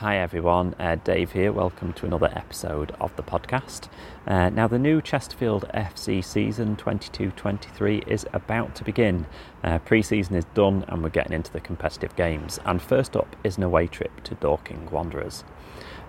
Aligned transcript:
Hi 0.00 0.18
everyone, 0.18 0.74
uh, 0.78 0.96
Dave 0.96 1.32
here. 1.32 1.52
Welcome 1.52 1.94
to 1.94 2.04
another 2.04 2.30
episode 2.34 2.94
of 3.00 3.16
the 3.16 3.22
podcast. 3.22 3.88
Uh, 4.26 4.50
now, 4.50 4.68
the 4.68 4.78
new 4.78 5.00
Chesterfield 5.00 5.64
FC 5.72 6.22
season 6.22 6.76
22 6.76 7.30
23 7.30 8.02
is 8.06 8.26
about 8.34 8.74
to 8.74 8.84
begin. 8.84 9.24
Uh, 9.64 9.78
Pre 9.78 10.02
season 10.02 10.36
is 10.36 10.44
done 10.52 10.84
and 10.88 11.02
we're 11.02 11.08
getting 11.08 11.32
into 11.32 11.50
the 11.50 11.60
competitive 11.60 12.14
games. 12.14 12.60
And 12.66 12.82
first 12.82 13.16
up 13.16 13.36
is 13.42 13.56
an 13.56 13.62
away 13.62 13.86
trip 13.86 14.22
to 14.24 14.34
Dorking 14.34 14.90
Wanderers. 14.90 15.44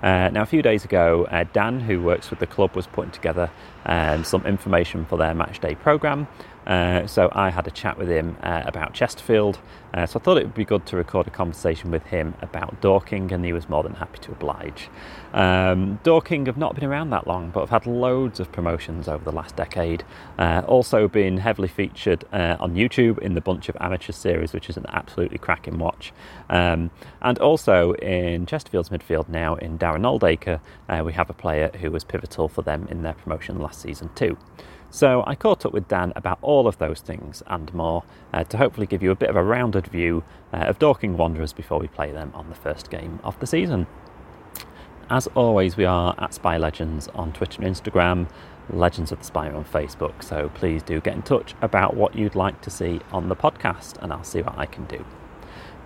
Uh, 0.04 0.31
now, 0.33 0.41
a 0.41 0.45
few 0.45 0.61
days 0.61 0.83
ago, 0.83 1.25
uh, 1.31 1.45
Dan, 1.54 1.79
who 1.79 2.01
works 2.01 2.29
with 2.29 2.39
the 2.39 2.45
club, 2.45 2.76
was 2.76 2.88
putting 2.88 3.12
together 3.12 3.49
um, 3.85 4.26
some 4.26 4.45
information 4.45 5.05
for 5.05 5.17
their 5.17 5.34
matchday 5.34 5.79
programme. 5.79 6.27
Uh, 6.67 7.07
so 7.07 7.30
I 7.31 7.49
had 7.49 7.66
a 7.66 7.71
chat 7.71 7.98
with 7.98 8.09
him 8.09 8.35
uh, 8.44 8.63
about 8.66 8.94
Chesterfield. 8.94 9.57
Uh, 9.94 10.05
so 10.05 10.20
I 10.20 10.23
thought 10.23 10.38
it 10.38 10.44
would 10.44 10.53
be 10.53 10.66
good 10.66 10.85
to 10.88 10.98
record 10.98 11.27
a 11.27 11.31
conversation 11.31 11.91
with 11.91 12.03
him 12.07 12.35
about 12.41 12.81
Dorking, 12.81 13.31
and 13.31 13.43
he 13.45 13.53
was 13.53 13.70
more 13.70 13.84
than 13.84 13.93
happy 13.93 14.20
to 14.20 14.34
oblige. 14.34 14.90
Um, 15.34 15.99
Dorking 16.03 16.45
have 16.45 16.57
not 16.57 16.76
been 16.76 16.84
around 16.84 17.09
that 17.12 17.26
long, 17.26 17.52
but 17.52 17.62
have 17.62 17.70
had 17.70 17.88
loads 17.88 18.41
of 18.41 18.52
promotions 18.52 19.07
over 19.07 19.23
the 19.23 19.31
last 19.31 19.55
decade. 19.55 20.03
Uh, 20.38 20.62
also 20.67 21.07
been 21.07 21.38
heavily 21.38 21.70
featured 21.70 22.26
uh, 22.34 22.57
on 22.59 22.76
YouTube 22.76 23.18
in 23.20 23.34
the 23.34 23.41
Bunch 23.41 23.70
of 23.70 23.77
amateur 23.79 24.12
series, 24.12 24.52
which 24.52 24.70
is 24.70 24.76
an 24.76 24.85
absolutely 24.90 25.38
cracking 25.38 25.79
watch. 25.79 26.12
Um, 26.49 26.91
and 27.21 27.37
also 27.39 27.93
in 27.93 28.45
Chesterfield's 28.45 28.89
midfield 28.89 29.27
now 29.27 29.55
in 29.55 29.77
Darren 29.77 30.05
Oldacre, 30.05 30.59
uh, 30.87 31.03
we 31.05 31.13
have 31.13 31.29
a 31.29 31.33
player 31.33 31.70
who 31.79 31.91
was 31.91 32.03
pivotal 32.03 32.47
for 32.47 32.61
them 32.61 32.87
in 32.89 33.03
their 33.03 33.13
promotion 33.13 33.59
last 33.59 33.81
season 33.81 34.09
too. 34.15 34.37
So 34.89 35.23
I 35.27 35.35
caught 35.35 35.65
up 35.65 35.73
with 35.73 35.87
Dan 35.89 36.13
about 36.15 36.39
all 36.41 36.67
of 36.67 36.77
those 36.77 37.01
things 37.01 37.43
and 37.48 37.73
more 37.73 38.04
uh, 38.34 38.45
to 38.45 38.57
hopefully 38.57 38.87
give 38.87 39.04
you 39.04 39.12
a 39.12 39.15
bit 39.15 39.29
of 39.29 39.35
a 39.35 39.43
rounded 39.43 39.87
view 39.87 40.23
uh, 40.54 40.57
of 40.57 40.79
Dorking 40.79 41.17
Wanderers 41.17 41.51
before 41.51 41.79
we 41.79 41.87
play 41.87 42.12
them 42.12 42.31
on 42.34 42.49
the 42.49 42.55
first 42.55 42.89
game 42.89 43.20
of 43.23 43.37
the 43.39 43.48
season. 43.48 43.85
As 45.09 45.27
always, 45.35 45.77
we 45.77 45.85
are 45.85 46.15
at 46.17 46.34
Spire 46.34 46.59
Legends 46.59 47.07
on 47.09 47.32
Twitter 47.34 47.61
and 47.61 47.76
Instagram, 47.76 48.29
Legends 48.70 49.11
of 49.11 49.20
the 49.20 49.26
Spire 49.26 49.55
on 49.55 49.63
Facebook, 49.63 50.21
so 50.21 50.49
please 50.54 50.84
do 50.84 50.99
get 50.99 51.15
in 51.15 51.21
touch 51.21 51.55
about 51.61 51.95
what 51.95 52.15
you'd 52.15 52.35
like 52.35 52.61
to 52.61 52.70
see 52.70 52.99
on 53.11 53.29
the 53.29 53.35
podcast 53.35 54.01
and 54.01 54.11
I'll 54.11 54.23
see 54.23 54.41
what 54.41 54.57
I 54.57 54.65
can 54.65 54.85
do. 54.85 55.05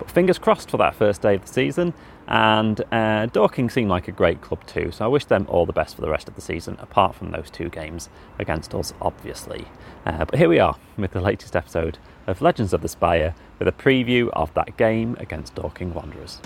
But 0.02 0.10
fingers 0.10 0.36
crossed 0.36 0.68
for 0.68 0.78
that 0.78 0.96
first 0.96 1.22
day 1.22 1.36
of 1.36 1.42
the 1.42 1.52
season. 1.52 1.94
And 2.26 2.82
uh, 2.90 3.26
Dorking 3.26 3.70
seemed 3.70 3.88
like 3.88 4.08
a 4.08 4.12
great 4.12 4.40
club 4.40 4.66
too, 4.66 4.90
so 4.90 5.04
I 5.04 5.08
wish 5.08 5.26
them 5.26 5.46
all 5.48 5.64
the 5.64 5.72
best 5.72 5.94
for 5.94 6.00
the 6.00 6.10
rest 6.10 6.26
of 6.26 6.34
the 6.34 6.40
season, 6.40 6.76
apart 6.80 7.14
from 7.14 7.30
those 7.30 7.50
two 7.50 7.68
games 7.68 8.08
against 8.40 8.74
us, 8.74 8.92
obviously. 9.00 9.68
Uh, 10.04 10.24
but 10.24 10.36
here 10.36 10.48
we 10.48 10.58
are 10.58 10.76
with 10.96 11.12
the 11.12 11.20
latest 11.20 11.54
episode 11.54 11.98
of 12.26 12.42
Legends 12.42 12.72
of 12.72 12.80
the 12.80 12.88
Spire 12.88 13.32
with 13.60 13.68
a 13.68 13.72
preview 13.72 14.28
of 14.32 14.52
that 14.54 14.76
game 14.76 15.16
against 15.20 15.54
Dorking 15.54 15.94
Wanderers. 15.94 16.40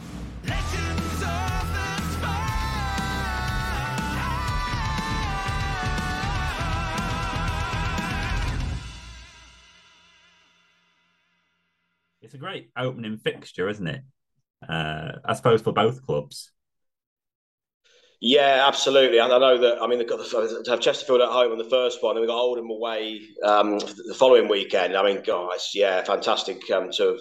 It's 0.44 1.05
a 12.36 12.38
great 12.38 12.70
opening 12.76 13.18
fixture, 13.18 13.68
isn't 13.68 13.86
it? 13.86 14.02
Uh, 14.66 15.12
I 15.24 15.34
suppose 15.34 15.62
for 15.62 15.72
both 15.72 16.04
clubs. 16.06 16.52
Yeah, 18.20 18.64
absolutely. 18.66 19.18
And 19.18 19.32
I 19.32 19.38
know 19.38 19.58
that. 19.58 19.82
I 19.82 19.86
mean, 19.86 19.98
they've 19.98 20.08
got 20.08 20.18
the, 20.18 20.62
to 20.64 20.70
have 20.70 20.80
Chesterfield 20.80 21.20
at 21.20 21.28
home 21.28 21.52
on 21.52 21.58
the 21.58 21.64
first 21.64 22.02
one, 22.02 22.16
and 22.16 22.20
we've 22.20 22.28
got 22.28 22.38
Oldham 22.38 22.70
away 22.70 23.20
um, 23.44 23.78
the 23.78 24.16
following 24.18 24.48
weekend. 24.48 24.96
I 24.96 25.02
mean, 25.02 25.22
guys, 25.22 25.72
yeah, 25.74 26.02
fantastic 26.02 26.70
um, 26.70 26.90
to 26.92 27.08
have. 27.08 27.20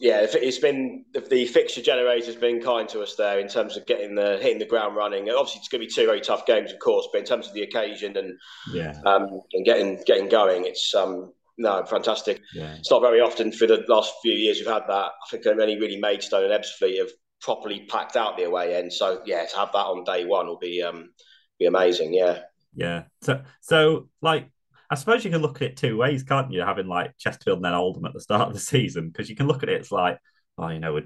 Yeah, 0.00 0.26
it's 0.32 0.58
been 0.58 1.04
the 1.12 1.46
fixture 1.46 1.82
generator's 1.82 2.34
been 2.34 2.60
kind 2.60 2.88
to 2.88 3.02
us 3.02 3.14
there 3.14 3.38
in 3.38 3.46
terms 3.46 3.76
of 3.76 3.86
getting 3.86 4.16
the 4.16 4.38
hitting 4.40 4.58
the 4.58 4.66
ground 4.66 4.96
running. 4.96 5.28
Obviously, 5.28 5.60
it's 5.60 5.68
going 5.68 5.80
to 5.80 5.86
be 5.86 5.92
two 5.92 6.06
very 6.06 6.20
tough 6.20 6.46
games, 6.46 6.72
of 6.72 6.78
course, 6.78 7.08
but 7.12 7.18
in 7.18 7.24
terms 7.24 7.46
of 7.46 7.54
the 7.54 7.62
occasion 7.62 8.16
and 8.16 8.38
yeah, 8.72 8.98
um, 9.04 9.42
and 9.52 9.64
getting 9.64 10.02
getting 10.04 10.28
going, 10.28 10.64
it's 10.64 10.92
um, 10.94 11.32
no, 11.58 11.84
fantastic. 11.86 12.42
Yeah. 12.54 12.74
It's 12.74 12.90
not 12.90 13.00
very 13.00 13.20
often 13.20 13.52
for 13.52 13.66
the 13.66 13.84
last 13.88 14.14
few 14.22 14.32
years 14.32 14.58
we've 14.58 14.66
had 14.66 14.84
that. 14.88 14.92
I 15.12 15.30
think 15.30 15.46
only 15.46 15.78
really 15.78 15.96
Maidstone 15.96 16.50
and 16.50 16.52
Ebbsfleet 16.52 16.98
have 16.98 17.10
properly 17.40 17.86
packed 17.88 18.16
out 18.16 18.36
the 18.36 18.44
away 18.44 18.74
end. 18.74 18.92
So 18.92 19.22
yeah, 19.24 19.44
to 19.44 19.56
have 19.56 19.72
that 19.72 19.78
on 19.78 20.04
day 20.04 20.24
one 20.24 20.46
will 20.46 20.58
be 20.58 20.82
um 20.82 21.10
be 21.58 21.66
amazing. 21.66 22.12
Yeah. 22.12 22.40
Yeah. 22.74 23.04
So 23.22 23.42
so 23.60 24.08
like 24.20 24.50
I 24.90 24.94
suppose 24.94 25.24
you 25.24 25.30
can 25.30 25.42
look 25.42 25.56
at 25.56 25.70
it 25.70 25.76
two 25.76 25.96
ways, 25.96 26.22
can't 26.22 26.52
you? 26.52 26.60
Having 26.60 26.86
like 26.88 27.16
Chesterfield 27.18 27.58
and 27.58 27.64
then 27.64 27.74
Oldham 27.74 28.04
at 28.04 28.12
the 28.12 28.20
start 28.20 28.48
of 28.48 28.54
the 28.54 28.60
season, 28.74 29.08
because 29.08 29.28
you 29.28 29.36
can 29.36 29.48
look 29.48 29.62
at 29.62 29.68
it. 29.68 29.80
It's 29.80 29.92
like, 29.92 30.18
oh, 30.58 30.68
you 30.68 30.78
know, 30.78 31.00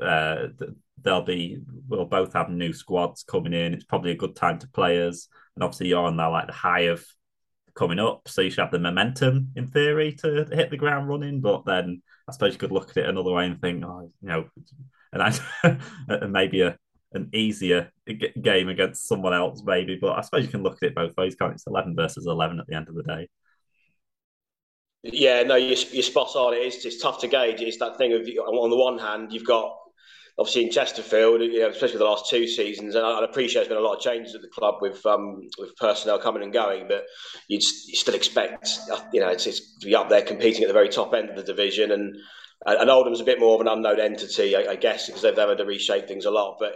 uh, 0.00 0.48
they'll 1.00 1.22
be 1.22 1.58
we'll 1.88 2.04
both 2.04 2.32
have 2.34 2.50
new 2.50 2.72
squads 2.72 3.22
coming 3.22 3.52
in. 3.52 3.74
It's 3.74 3.84
probably 3.84 4.10
a 4.10 4.16
good 4.16 4.36
time 4.36 4.58
to 4.58 4.68
players, 4.68 5.28
and 5.56 5.62
obviously 5.62 5.88
you're 5.88 6.04
on 6.04 6.16
there 6.16 6.28
like 6.28 6.48
the 6.48 6.52
high 6.52 6.82
of 6.82 7.04
coming 7.74 7.98
up, 7.98 8.28
so 8.28 8.42
you 8.42 8.50
should 8.50 8.60
have 8.60 8.70
the 8.70 8.78
momentum 8.78 9.50
in 9.56 9.66
theory 9.68 10.12
to 10.20 10.46
hit 10.52 10.70
the 10.70 10.76
ground 10.76 11.08
running. 11.08 11.40
But 11.40 11.64
then 11.64 12.02
I 12.28 12.32
suppose 12.32 12.52
you 12.52 12.58
could 12.58 12.72
look 12.72 12.90
at 12.90 12.96
it 12.98 13.08
another 13.08 13.32
way 13.32 13.46
and 13.46 13.60
think, 13.60 13.84
oh, 13.84 14.10
you 14.20 14.28
know, 14.28 14.44
and 16.08 16.32
maybe 16.32 16.62
a 16.62 16.76
an 17.14 17.28
easier 17.32 17.92
game 18.40 18.68
against 18.68 19.06
someone 19.06 19.34
else, 19.34 19.62
maybe. 19.64 19.98
But 20.00 20.18
I 20.18 20.22
suppose 20.22 20.44
you 20.44 20.50
can 20.50 20.62
look 20.62 20.78
at 20.82 20.88
it 20.88 20.94
both 20.94 21.16
ways. 21.16 21.34
Can't 21.34 21.52
It's 21.52 21.66
eleven 21.66 21.94
versus 21.94 22.26
eleven 22.26 22.60
at 22.60 22.66
the 22.66 22.74
end 22.74 22.88
of 22.88 22.94
the 22.94 23.02
day. 23.02 23.28
Yeah, 25.02 25.42
no, 25.42 25.56
you're, 25.56 25.76
you're 25.90 26.02
spot 26.02 26.34
on. 26.36 26.54
It 26.54 26.58
is 26.58 26.84
it's 26.84 27.02
tough 27.02 27.20
to 27.20 27.28
gauge. 27.28 27.60
It's 27.60 27.78
that 27.78 27.98
thing 27.98 28.12
of 28.12 28.22
on 28.22 28.70
the 28.70 28.76
one 28.76 28.98
hand, 28.98 29.32
you've 29.32 29.46
got 29.46 29.76
obviously 30.42 30.64
in 30.64 30.72
Chesterfield, 30.72 31.40
you 31.40 31.60
know, 31.60 31.68
especially 31.68 31.98
the 31.98 32.04
last 32.04 32.28
two 32.28 32.48
seasons, 32.48 32.96
and 32.96 33.06
I, 33.06 33.20
I, 33.20 33.24
appreciate 33.24 33.60
there's 33.60 33.68
been 33.68 33.76
a 33.76 33.80
lot 33.80 33.94
of 33.94 34.02
changes 34.02 34.34
at 34.34 34.42
the 34.42 34.48
club 34.48 34.76
with 34.80 35.06
um, 35.06 35.48
with 35.56 35.76
personnel 35.76 36.18
coming 36.18 36.42
and 36.42 36.52
going, 36.52 36.88
but 36.88 37.04
you'd 37.46 37.62
you 37.62 37.94
still 37.94 38.16
expect 38.16 38.76
you 39.12 39.20
know 39.20 39.28
it's, 39.28 39.46
it's, 39.46 39.78
to 39.78 39.86
be 39.86 39.94
up 39.94 40.08
there 40.08 40.22
competing 40.22 40.64
at 40.64 40.66
the 40.66 40.72
very 40.72 40.88
top 40.88 41.14
end 41.14 41.30
of 41.30 41.36
the 41.36 41.44
division, 41.44 41.92
and 41.92 42.16
and 42.66 42.90
Oldham's 42.90 43.20
a 43.20 43.24
bit 43.24 43.38
more 43.38 43.54
of 43.54 43.60
an 43.60 43.68
unknown 43.68 44.00
entity, 44.00 44.56
I, 44.56 44.72
I 44.72 44.76
guess, 44.76 45.06
because 45.06 45.22
they've 45.22 45.36
had 45.36 45.58
to 45.58 45.64
reshape 45.64 46.08
things 46.08 46.24
a 46.24 46.30
lot. 46.32 46.56
But 46.58 46.74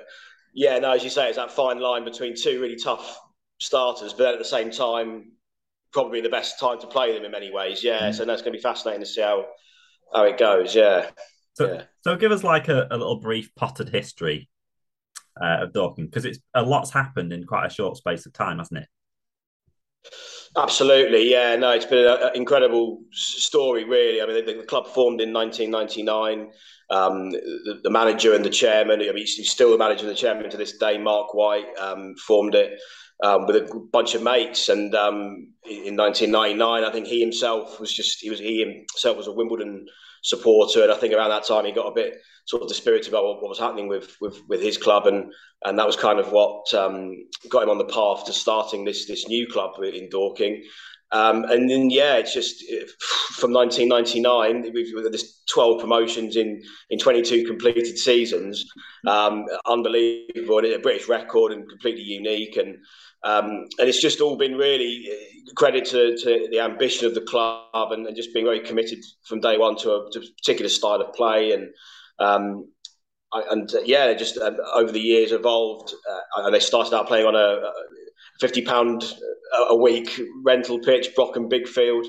yeah, 0.54 0.78
no, 0.78 0.92
as 0.92 1.02
you 1.02 1.10
say, 1.10 1.26
it's 1.26 1.36
that 1.36 1.50
fine 1.50 1.80
line 1.80 2.04
between 2.04 2.36
two 2.36 2.60
really 2.60 2.76
tough 2.76 3.18
starters, 3.58 4.12
but 4.12 4.32
at 4.32 4.38
the 4.38 4.44
same 4.44 4.70
time, 4.70 5.32
probably 5.92 6.20
the 6.20 6.28
best 6.28 6.60
time 6.60 6.78
to 6.80 6.86
play 6.86 7.14
them 7.14 7.24
in 7.24 7.32
many 7.32 7.52
ways. 7.52 7.82
Yeah, 7.82 8.10
mm. 8.10 8.14
so 8.14 8.24
that's 8.24 8.42
going 8.42 8.52
to 8.52 8.58
be 8.58 8.62
fascinating 8.62 9.00
to 9.00 9.06
see 9.06 9.22
how 9.22 9.46
how 10.14 10.22
it 10.22 10.38
goes. 10.38 10.72
Yeah. 10.72 11.10
So, 11.56 11.72
yeah. 11.72 11.82
so 12.02 12.16
give 12.16 12.32
us 12.32 12.44
like 12.44 12.68
a, 12.68 12.86
a 12.90 12.96
little 12.96 13.18
brief 13.18 13.54
potted 13.54 13.88
history 13.88 14.48
uh, 15.40 15.62
of 15.62 15.72
Dorking 15.72 16.04
because 16.04 16.26
it's 16.26 16.38
a 16.54 16.62
lot's 16.62 16.90
happened 16.90 17.32
in 17.32 17.44
quite 17.44 17.66
a 17.66 17.70
short 17.70 17.96
space 17.96 18.26
of 18.26 18.34
time, 18.34 18.58
hasn't 18.58 18.80
it? 18.80 18.88
Absolutely, 20.54 21.30
yeah. 21.30 21.56
No, 21.56 21.70
it's 21.70 21.86
been 21.86 22.06
an 22.06 22.30
incredible 22.34 23.00
story, 23.10 23.84
really. 23.84 24.20
I 24.20 24.26
mean, 24.26 24.44
the, 24.44 24.52
the 24.52 24.66
club 24.66 24.86
formed 24.86 25.20
in 25.22 25.32
1999. 25.32 26.52
Um, 26.88 27.30
the, 27.30 27.80
the, 27.82 27.90
manager 27.90 28.34
and 28.34 28.44
the 28.44 28.50
chairman, 28.50 29.00
I 29.00 29.06
mean, 29.06 29.26
he's 29.26 29.50
still 29.50 29.72
the 29.72 29.78
manager 29.78 30.02
and 30.02 30.10
the 30.10 30.14
chairman 30.14 30.48
to 30.50 30.56
this 30.56 30.78
day. 30.78 30.98
Mark 30.98 31.34
White 31.34 31.66
um, 31.78 32.14
formed 32.14 32.54
it 32.54 32.78
um, 33.22 33.46
with 33.46 33.56
a 33.56 33.88
bunch 33.92 34.14
of 34.14 34.22
mates, 34.22 34.68
and 34.68 34.94
um, 34.94 35.52
in 35.64 35.96
1999, 35.96 36.84
I 36.84 36.92
think 36.92 37.06
he 37.06 37.20
himself 37.20 37.80
was 37.80 37.92
just 37.92 38.20
he 38.20 38.30
was 38.30 38.38
he 38.38 38.60
himself 38.60 39.16
was 39.16 39.26
a 39.26 39.32
Wimbledon 39.32 39.86
supporter. 40.22 40.82
And 40.82 40.92
I 40.92 40.96
think 40.96 41.14
around 41.14 41.30
that 41.30 41.46
time 41.46 41.64
he 41.64 41.72
got 41.72 41.86
a 41.86 41.94
bit 41.94 42.14
sort 42.46 42.62
of 42.62 42.68
dispirited 42.68 43.08
about 43.08 43.24
what, 43.24 43.42
what 43.42 43.48
was 43.48 43.58
happening 43.58 43.88
with, 43.88 44.16
with, 44.20 44.40
with 44.48 44.60
his 44.60 44.76
club, 44.76 45.06
and 45.06 45.32
and 45.64 45.78
that 45.78 45.86
was 45.86 45.96
kind 45.96 46.18
of 46.18 46.32
what 46.32 46.72
um, 46.74 47.12
got 47.48 47.62
him 47.62 47.70
on 47.70 47.78
the 47.78 47.84
path 47.84 48.26
to 48.26 48.32
starting 48.32 48.84
this 48.84 49.06
this 49.06 49.28
new 49.28 49.46
club 49.46 49.72
in 49.82 50.08
Dorking. 50.10 50.62
Um, 51.12 51.44
and 51.44 51.70
then 51.70 51.90
yeah, 51.90 52.16
it's 52.16 52.34
just 52.34 52.64
from 53.34 53.52
1999 53.52 54.72
we've 54.72 55.12
this 55.12 55.42
12 55.48 55.80
promotions 55.80 56.36
in 56.36 56.62
in 56.90 56.98
22 56.98 57.46
completed 57.46 57.96
seasons, 57.96 58.64
um, 59.06 59.46
unbelievable, 59.66 60.58
a 60.58 60.78
British 60.78 61.08
record 61.08 61.52
and 61.52 61.68
completely 61.68 62.02
unique. 62.02 62.56
And. 62.56 62.78
Um, 63.24 63.66
and 63.80 63.88
it's 63.88 64.00
just 64.00 64.20
all 64.20 64.36
been 64.36 64.56
really 64.56 65.08
uh, 65.10 65.52
credit 65.56 65.84
to, 65.86 66.16
to 66.18 66.48
the 66.52 66.60
ambition 66.60 67.06
of 67.06 67.14
the 67.14 67.22
club 67.22 67.90
and, 67.90 68.06
and, 68.06 68.14
just 68.14 68.32
being 68.32 68.44
very 68.44 68.60
committed 68.60 68.98
from 69.24 69.40
day 69.40 69.58
one 69.58 69.74
to 69.78 69.90
a, 69.94 70.10
to 70.12 70.20
a 70.20 70.22
particular 70.22 70.68
style 70.68 71.00
of 71.00 71.12
play. 71.12 71.50
And 71.50 71.70
um, 72.20 72.68
and 73.32 73.74
uh, 73.74 73.80
yeah, 73.84 74.12
just 74.14 74.38
uh, 74.38 74.52
over 74.74 74.92
the 74.92 75.00
years 75.00 75.32
evolved 75.32 75.92
uh, 76.08 76.42
and 76.44 76.54
they 76.54 76.60
started 76.60 76.94
out 76.94 77.08
playing 77.08 77.26
on 77.26 77.34
a 77.34 77.70
fifty 78.40 78.62
pound 78.62 79.04
a 79.68 79.76
week 79.76 80.20
rental 80.44 80.78
pitch, 80.80 81.10
Brockham 81.16 81.50
Bigfield. 81.50 82.06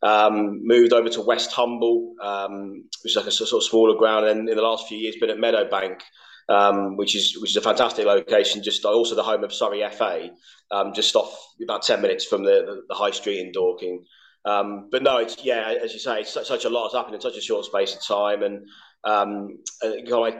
Um, 0.00 0.60
moved 0.64 0.92
over 0.92 1.08
to 1.08 1.20
Westhumble, 1.20 2.12
um, 2.22 2.84
which 3.02 3.12
is 3.12 3.16
like 3.16 3.26
a 3.26 3.32
sort 3.32 3.60
of 3.60 3.68
smaller 3.68 3.98
ground, 3.98 4.26
and 4.26 4.48
in 4.48 4.56
the 4.56 4.62
last 4.62 4.86
few 4.86 4.96
years 4.96 5.16
been 5.16 5.30
at 5.30 5.38
Meadowbank, 5.38 6.02
um, 6.48 6.96
which 6.96 7.16
is 7.16 7.36
which 7.40 7.50
is 7.50 7.56
a 7.56 7.60
fantastic 7.60 8.06
location. 8.06 8.62
Just 8.62 8.84
also 8.84 9.16
the 9.16 9.24
home 9.24 9.42
of 9.42 9.52
Surrey 9.52 9.82
FA, 9.90 10.30
um, 10.70 10.94
just 10.94 11.16
off 11.16 11.36
about 11.62 11.82
ten 11.82 12.00
minutes 12.00 12.24
from 12.24 12.44
the, 12.44 12.84
the, 12.88 12.94
high 12.94 13.10
street 13.10 13.40
in 13.40 13.50
Dorking. 13.50 14.04
Um, 14.44 14.88
but 14.90 15.02
no, 15.02 15.16
it's 15.18 15.44
yeah, 15.44 15.74
as 15.82 15.92
you 15.92 15.98
say, 15.98 16.22
such, 16.22 16.46
such, 16.46 16.64
a 16.64 16.70
lot 16.70 16.84
has 16.84 16.92
happened 16.94 17.16
in 17.16 17.20
such 17.20 17.36
a 17.36 17.40
short 17.40 17.64
space 17.64 17.94
of 17.94 18.06
time, 18.06 18.44
and 18.44 18.68
um, 19.02 19.58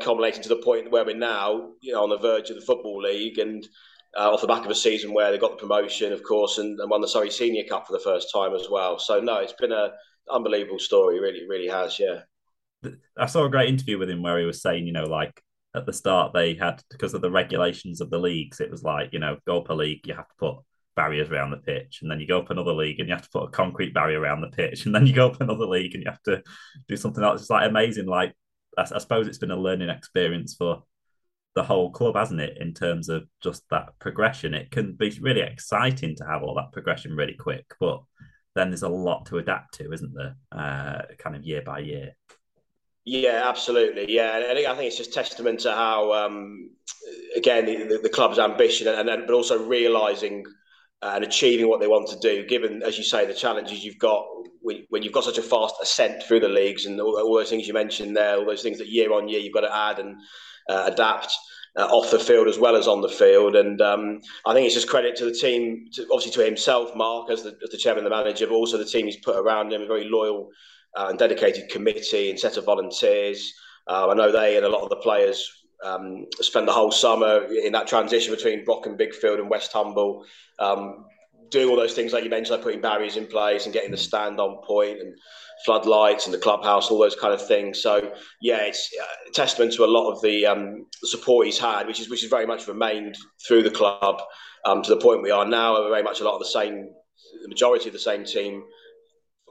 culminating 0.00 0.42
to 0.42 0.48
the 0.48 0.62
point 0.62 0.92
where 0.92 1.04
we're 1.04 1.16
now, 1.16 1.72
you 1.80 1.92
know, 1.92 2.04
on 2.04 2.10
the 2.10 2.18
verge 2.18 2.50
of 2.50 2.56
the 2.56 2.64
football 2.64 3.02
league 3.02 3.38
and. 3.38 3.66
Uh, 4.16 4.32
off 4.32 4.40
the 4.40 4.46
back 4.46 4.64
of 4.64 4.70
a 4.70 4.74
season 4.74 5.12
where 5.12 5.30
they 5.30 5.38
got 5.38 5.50
the 5.50 5.56
promotion, 5.56 6.12
of 6.12 6.22
course, 6.22 6.58
and, 6.58 6.80
and 6.80 6.90
won 6.90 7.00
the 7.00 7.06
Surrey 7.06 7.30
Senior 7.30 7.64
Cup 7.64 7.86
for 7.86 7.92
the 7.92 8.00
first 8.00 8.32
time 8.32 8.54
as 8.54 8.68
well. 8.70 8.98
So 8.98 9.20
no, 9.20 9.36
it's 9.36 9.52
been 9.52 9.70
a 9.70 9.92
unbelievable 10.30 10.78
story. 10.78 11.20
Really, 11.20 11.46
really 11.48 11.68
has. 11.68 11.98
Yeah. 11.98 12.20
I 13.16 13.26
saw 13.26 13.44
a 13.44 13.50
great 13.50 13.68
interview 13.68 13.98
with 13.98 14.08
him 14.08 14.22
where 14.22 14.38
he 14.38 14.46
was 14.46 14.62
saying, 14.62 14.86
you 14.86 14.92
know, 14.92 15.04
like 15.04 15.42
at 15.74 15.86
the 15.86 15.92
start 15.92 16.32
they 16.32 16.54
had 16.54 16.82
because 16.90 17.14
of 17.14 17.20
the 17.20 17.30
regulations 17.30 18.00
of 18.00 18.10
the 18.10 18.18
leagues, 18.18 18.60
it 18.60 18.70
was 18.70 18.82
like, 18.82 19.12
you 19.12 19.18
know, 19.18 19.36
go 19.46 19.58
up 19.58 19.70
a 19.70 19.74
league, 19.74 20.06
you 20.06 20.14
have 20.14 20.28
to 20.28 20.34
put 20.38 20.56
barriers 20.96 21.30
around 21.30 21.50
the 21.50 21.56
pitch, 21.58 22.00
and 22.02 22.10
then 22.10 22.20
you 22.20 22.26
go 22.26 22.38
up 22.38 22.50
another 22.50 22.72
league 22.72 22.98
and 22.98 23.08
you 23.08 23.14
have 23.14 23.22
to 23.22 23.30
put 23.30 23.44
a 23.44 23.50
concrete 23.50 23.94
barrier 23.94 24.20
around 24.20 24.40
the 24.40 24.48
pitch, 24.48 24.86
and 24.86 24.94
then 24.94 25.06
you 25.06 25.12
go 25.12 25.28
up 25.28 25.40
another 25.40 25.66
league 25.66 25.94
and 25.94 26.02
you 26.04 26.10
have 26.10 26.22
to 26.22 26.42
do 26.88 26.96
something 26.96 27.22
else. 27.22 27.40
It's 27.40 27.50
like 27.50 27.68
amazing. 27.68 28.06
Like 28.06 28.34
I, 28.76 28.82
I 28.82 28.98
suppose 28.98 29.26
it's 29.26 29.38
been 29.38 29.50
a 29.50 29.56
learning 29.56 29.90
experience 29.90 30.54
for 30.54 30.82
the 31.58 31.64
whole 31.64 31.90
club, 31.90 32.14
hasn't 32.14 32.40
it? 32.40 32.56
In 32.60 32.72
terms 32.72 33.08
of 33.08 33.26
just 33.42 33.64
that 33.70 33.88
progression, 33.98 34.54
it 34.54 34.70
can 34.70 34.92
be 34.92 35.10
really 35.20 35.40
exciting 35.40 36.14
to 36.14 36.24
have 36.24 36.44
all 36.44 36.54
that 36.54 36.70
progression 36.72 37.16
really 37.16 37.34
quick, 37.34 37.66
but 37.80 38.00
then 38.54 38.70
there's 38.70 38.84
a 38.84 38.88
lot 38.88 39.26
to 39.26 39.38
adapt 39.38 39.74
to, 39.74 39.92
isn't 39.92 40.14
there? 40.14 40.36
Uh, 40.52 41.02
kind 41.18 41.34
of 41.34 41.42
year 41.42 41.60
by 41.62 41.80
year. 41.80 42.14
Yeah, 43.04 43.42
absolutely. 43.44 44.06
Yeah, 44.08 44.36
and 44.36 44.66
I 44.66 44.74
think, 44.76 44.86
it's 44.86 44.98
just 44.98 45.12
testament 45.12 45.60
to 45.60 45.72
how, 45.72 46.12
um, 46.12 46.70
again, 47.34 47.66
the, 47.66 47.98
the, 48.00 48.08
club's 48.08 48.38
ambition 48.38 48.86
and, 48.86 49.08
and 49.08 49.26
but 49.26 49.34
also 49.34 49.66
realizing 49.66 50.44
and 51.02 51.24
achieving 51.24 51.68
what 51.68 51.80
they 51.80 51.88
want 51.88 52.08
to 52.10 52.18
do. 52.20 52.46
Given, 52.46 52.84
as 52.84 52.96
you 52.96 53.02
say, 53.02 53.26
the 53.26 53.34
challenges 53.34 53.84
you've 53.84 53.98
got 53.98 54.24
when, 54.60 54.84
when 54.90 55.02
you've 55.02 55.12
got 55.12 55.24
such 55.24 55.38
a 55.38 55.42
fast 55.42 55.74
ascent 55.82 56.22
through 56.22 56.40
the 56.40 56.48
leagues 56.48 56.86
and 56.86 57.00
all, 57.00 57.18
all, 57.18 57.34
those 57.34 57.50
things 57.50 57.66
you 57.66 57.74
mentioned 57.74 58.16
there, 58.16 58.36
all 58.36 58.46
those 58.46 58.62
things 58.62 58.78
that 58.78 58.88
year 58.88 59.12
on 59.12 59.28
year 59.28 59.40
you've 59.40 59.54
got 59.54 59.62
to 59.62 59.76
add 59.76 59.98
and 59.98 60.16
uh, 60.68 60.90
adapt. 60.92 61.32
Uh, 61.76 61.86
off 61.92 62.10
the 62.10 62.18
field 62.18 62.48
as 62.48 62.58
well 62.58 62.74
as 62.74 62.88
on 62.88 63.02
the 63.02 63.08
field. 63.08 63.54
And 63.54 63.80
um, 63.80 64.20
I 64.44 64.52
think 64.52 64.66
it's 64.66 64.74
just 64.74 64.88
credit 64.88 65.14
to 65.16 65.24
the 65.24 65.32
team, 65.32 65.86
to, 65.92 66.02
obviously 66.10 66.32
to 66.32 66.44
himself, 66.44 66.96
Mark, 66.96 67.30
as 67.30 67.44
the, 67.44 67.56
as 67.62 67.70
the 67.70 67.76
chairman 67.76 68.04
and 68.04 68.12
the 68.12 68.16
manager, 68.16 68.48
but 68.48 68.54
also 68.54 68.78
the 68.78 68.84
team 68.84 69.06
he's 69.06 69.18
put 69.18 69.36
around 69.36 69.72
him, 69.72 69.82
a 69.82 69.86
very 69.86 70.08
loyal 70.08 70.50
uh, 70.96 71.06
and 71.10 71.18
dedicated 71.18 71.68
committee 71.68 72.30
and 72.30 72.40
set 72.40 72.56
of 72.56 72.64
volunteers. 72.64 73.54
Uh, 73.86 74.08
I 74.08 74.14
know 74.14 74.32
they 74.32 74.56
and 74.56 74.66
a 74.66 74.68
lot 74.68 74.82
of 74.82 74.88
the 74.88 74.96
players 74.96 75.48
um, 75.84 76.26
spent 76.40 76.66
the 76.66 76.72
whole 76.72 76.90
summer 76.90 77.44
in 77.44 77.72
that 77.72 77.86
transition 77.86 78.34
between 78.34 78.64
Brockham 78.64 78.98
Bigfield 78.98 79.38
and 79.38 79.50
Westhumble, 79.50 80.24
um, 80.58 81.04
doing 81.50 81.68
all 81.68 81.76
those 81.76 81.94
things 81.94 82.12
like 82.12 82.24
you 82.24 82.30
mentioned, 82.30 82.56
like 82.56 82.62
putting 82.62 82.80
barriers 82.80 83.16
in 83.16 83.26
place 83.26 83.64
and 83.64 83.72
getting 83.72 83.90
the 83.90 83.96
stand 83.96 84.40
on 84.40 84.62
point 84.66 85.00
and 85.00 85.14
floodlights 85.64 86.26
and 86.26 86.34
the 86.34 86.38
clubhouse, 86.38 86.90
all 86.90 86.98
those 86.98 87.16
kind 87.16 87.34
of 87.34 87.46
things. 87.46 87.82
So 87.82 88.12
yeah, 88.40 88.62
it's 88.62 88.90
a 89.28 89.32
testament 89.32 89.72
to 89.74 89.84
a 89.84 89.86
lot 89.86 90.10
of 90.10 90.20
the, 90.22 90.46
um, 90.46 90.86
support 91.04 91.46
he's 91.46 91.58
had, 91.58 91.86
which 91.86 92.00
is 92.00 92.10
which 92.10 92.22
is 92.22 92.30
very 92.30 92.46
much 92.46 92.68
remained 92.68 93.16
through 93.46 93.62
the 93.62 93.70
club 93.70 94.20
um, 94.64 94.82
to 94.82 94.90
the 94.90 95.00
point 95.00 95.22
we 95.22 95.30
are 95.30 95.46
now. 95.46 95.74
We're 95.74 95.90
very 95.90 96.02
much 96.02 96.20
a 96.20 96.24
lot 96.24 96.34
of 96.34 96.40
the 96.40 96.46
same, 96.46 96.88
the 97.42 97.48
majority 97.48 97.88
of 97.88 97.92
the 97.92 97.98
same 97.98 98.24
team 98.24 98.64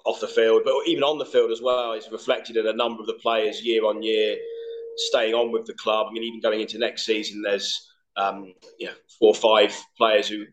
off 0.05 0.21
the 0.21 0.27
field, 0.27 0.61
but 0.63 0.73
even 0.85 1.03
on 1.03 1.17
the 1.17 1.25
field 1.25 1.51
as 1.51 1.61
well, 1.61 1.91
is 1.91 2.09
reflected 2.11 2.55
in 2.55 2.65
a 2.67 2.73
number 2.73 3.01
of 3.01 3.07
the 3.07 3.19
players 3.21 3.61
year 3.61 3.85
on 3.85 4.01
year 4.01 4.37
staying 4.97 5.33
on 5.33 5.51
with 5.51 5.65
the 5.65 5.73
club. 5.73 6.07
I 6.09 6.13
mean, 6.13 6.23
even 6.23 6.41
going 6.41 6.61
into 6.61 6.77
next 6.77 7.05
season, 7.05 7.41
there's 7.41 7.87
um, 8.15 8.53
you 8.79 8.87
know 8.87 8.93
four 9.19 9.29
or 9.29 9.35
five 9.35 9.75
players 9.97 10.27
who 10.27 10.45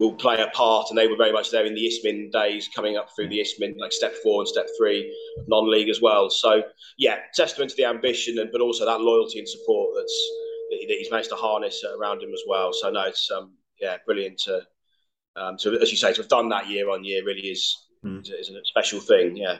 will 0.00 0.14
play 0.14 0.40
a 0.40 0.48
part, 0.48 0.86
and 0.90 0.98
they 0.98 1.06
were 1.06 1.16
very 1.16 1.32
much 1.32 1.50
there 1.50 1.66
in 1.66 1.74
the 1.74 1.86
Isthmian 1.86 2.30
days, 2.30 2.68
coming 2.74 2.96
up 2.96 3.10
through 3.14 3.28
the 3.28 3.40
Isthmian, 3.40 3.76
like 3.78 3.92
step 3.92 4.14
four 4.22 4.40
and 4.40 4.48
step 4.48 4.66
three 4.76 5.14
non-league 5.46 5.88
as 5.88 6.00
well. 6.00 6.30
So 6.30 6.62
yeah, 6.98 7.18
testament 7.34 7.70
to 7.70 7.76
the 7.76 7.84
ambition, 7.84 8.38
and 8.38 8.50
but 8.50 8.60
also 8.60 8.84
that 8.84 9.00
loyalty 9.00 9.38
and 9.38 9.48
support 9.48 9.90
that's 9.96 10.30
that 10.70 10.96
he's 10.98 11.10
managed 11.10 11.30
to 11.30 11.36
harness 11.36 11.84
around 11.84 12.22
him 12.22 12.32
as 12.32 12.42
well. 12.48 12.72
So 12.72 12.90
no, 12.90 13.02
it's 13.02 13.30
um, 13.30 13.52
yeah, 13.80 13.98
brilliant 14.04 14.38
to 14.40 14.62
um, 15.36 15.56
to 15.58 15.78
as 15.80 15.90
you 15.90 15.96
say 15.96 16.12
to 16.12 16.22
have 16.22 16.28
done 16.28 16.48
that 16.48 16.68
year 16.68 16.90
on 16.90 17.04
year 17.04 17.24
really 17.24 17.48
is 17.48 17.76
mm. 18.04 18.20
is, 18.20 18.50
a 18.50 18.64
special 18.64 19.00
thing. 19.00 19.36
Yeah. 19.36 19.58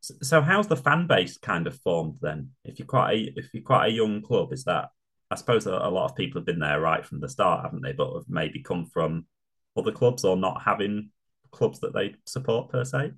So 0.00 0.40
how's 0.40 0.68
the 0.68 0.76
fan 0.76 1.06
base 1.06 1.38
kind 1.38 1.66
of 1.66 1.78
formed 1.80 2.18
then? 2.20 2.50
If 2.64 2.78
you're 2.78 2.86
quite 2.86 3.14
a, 3.14 3.32
if 3.36 3.50
you're 3.52 3.64
quite 3.64 3.88
a 3.88 3.92
young 3.92 4.22
club, 4.22 4.52
is 4.52 4.64
that 4.64 4.90
I 5.30 5.36
suppose 5.36 5.66
a, 5.66 5.72
a 5.72 5.90
lot 5.90 6.06
of 6.06 6.16
people 6.16 6.40
have 6.40 6.46
been 6.46 6.58
there 6.58 6.80
right 6.80 7.04
from 7.04 7.20
the 7.20 7.28
start, 7.28 7.64
haven't 7.64 7.82
they? 7.82 7.92
But 7.92 8.14
have 8.14 8.28
maybe 8.28 8.62
come 8.62 8.86
from 8.86 9.26
other 9.76 9.92
clubs 9.92 10.24
or 10.24 10.36
not 10.36 10.62
having 10.62 11.10
clubs 11.50 11.80
that 11.80 11.94
they 11.94 12.14
support 12.26 12.70
per 12.70 12.84
se. 12.84 13.12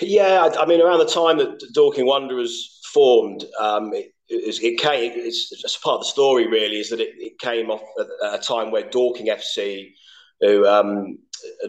Yeah, 0.00 0.50
I 0.58 0.66
mean, 0.66 0.82
around 0.82 0.98
the 0.98 1.06
time 1.06 1.38
that 1.38 1.62
Dorking 1.72 2.06
Wanderers 2.06 2.80
formed, 2.92 3.44
um, 3.58 3.92
it, 3.94 4.12
it, 4.28 4.62
it, 4.62 4.78
came. 4.78 5.12
It's, 5.14 5.50
it's 5.52 5.76
part 5.78 5.96
of 5.96 6.00
the 6.02 6.10
story, 6.10 6.46
really, 6.46 6.80
is 6.80 6.90
that 6.90 7.00
it, 7.00 7.14
it 7.16 7.38
came 7.38 7.70
off 7.70 7.82
at 7.98 8.34
a 8.34 8.42
time 8.42 8.70
where 8.70 8.88
Dorking 8.88 9.28
FC, 9.28 9.92
who 10.40 10.66
um, 10.66 11.18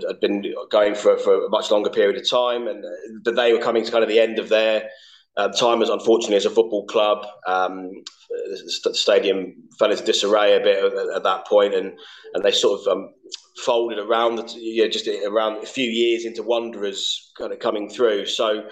had 0.07 0.19
been 0.19 0.43
going 0.69 0.93
for, 0.93 1.17
for 1.17 1.45
a 1.45 1.49
much 1.49 1.71
longer 1.71 1.89
period 1.89 2.17
of 2.17 2.29
time, 2.29 2.67
and 2.67 2.83
that 3.23 3.35
they 3.35 3.53
were 3.53 3.59
coming 3.59 3.85
to 3.85 3.91
kind 3.91 4.03
of 4.03 4.09
the 4.09 4.19
end 4.19 4.39
of 4.39 4.49
their 4.49 4.89
uh, 5.37 5.47
time 5.49 5.81
as 5.81 5.89
unfortunately 5.89 6.35
as 6.35 6.45
a 6.45 6.49
football 6.49 6.85
club. 6.87 7.25
Um, 7.45 7.91
the 8.83 8.93
stadium 8.93 9.53
fell 9.79 9.91
into 9.91 10.03
disarray 10.03 10.55
a 10.55 10.59
bit 10.59 10.83
at, 10.83 11.15
at, 11.15 11.23
that 11.23 11.45
point, 11.47 11.73
and 11.73 11.97
and 12.33 12.43
they 12.43 12.51
sort 12.51 12.81
of 12.81 12.87
um, 12.87 13.13
folded 13.63 13.99
around 13.99 14.35
the 14.35 14.53
yeah 14.57 14.87
just 14.87 15.07
around 15.07 15.63
a 15.63 15.67
few 15.67 15.89
years 15.89 16.25
into 16.25 16.43
Wanderers 16.43 17.31
kind 17.37 17.53
of 17.53 17.59
coming 17.59 17.89
through. 17.89 18.25
So 18.25 18.67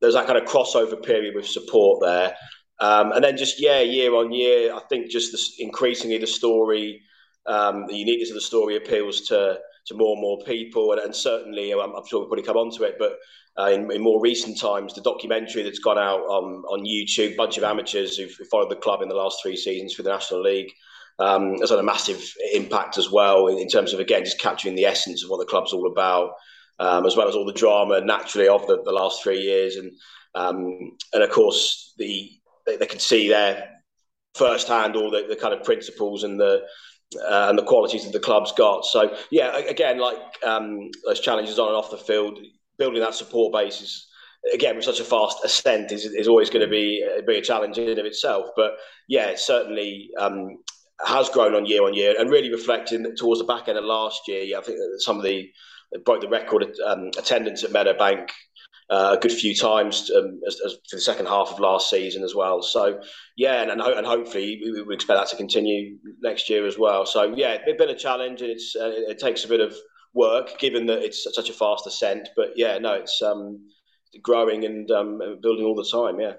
there's 0.00 0.14
that 0.14 0.26
kind 0.26 0.38
of 0.38 0.48
crossover 0.48 1.02
period 1.02 1.34
with 1.34 1.46
support 1.46 2.00
there. 2.02 2.34
Um, 2.80 3.12
and 3.12 3.24
then 3.24 3.36
just 3.36 3.60
yeah, 3.60 3.80
year 3.80 4.14
on 4.14 4.32
year, 4.32 4.74
I 4.74 4.80
think 4.88 5.10
just 5.10 5.32
this, 5.32 5.56
increasingly 5.58 6.18
the 6.18 6.26
story, 6.26 7.00
um, 7.46 7.86
the 7.86 7.96
uniqueness 7.96 8.30
of 8.30 8.34
the 8.34 8.40
story 8.40 8.76
appeals 8.76 9.22
to 9.28 9.58
to 9.86 9.94
more 9.94 10.14
and 10.14 10.22
more 10.22 10.38
people, 10.44 10.92
and, 10.92 11.00
and 11.00 11.14
certainly 11.14 11.72
I'm, 11.72 11.94
I'm, 11.94 12.06
sure 12.06 12.20
we'll 12.20 12.28
probably 12.28 12.44
come 12.44 12.56
on 12.56 12.70
to 12.72 12.84
it, 12.84 12.96
but 12.98 13.18
uh, 13.58 13.70
in, 13.70 13.90
in, 13.90 14.02
more 14.02 14.20
recent 14.20 14.58
times, 14.58 14.94
the 14.94 15.00
documentary 15.00 15.62
that's 15.62 15.78
gone 15.78 15.98
out 15.98 16.20
on, 16.20 16.62
on 16.64 16.84
YouTube, 16.84 17.32
a 17.32 17.36
bunch 17.36 17.56
of 17.56 17.64
amateurs 17.64 18.16
who've 18.16 18.30
followed 18.50 18.70
the 18.70 18.76
club 18.76 19.02
in 19.02 19.08
the 19.08 19.14
last 19.14 19.38
three 19.42 19.56
seasons 19.56 19.94
for 19.94 20.02
the 20.02 20.10
National 20.10 20.42
League, 20.42 20.72
um, 21.18 21.58
has 21.60 21.70
had 21.70 21.78
a 21.78 21.84
massive 21.84 22.22
impact 22.52 22.98
as 22.98 23.10
well 23.10 23.46
in, 23.48 23.58
in, 23.58 23.68
terms 23.68 23.92
of 23.92 24.00
again 24.00 24.24
just 24.24 24.40
capturing 24.40 24.74
the 24.74 24.84
essence 24.84 25.24
of 25.24 25.30
what 25.30 25.38
the 25.38 25.46
club's 25.46 25.72
all 25.72 25.90
about, 25.90 26.32
um, 26.78 27.06
as 27.06 27.16
well 27.16 27.28
as 27.28 27.34
all 27.34 27.46
the 27.46 27.52
drama 27.52 28.00
naturally 28.02 28.48
of 28.48 28.66
the, 28.66 28.82
the 28.82 28.92
last 28.92 29.22
three 29.22 29.40
years, 29.40 29.76
and 29.76 29.92
um, 30.34 30.92
and 31.14 31.22
of 31.22 31.30
course 31.30 31.94
the 31.96 32.30
they, 32.66 32.76
they 32.76 32.86
can 32.86 32.98
see 32.98 33.28
there 33.28 33.70
firsthand 34.34 34.96
all 34.96 35.10
the, 35.10 35.26
the 35.28 35.36
kind 35.36 35.54
of 35.54 35.64
principles 35.64 36.22
and 36.22 36.38
the 36.38 36.62
uh, 37.14 37.46
and 37.48 37.58
the 37.58 37.62
qualities 37.62 38.04
that 38.04 38.12
the 38.12 38.20
club's 38.20 38.52
got. 38.52 38.84
So 38.84 39.16
yeah, 39.30 39.56
again, 39.56 39.98
like 39.98 40.18
um, 40.44 40.90
those 41.04 41.20
challenges 41.20 41.58
on 41.58 41.68
and 41.68 41.76
off 41.76 41.90
the 41.90 41.98
field, 41.98 42.38
building 42.78 43.00
that 43.00 43.14
support 43.14 43.52
base 43.52 43.80
is 43.80 44.06
again 44.54 44.76
with 44.76 44.84
such 44.84 45.00
a 45.00 45.04
fast 45.04 45.38
ascent 45.44 45.90
is, 45.90 46.04
is 46.04 46.28
always 46.28 46.50
going 46.50 46.64
to 46.64 46.70
be 46.70 47.04
be 47.26 47.38
a 47.38 47.42
challenge 47.42 47.78
in 47.78 47.98
of 47.98 48.06
itself. 48.06 48.46
But 48.56 48.72
yeah, 49.08 49.26
it 49.26 49.38
certainly 49.38 50.10
um, 50.18 50.58
has 51.04 51.28
grown 51.28 51.54
on 51.54 51.66
year 51.66 51.84
on 51.84 51.94
year 51.94 52.14
and 52.18 52.30
really 52.30 52.50
reflecting 52.50 53.14
towards 53.16 53.40
the 53.40 53.46
back 53.46 53.68
end 53.68 53.78
of 53.78 53.84
last 53.84 54.22
year. 54.26 54.58
I 54.58 54.62
think 54.62 54.78
some 54.98 55.16
of 55.16 55.22
the 55.22 55.48
broke 56.04 56.20
the 56.20 56.28
record 56.28 56.66
um, 56.84 57.10
attendance 57.18 57.62
at 57.62 57.70
Meadowbank 57.70 58.30
uh, 58.88 59.16
a 59.18 59.20
good 59.20 59.32
few 59.32 59.54
times 59.54 60.10
um, 60.16 60.40
as, 60.46 60.60
as 60.64 60.74
for 60.88 60.96
the 60.96 61.00
second 61.00 61.26
half 61.26 61.50
of 61.50 61.58
last 61.58 61.90
season 61.90 62.22
as 62.22 62.34
well. 62.34 62.62
So 62.62 63.00
yeah, 63.36 63.62
and 63.62 63.70
and, 63.70 63.80
ho- 63.80 63.96
and 63.96 64.06
hopefully 64.06 64.60
we, 64.62 64.82
we, 64.82 64.94
expect 64.94 65.18
that 65.18 65.28
to 65.30 65.36
continue 65.36 65.98
next 66.22 66.48
year 66.48 66.66
as 66.66 66.78
well. 66.78 67.04
So 67.04 67.34
yeah, 67.36 67.58
it's 67.64 67.78
been 67.78 67.90
a 67.90 67.98
challenge 67.98 68.42
and 68.42 68.50
it's 68.50 68.76
uh, 68.76 68.92
it 68.92 69.18
takes 69.18 69.44
a 69.44 69.48
bit 69.48 69.60
of 69.60 69.74
work 70.14 70.58
given 70.58 70.86
that 70.86 71.02
it's 71.02 71.26
such 71.34 71.50
a 71.50 71.52
fast 71.52 71.86
ascent. 71.86 72.28
But 72.36 72.50
yeah, 72.56 72.78
no, 72.78 72.94
it's 72.94 73.20
um, 73.22 73.68
growing 74.22 74.64
and 74.64 74.90
um, 74.90 75.18
building 75.42 75.64
all 75.64 75.74
the 75.74 75.88
time. 75.90 76.20
Yeah, 76.20 76.34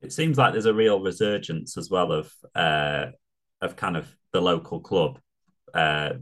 it 0.00 0.12
seems 0.12 0.38
like 0.38 0.52
there's 0.52 0.66
a 0.66 0.74
real 0.74 1.00
resurgence 1.00 1.76
as 1.76 1.90
well 1.90 2.12
of 2.12 2.32
uh, 2.54 3.06
of 3.60 3.76
kind 3.76 3.96
of 3.96 4.08
the 4.32 4.40
local 4.40 4.80
club 4.80 5.18
uh, 5.74 6.14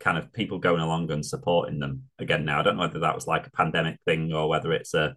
kind 0.00 0.18
of 0.18 0.32
people 0.32 0.58
going 0.58 0.80
along 0.80 1.10
and 1.10 1.24
supporting 1.24 1.78
them 1.78 2.04
again 2.18 2.44
now. 2.44 2.60
I 2.60 2.62
don't 2.62 2.76
know 2.76 2.82
whether 2.82 3.00
that 3.00 3.14
was 3.14 3.26
like 3.26 3.46
a 3.46 3.50
pandemic 3.50 3.98
thing 4.04 4.32
or 4.32 4.48
whether 4.48 4.72
it's 4.72 4.94
a 4.94 5.16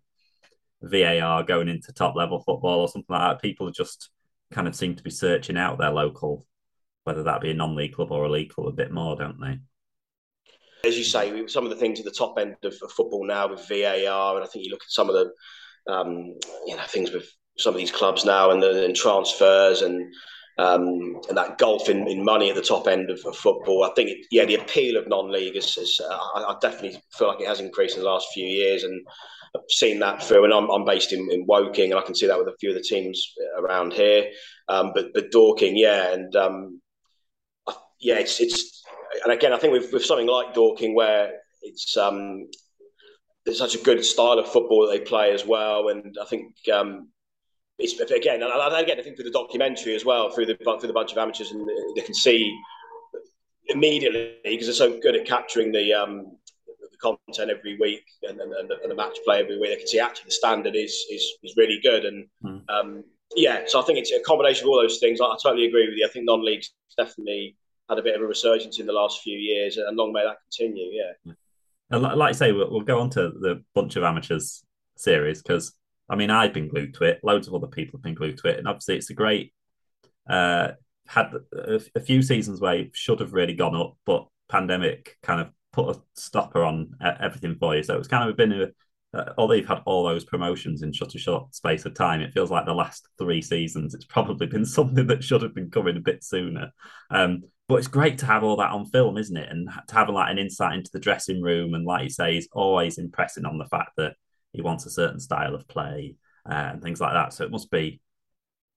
VAR 0.81 1.43
going 1.43 1.69
into 1.69 1.91
top 1.91 2.15
level 2.15 2.39
football 2.39 2.81
or 2.81 2.87
something 2.87 3.05
like 3.09 3.21
that. 3.21 3.41
People 3.41 3.71
just 3.71 4.09
kind 4.51 4.67
of 4.67 4.75
seem 4.75 4.95
to 4.95 5.03
be 5.03 5.09
searching 5.09 5.57
out 5.57 5.77
their 5.77 5.91
local, 5.91 6.45
whether 7.03 7.23
that 7.23 7.41
be 7.41 7.51
a 7.51 7.53
non 7.53 7.75
league 7.75 7.93
club 7.93 8.11
or 8.11 8.25
a 8.25 8.31
league 8.31 8.49
club, 8.49 8.67
a 8.67 8.71
bit 8.71 8.91
more, 8.91 9.15
don't 9.15 9.39
they? 9.39 9.59
As 10.87 10.97
you 10.97 11.03
say, 11.03 11.47
some 11.47 11.63
of 11.63 11.69
the 11.69 11.75
things 11.75 11.99
at 11.99 12.05
the 12.05 12.11
top 12.11 12.37
end 12.39 12.55
of, 12.63 12.73
football 12.95 13.25
now 13.25 13.47
with 13.47 13.67
VAR, 13.67 14.35
and 14.35 14.43
I 14.43 14.47
think 14.47 14.65
you 14.65 14.71
look 14.71 14.83
at 14.83 14.91
some 14.91 15.09
of 15.09 15.15
the 15.15 15.91
um, 15.91 16.35
you 16.65 16.75
know 16.75 16.83
things 16.87 17.11
with 17.11 17.27
some 17.57 17.73
of 17.73 17.79
these 17.79 17.91
clubs 17.91 18.23
now 18.25 18.51
and 18.51 18.61
the 18.61 18.85
and 18.85 18.95
transfers 18.95 19.81
and 19.81 20.13
um, 20.57 21.21
and 21.29 21.37
that 21.37 21.57
golf 21.57 21.87
in, 21.87 22.07
in, 22.07 22.23
money 22.23 22.49
at 22.49 22.55
the 22.55 22.61
top 22.61 22.87
end 22.87 23.11
of, 23.11 23.19
of 23.25 23.35
football. 23.35 23.83
I 23.83 23.91
think, 23.93 24.09
it, 24.09 24.25
yeah, 24.31 24.45
the 24.45 24.55
appeal 24.55 24.97
of 24.97 25.07
non-league 25.07 25.55
is, 25.55 25.77
is 25.77 26.01
uh, 26.03 26.17
I, 26.35 26.43
I, 26.43 26.55
definitely 26.59 26.99
feel 27.11 27.27
like 27.27 27.41
it 27.41 27.47
has 27.47 27.59
increased 27.59 27.95
in 27.95 28.03
the 28.03 28.09
last 28.09 28.29
few 28.33 28.45
years, 28.45 28.83
and 28.83 29.05
I've 29.55 29.61
seen 29.69 29.99
that 29.99 30.23
through. 30.23 30.45
And 30.45 30.53
I'm, 30.53 30.69
I'm 30.69 30.83
based 30.83 31.13
in, 31.13 31.29
in 31.31 31.45
Woking, 31.45 31.91
and 31.91 31.99
I 31.99 32.03
can 32.03 32.15
see 32.15 32.25
that 32.25 32.39
with 32.39 32.47
a 32.47 32.57
few 32.59 32.69
of 32.69 32.75
the 32.75 32.81
teams 32.81 33.33
around 33.59 33.93
here. 33.93 34.31
Um, 34.67 34.91
but 34.95 35.13
but 35.13 35.31
Dorking, 35.31 35.77
yeah, 35.77 36.11
and 36.11 36.35
um, 36.35 36.81
yeah, 37.99 38.15
it's 38.15 38.39
it's, 38.39 38.83
and 39.23 39.31
again, 39.31 39.53
I 39.53 39.57
think 39.57 39.73
with, 39.73 39.93
with 39.93 40.05
something 40.05 40.27
like 40.27 40.55
Dorking, 40.55 40.95
where 40.95 41.33
it's 41.61 41.95
um, 41.97 42.47
there's 43.45 43.59
such 43.59 43.75
a 43.75 43.83
good 43.83 44.03
style 44.03 44.39
of 44.39 44.51
football 44.51 44.87
that 44.87 44.91
they 44.91 45.05
play 45.05 45.33
as 45.33 45.45
well, 45.45 45.89
and 45.89 46.17
I 46.19 46.25
think 46.25 46.55
um, 46.73 47.09
it's 47.79 47.99
again, 48.11 48.41
and 48.41 48.51
I, 48.51 48.81
again, 48.81 48.99
I 48.99 49.03
think 49.03 49.15
through 49.15 49.25
the 49.25 49.31
documentary 49.31 49.95
as 49.95 50.03
well, 50.03 50.31
through 50.31 50.47
the 50.47 50.55
through 50.55 50.87
the 50.87 50.93
bunch 50.93 51.11
of 51.11 51.17
amateurs, 51.17 51.51
and 51.51 51.67
they 51.95 52.01
can 52.01 52.13
see 52.13 52.55
immediately 53.67 54.37
because 54.43 54.65
they're 54.65 54.73
so 54.73 54.99
good 54.99 55.15
at 55.15 55.25
capturing 55.25 55.71
the 55.71 55.93
um, 55.93 56.37
the 56.65 56.97
content 56.99 57.51
every 57.51 57.77
week 57.79 58.03
and, 58.23 58.39
and, 58.39 58.53
and, 58.53 58.91
the, 58.91 58.95
match 58.95 59.17
play 59.25 59.41
every 59.41 59.59
week. 59.59 59.69
They 59.69 59.75
can 59.77 59.87
see 59.87 59.99
actually 59.99 60.25
the 60.25 60.31
standard 60.31 60.75
is 60.75 60.91
is, 61.11 61.33
is 61.43 61.53
really 61.55 61.79
good, 61.83 62.05
and 62.05 62.27
mm. 62.43 62.61
um, 62.69 63.03
yeah, 63.35 63.61
so 63.67 63.79
I 63.79 63.83
think 63.83 63.99
it's 63.99 64.11
a 64.11 64.19
combination 64.21 64.65
of 64.65 64.69
all 64.69 64.81
those 64.81 64.97
things. 64.97 65.21
I, 65.21 65.25
I 65.25 65.37
totally 65.41 65.67
agree 65.67 65.87
with 65.87 65.97
you. 65.97 66.07
I 66.07 66.11
think 66.11 66.25
non-leagues 66.25 66.71
definitely 66.97 67.55
had 67.89 67.99
a 67.99 68.03
bit 68.03 68.15
of 68.15 68.21
a 68.21 68.25
resurgence 68.25 68.79
in 68.79 68.87
the 68.87 68.93
last 68.93 69.21
few 69.21 69.37
years, 69.37 69.77
and 69.77 69.95
long 69.95 70.13
may 70.13 70.23
that 70.23 70.37
continue. 70.49 70.91
Yeah. 70.91 71.33
And 71.91 72.01
like 72.01 72.29
I 72.29 72.31
say, 72.33 72.51
we'll, 72.51 72.71
we'll 72.71 72.81
go 72.81 72.99
on 72.99 73.09
to 73.11 73.29
the 73.29 73.63
bunch 73.75 73.95
of 73.95 74.03
amateurs 74.03 74.63
series 74.97 75.41
because 75.41 75.76
I 76.09 76.15
mean, 76.15 76.29
I've 76.29 76.53
been 76.53 76.69
glued 76.69 76.93
to 76.95 77.03
it. 77.03 77.19
Loads 77.23 77.47
of 77.47 77.53
other 77.53 77.67
people 77.67 77.97
have 77.97 78.03
been 78.03 78.15
glued 78.15 78.37
to 78.39 78.47
it, 78.47 78.59
and 78.59 78.67
obviously, 78.67 78.95
it's 78.95 79.09
a 79.09 79.13
great. 79.13 79.53
Uh, 80.29 80.71
had 81.07 81.33
a, 81.53 81.79
a 81.95 81.99
few 82.01 82.21
seasons 82.21 82.59
where 82.59 82.75
it 82.75 82.95
should 82.95 83.19
have 83.19 83.33
really 83.33 83.53
gone 83.53 83.75
up, 83.75 83.95
but 84.05 84.27
pandemic 84.49 85.17
kind 85.23 85.41
of 85.41 85.49
put 85.71 85.95
a 85.95 86.01
stopper 86.15 86.63
on 86.63 86.91
everything 87.01 87.55
for 87.59 87.75
you. 87.75 87.83
So 87.83 87.97
it's 87.97 88.07
kind 88.07 88.29
of 88.29 88.35
been 88.35 88.51
a, 88.51 88.67
uh, 89.17 89.33
although 89.37 89.53
you've 89.53 89.67
had 89.67 89.81
all 89.85 90.03
those 90.03 90.25
promotions 90.25 90.81
in 90.81 90.93
such 90.93 91.15
a 91.15 91.19
short 91.19 91.53
space 91.55 91.85
of 91.85 91.93
time, 91.93 92.21
it 92.21 92.33
feels 92.33 92.51
like 92.51 92.65
the 92.65 92.73
last 92.73 93.07
three 93.17 93.41
seasons 93.41 93.93
it's 93.93 94.05
probably 94.05 94.47
been 94.47 94.65
something 94.65 95.07
that 95.07 95.23
should 95.23 95.41
have 95.41 95.55
been 95.55 95.69
coming 95.69 95.97
a 95.97 96.01
bit 96.01 96.23
sooner. 96.23 96.71
Um, 97.09 97.43
but 97.67 97.75
it's 97.75 97.87
great 97.87 98.17
to 98.19 98.25
have 98.25 98.43
all 98.43 98.57
that 98.57 98.71
on 98.71 98.85
film, 98.85 99.17
isn't 99.17 99.35
it? 99.35 99.49
And 99.49 99.69
to 99.89 99.95
have 99.95 100.09
like 100.09 100.31
an 100.31 100.37
insight 100.37 100.75
into 100.77 100.91
the 100.91 100.99
dressing 100.99 101.41
room, 101.41 101.73
and 101.73 101.85
like 101.85 102.03
you 102.03 102.09
say, 102.09 102.35
he's 102.35 102.47
always 102.53 102.97
impressing 102.97 103.45
on 103.45 103.57
the 103.57 103.65
fact 103.65 103.91
that 103.97 104.13
he 104.57 104.63
wants 104.63 104.87
a 104.87 104.89
certain 104.89 105.19
style 105.19 105.53
of 105.53 105.67
play 105.67 106.15
uh, 106.49 106.71
and 106.73 106.81
things 106.81 106.99
like 106.99 107.13
that. 107.13 107.31
So 107.31 107.45
it 107.45 107.51
must 107.51 107.69
be 107.69 108.01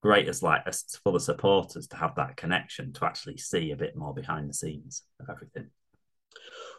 great 0.02 0.28
as 0.28 0.42
like 0.42 0.62
as 0.66 0.84
for 1.02 1.10
the 1.10 1.18
supporters 1.18 1.88
to 1.88 1.96
have 1.96 2.14
that 2.16 2.36
connection 2.36 2.92
to 2.92 3.06
actually 3.06 3.38
see 3.38 3.70
a 3.70 3.76
bit 3.76 3.96
more 3.96 4.12
behind 4.12 4.48
the 4.48 4.54
scenes 4.54 5.04
of 5.20 5.30
everything. 5.30 5.70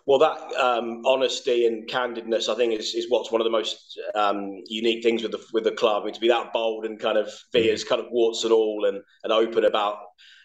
Well, 0.05 0.19
that 0.19 0.39
um, 0.55 1.01
honesty 1.05 1.65
and 1.65 1.89
candidness, 1.89 2.47
I 2.47 2.55
think, 2.55 2.73
is, 2.73 2.93
is 2.93 3.07
what's 3.09 3.31
one 3.31 3.41
of 3.41 3.45
the 3.45 3.51
most 3.51 3.99
um, 4.13 4.61
unique 4.67 5.03
things 5.03 5.23
with 5.23 5.31
the 5.31 5.43
with 5.51 5.63
the 5.63 5.71
club. 5.71 6.03
I 6.03 6.05
mean, 6.05 6.13
to 6.13 6.19
be 6.19 6.27
that 6.27 6.53
bold 6.53 6.85
and 6.85 6.99
kind 6.99 7.17
of 7.17 7.31
be 7.51 7.67
mm. 7.67 7.73
as 7.73 7.83
kind 7.83 8.01
of 8.01 8.07
warts 8.11 8.43
and 8.43 8.53
all 8.53 8.85
and, 8.85 9.01
and 9.23 9.33
open 9.33 9.65
about 9.65 9.97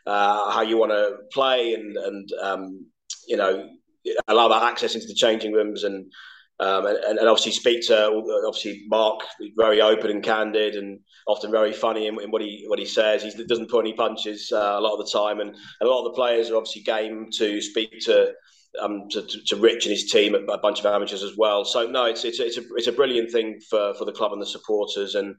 uh, 0.07 0.51
how 0.51 0.63
you 0.63 0.79
want 0.79 0.93
to 0.93 1.17
play 1.31 1.75
and 1.75 1.95
and 1.97 2.33
um, 2.41 2.87
you 3.29 3.37
know 3.37 3.69
allow 4.29 4.49
that 4.49 4.63
access 4.63 4.95
into 4.95 5.07
the 5.07 5.15
changing 5.15 5.53
rooms 5.53 5.85
and 5.85 6.11
um, 6.59 6.87
and, 6.87 7.19
and, 7.19 7.29
obviously 7.29 7.53
speak 7.53 7.87
to 7.87 8.07
obviously 8.47 8.85
Mark 8.89 9.21
very 9.59 9.83
open 9.83 10.11
and 10.11 10.23
candid 10.23 10.75
and 10.75 11.01
often 11.27 11.51
very 11.51 11.73
funny 11.73 12.07
in, 12.07 12.19
in 12.23 12.31
what 12.31 12.41
he 12.41 12.65
what 12.69 12.79
he 12.79 12.87
says. 12.87 13.23
He 13.23 13.45
doesn't 13.45 13.69
pull 13.69 13.81
any 13.81 13.93
punches 13.93 14.51
uh, 14.53 14.77
a 14.79 14.81
lot 14.81 14.99
of 14.99 15.05
the 15.05 15.11
time, 15.13 15.41
and, 15.41 15.51
and, 15.51 15.89
a 15.89 15.91
lot 15.91 15.99
of 15.99 16.13
the 16.13 16.17
players 16.17 16.51
are 16.51 16.57
obviously 16.57 16.83
game 16.83 17.29
to 17.39 17.61
speak 17.61 18.01
to. 18.03 18.33
Um, 18.79 19.09
to, 19.09 19.23
to, 19.23 19.43
to, 19.47 19.57
Rich 19.57 19.87
and 19.87 19.93
his 19.93 20.11
team, 20.11 20.35
a, 20.35 20.59
bunch 20.59 20.81
of 20.81 20.85
amateurs 20.85 21.23
as 21.23 21.35
well. 21.35 21.65
So 21.65 21.87
no, 21.87 22.05
it's 22.05 22.27
it's 22.27 22.41
it's 22.41 22.59
a 22.59 22.63
it's 22.75 22.89
a 22.89 22.93
brilliant 22.93 23.33
thing 23.33 23.59
for, 23.71 23.95
for 23.95 24.05
the 24.05 24.13
club 24.13 24.35
and 24.35 24.43
the 24.43 24.45
supporters, 24.45 25.15
and 25.15 25.35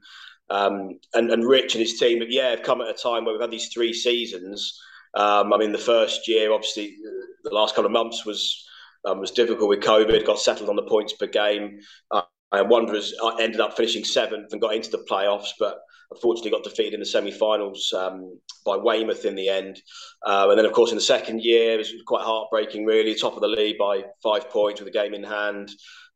um, 0.50 0.98
and 1.14 1.30
and 1.30 1.46
Rich 1.46 1.76
and 1.76 1.80
his 1.80 2.00
team. 2.00 2.20
Yeah, 2.28 2.50
have 2.50 2.64
come 2.64 2.80
at 2.80 2.88
a 2.88 2.94
time 2.94 3.24
where 3.24 3.34
we've 3.34 3.40
had 3.40 3.52
these 3.52 3.68
three 3.72 3.92
seasons. 3.92 4.76
Um, 5.14 5.52
I 5.52 5.58
mean, 5.58 5.70
the 5.70 5.78
first 5.78 6.26
year, 6.26 6.52
obviously, 6.52 6.96
the 7.44 7.54
last 7.54 7.76
couple 7.76 7.86
of 7.86 7.92
months 7.92 8.26
was 8.26 8.67
um, 9.08 9.20
was 9.20 9.30
difficult 9.30 9.68
with 9.68 9.80
COVID, 9.80 10.26
got 10.26 10.38
settled 10.38 10.68
on 10.68 10.76
the 10.76 10.82
points 10.82 11.14
per 11.14 11.26
game. 11.26 11.80
Uh, 12.10 12.22
and 12.52 12.70
Wanderers 12.70 13.14
uh, 13.22 13.36
ended 13.36 13.60
up 13.60 13.76
finishing 13.76 14.04
seventh 14.04 14.52
and 14.52 14.60
got 14.60 14.74
into 14.74 14.90
the 14.90 15.04
playoffs, 15.10 15.50
but 15.58 15.78
unfortunately 16.10 16.50
got 16.50 16.64
defeated 16.64 16.94
in 16.94 17.00
the 17.00 17.06
semi-finals 17.06 17.92
um, 17.96 18.38
by 18.64 18.76
Weymouth 18.76 19.24
in 19.24 19.34
the 19.34 19.48
end. 19.48 19.80
Uh, 20.24 20.46
and 20.48 20.58
then, 20.58 20.64
of 20.64 20.72
course, 20.72 20.90
in 20.90 20.96
the 20.96 21.02
second 21.02 21.42
year, 21.42 21.74
it 21.74 21.78
was 21.78 21.92
quite 22.06 22.24
heartbreaking, 22.24 22.86
really. 22.86 23.14
Top 23.14 23.34
of 23.34 23.42
the 23.42 23.48
league 23.48 23.76
by 23.78 24.04
five 24.22 24.48
points 24.48 24.80
with 24.80 24.88
a 24.88 24.92
game 24.92 25.14
in 25.14 25.22
hand. 25.22 25.70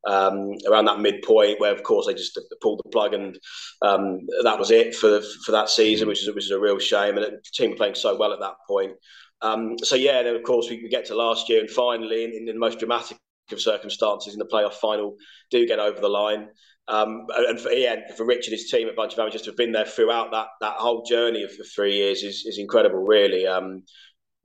Um, 0.04 0.54
around 0.68 0.86
that 0.86 0.98
midpoint, 0.98 1.60
where 1.60 1.72
of 1.72 1.84
course 1.84 2.06
they 2.06 2.14
just 2.14 2.36
pulled 2.60 2.80
the 2.82 2.90
plug, 2.90 3.14
and 3.14 3.38
um, 3.82 4.26
that 4.42 4.58
was 4.58 4.72
it 4.72 4.96
for 4.96 5.20
for 5.46 5.52
that 5.52 5.68
season, 5.68 6.08
which 6.08 6.26
is 6.26 6.34
which 6.34 6.46
is 6.46 6.50
a 6.50 6.58
real 6.58 6.80
shame. 6.80 7.16
And 7.16 7.24
the 7.24 7.40
team 7.54 7.70
were 7.70 7.76
playing 7.76 7.94
so 7.94 8.16
well 8.16 8.32
at 8.32 8.40
that 8.40 8.56
point. 8.66 8.94
Um, 9.42 9.76
so 9.78 9.96
yeah, 9.96 10.22
then 10.22 10.36
of 10.36 10.42
course 10.44 10.70
we, 10.70 10.80
we, 10.82 10.88
get 10.88 11.06
to 11.06 11.16
last 11.16 11.48
year, 11.48 11.60
and 11.60 11.68
finally, 11.68 12.24
in, 12.24 12.32
in, 12.32 12.44
the 12.44 12.54
most 12.54 12.78
dramatic 12.78 13.18
of 13.50 13.60
circumstances, 13.60 14.34
in 14.34 14.38
the 14.38 14.46
playoff 14.46 14.74
final, 14.74 15.16
do 15.50 15.66
get 15.66 15.80
over 15.80 16.00
the 16.00 16.08
line. 16.08 16.48
Um, 16.88 17.26
and 17.36 17.60
for, 17.60 17.70
yeah, 17.70 17.96
for 18.16 18.24
Rich 18.24 18.46
and 18.46 18.52
his 18.52 18.70
team 18.70 18.88
at 18.88 18.96
Bunch 18.96 19.14
of 19.14 19.18
Amateurs 19.18 19.42
to 19.42 19.50
have 19.50 19.56
been 19.56 19.72
there 19.72 19.84
throughout 19.84 20.30
that 20.32 20.48
that 20.60 20.76
whole 20.76 21.04
journey 21.04 21.42
of, 21.42 21.50
three 21.74 21.96
years 21.96 22.22
is, 22.22 22.44
is 22.46 22.58
incredible, 22.58 23.00
really. 23.00 23.46
Um, 23.46 23.82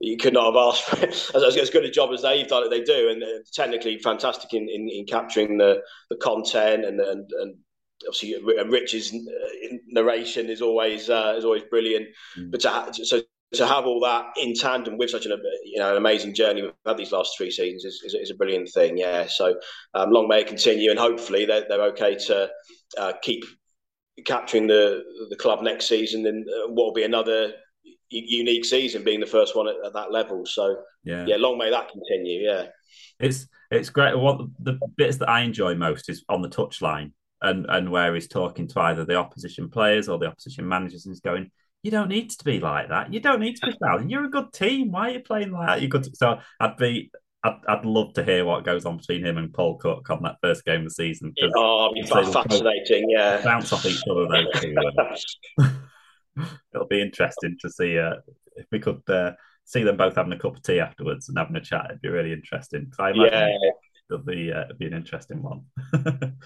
you 0.00 0.16
could 0.16 0.32
not 0.32 0.46
have 0.46 0.56
asked 0.56 0.84
for 0.84 1.36
as, 1.36 1.56
as 1.56 1.70
good 1.70 1.84
a 1.84 1.90
job 1.90 2.10
as 2.12 2.22
they've 2.22 2.46
done 2.46 2.64
it. 2.64 2.70
They 2.70 2.82
do, 2.82 3.08
and 3.10 3.22
uh, 3.22 3.26
technically 3.52 3.98
fantastic 3.98 4.52
in, 4.52 4.68
in, 4.68 4.88
in, 4.88 5.06
capturing 5.06 5.58
the, 5.58 5.80
the 6.10 6.16
content 6.16 6.84
and, 6.84 7.00
and, 7.00 7.30
and 7.40 7.56
obviously 8.06 8.36
Rich's 8.68 9.12
uh, 9.12 9.76
narration 9.88 10.48
is 10.48 10.62
always 10.62 11.10
uh, 11.10 11.34
is 11.36 11.44
always 11.44 11.62
brilliant. 11.64 12.06
Mm. 12.38 12.50
But 12.50 12.60
to, 12.60 13.04
so 13.04 13.22
to 13.54 13.66
have 13.66 13.86
all 13.86 14.00
that 14.00 14.26
in 14.36 14.54
tandem 14.54 14.98
with 14.98 15.10
such 15.10 15.24
an 15.24 15.32
you 15.64 15.78
know 15.78 15.90
an 15.90 15.96
amazing 15.96 16.34
journey 16.34 16.62
we've 16.62 16.72
had 16.86 16.98
these 16.98 17.12
last 17.12 17.36
three 17.36 17.50
seasons 17.50 17.84
is, 17.84 18.02
is, 18.04 18.14
is 18.14 18.30
a 18.30 18.34
brilliant 18.34 18.68
thing. 18.68 18.98
Yeah, 18.98 19.26
so 19.26 19.58
um, 19.94 20.10
long 20.10 20.28
may 20.28 20.40
it 20.40 20.46
continue, 20.46 20.90
and 20.90 20.98
hopefully 20.98 21.46
they're, 21.46 21.64
they're 21.68 21.84
okay 21.88 22.14
to 22.26 22.50
uh, 22.98 23.12
keep 23.22 23.44
capturing 24.26 24.66
the 24.66 25.02
the 25.30 25.36
club 25.36 25.62
next 25.62 25.88
season, 25.88 26.26
and 26.26 26.46
uh, 26.46 26.68
what 26.68 26.86
will 26.86 26.92
be 26.92 27.04
another 27.04 27.52
unique 28.10 28.64
season, 28.64 29.04
being 29.04 29.20
the 29.20 29.26
first 29.26 29.54
one 29.54 29.68
at, 29.68 29.76
at, 29.84 29.92
that 29.92 30.10
level. 30.12 30.44
So 30.46 30.76
yeah, 31.04 31.24
yeah, 31.26 31.36
long 31.36 31.58
may 31.58 31.70
that 31.70 31.90
continue. 31.90 32.46
Yeah, 32.46 32.66
it's 33.18 33.46
it's 33.70 33.90
great. 33.90 34.18
What 34.18 34.40
the 34.58 34.78
bits 34.96 35.16
that 35.18 35.28
I 35.28 35.40
enjoy 35.40 35.74
most 35.74 36.10
is 36.10 36.24
on 36.28 36.42
the 36.42 36.48
touchline 36.48 37.12
and 37.40 37.64
and 37.68 37.90
where 37.90 38.14
he's 38.14 38.28
talking 38.28 38.68
to 38.68 38.80
either 38.80 39.06
the 39.06 39.16
opposition 39.16 39.70
players 39.70 40.08
or 40.08 40.18
the 40.18 40.26
opposition 40.26 40.68
managers, 40.68 41.06
and 41.06 41.14
he's 41.14 41.20
going 41.20 41.50
you 41.82 41.90
don't 41.90 42.08
need 42.08 42.30
to 42.30 42.44
be 42.44 42.60
like 42.60 42.88
that. 42.88 43.12
You 43.12 43.20
don't 43.20 43.40
need 43.40 43.56
to 43.56 43.66
be 43.66 43.76
shouting. 43.82 44.10
You're 44.10 44.24
a 44.24 44.30
good 44.30 44.52
team. 44.52 44.90
Why 44.90 45.08
are 45.08 45.12
you 45.12 45.20
playing 45.20 45.52
like 45.52 45.68
that? 45.68 45.82
You 45.82 45.88
good. 45.88 46.16
So 46.16 46.38
I'd 46.60 46.76
be. 46.76 47.10
I'd, 47.44 47.60
I'd 47.68 47.84
love 47.84 48.14
to 48.14 48.24
hear 48.24 48.44
what 48.44 48.64
goes 48.64 48.84
on 48.84 48.96
between 48.96 49.24
him 49.24 49.38
and 49.38 49.54
Paul 49.54 49.76
Cook 49.76 50.10
on 50.10 50.24
that 50.24 50.38
first 50.42 50.64
game 50.64 50.80
of 50.80 50.86
the 50.86 50.90
season. 50.90 51.32
Oh, 51.56 51.92
it'd 51.96 52.04
be 52.04 52.10
fascinating. 52.10 53.08
Yeah, 53.08 53.40
bounce 53.44 53.72
off 53.72 53.86
each 53.86 54.02
other. 54.10 54.26
Those 54.26 54.60
two. 54.60 54.74
It'll 56.74 56.88
be 56.88 57.00
interesting 57.00 57.56
to 57.60 57.70
see 57.70 57.96
uh, 57.96 58.14
if 58.56 58.66
we 58.72 58.80
could 58.80 59.08
uh, 59.08 59.32
see 59.64 59.84
them 59.84 59.96
both 59.96 60.16
having 60.16 60.32
a 60.32 60.38
cup 60.38 60.56
of 60.56 60.62
tea 60.62 60.80
afterwards 60.80 61.28
and 61.28 61.38
having 61.38 61.56
a 61.56 61.60
chat. 61.60 61.86
It'd 61.86 62.00
be 62.00 62.08
really 62.08 62.32
interesting. 62.32 62.90
I 62.98 63.10
imagine 63.10 63.32
yeah. 63.32 63.70
it'll 64.10 64.24
be 64.24 64.52
uh, 64.52 64.62
it'll 64.62 64.76
be 64.76 64.86
an 64.86 64.94
interesting 64.94 65.42
one. 65.42 65.64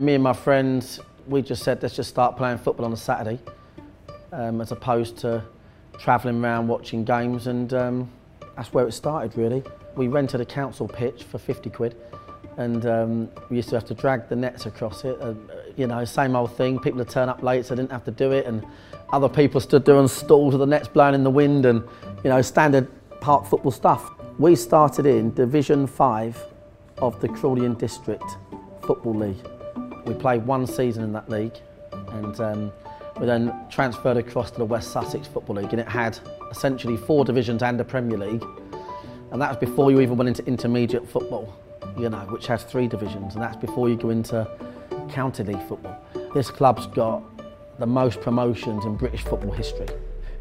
Me 0.00 0.14
and 0.14 0.24
my 0.24 0.32
friends 0.32 1.00
we 1.26 1.42
just 1.42 1.62
said 1.62 1.82
let's 1.82 1.96
just 1.96 2.10
start 2.10 2.36
playing 2.36 2.58
football 2.58 2.86
on 2.86 2.92
a 2.92 2.96
Saturday 2.96 3.38
um, 4.32 4.60
as 4.60 4.72
opposed 4.72 5.16
to 5.18 5.42
travelling 5.98 6.42
around 6.42 6.66
watching 6.66 7.04
games 7.04 7.46
and 7.46 7.72
um, 7.72 8.10
that's 8.56 8.72
where 8.72 8.86
it 8.86 8.92
started 8.92 9.36
really. 9.36 9.62
We 9.96 10.08
rented 10.08 10.40
a 10.40 10.44
council 10.44 10.88
pitch 10.88 11.22
for 11.24 11.38
50 11.38 11.70
quid 11.70 11.96
and 12.56 12.86
um, 12.86 13.30
we 13.48 13.56
used 13.56 13.68
to 13.70 13.76
have 13.76 13.84
to 13.86 13.94
drag 13.94 14.28
the 14.28 14.36
nets 14.36 14.66
across 14.66 15.04
it. 15.04 15.16
Uh, 15.20 15.34
you 15.76 15.86
know, 15.86 16.04
same 16.04 16.36
old 16.36 16.56
thing, 16.56 16.78
people 16.78 16.98
would 16.98 17.08
turn 17.08 17.28
up 17.28 17.42
late 17.42 17.66
so 17.66 17.74
I 17.74 17.76
didn't 17.76 17.92
have 17.92 18.04
to 18.04 18.10
do 18.10 18.32
it 18.32 18.46
and 18.46 18.64
other 19.12 19.28
people 19.28 19.60
stood 19.60 19.84
there 19.84 19.96
on 19.96 20.08
stalls 20.08 20.54
with 20.54 20.60
the 20.60 20.66
nets 20.66 20.88
blowing 20.88 21.14
in 21.14 21.24
the 21.24 21.30
wind 21.30 21.66
and, 21.66 21.82
you 22.22 22.30
know, 22.30 22.42
standard 22.42 22.88
park 23.20 23.46
football 23.46 23.72
stuff. 23.72 24.10
We 24.38 24.56
started 24.56 25.06
in 25.06 25.32
Division 25.34 25.86
5 25.86 26.44
of 26.98 27.20
the 27.20 27.28
Crawley 27.28 27.68
District 27.76 28.24
Football 28.82 29.14
League. 29.14 29.53
We 30.06 30.14
played 30.14 30.46
one 30.46 30.66
season 30.66 31.02
in 31.02 31.12
that 31.12 31.28
league 31.28 31.54
and 31.92 32.40
um, 32.40 32.72
we 33.18 33.26
then 33.26 33.54
transferred 33.70 34.16
across 34.16 34.50
to 34.50 34.58
the 34.58 34.64
West 34.64 34.90
Sussex 34.90 35.26
Football 35.26 35.56
League 35.56 35.72
and 35.72 35.80
it 35.80 35.88
had 35.88 36.18
essentially 36.50 36.96
four 36.96 37.24
divisions 37.24 37.62
and 37.62 37.80
a 37.80 37.84
Premier 37.84 38.18
League. 38.18 38.44
And 39.30 39.40
that 39.40 39.48
was 39.48 39.56
before 39.56 39.90
you 39.90 40.00
even 40.00 40.16
went 40.16 40.28
into 40.28 40.44
intermediate 40.46 41.08
football, 41.08 41.52
you 41.98 42.08
know, 42.08 42.18
which 42.30 42.46
has 42.46 42.64
three 42.64 42.86
divisions. 42.86 43.34
And 43.34 43.42
that's 43.42 43.56
before 43.56 43.88
you 43.88 43.96
go 43.96 44.10
into 44.10 44.48
county 45.10 45.42
league 45.44 45.66
football. 45.68 45.96
This 46.34 46.50
club's 46.50 46.86
got 46.88 47.22
the 47.78 47.86
most 47.86 48.20
promotions 48.20 48.84
in 48.84 48.96
British 48.96 49.22
football 49.22 49.52
history. 49.52 49.88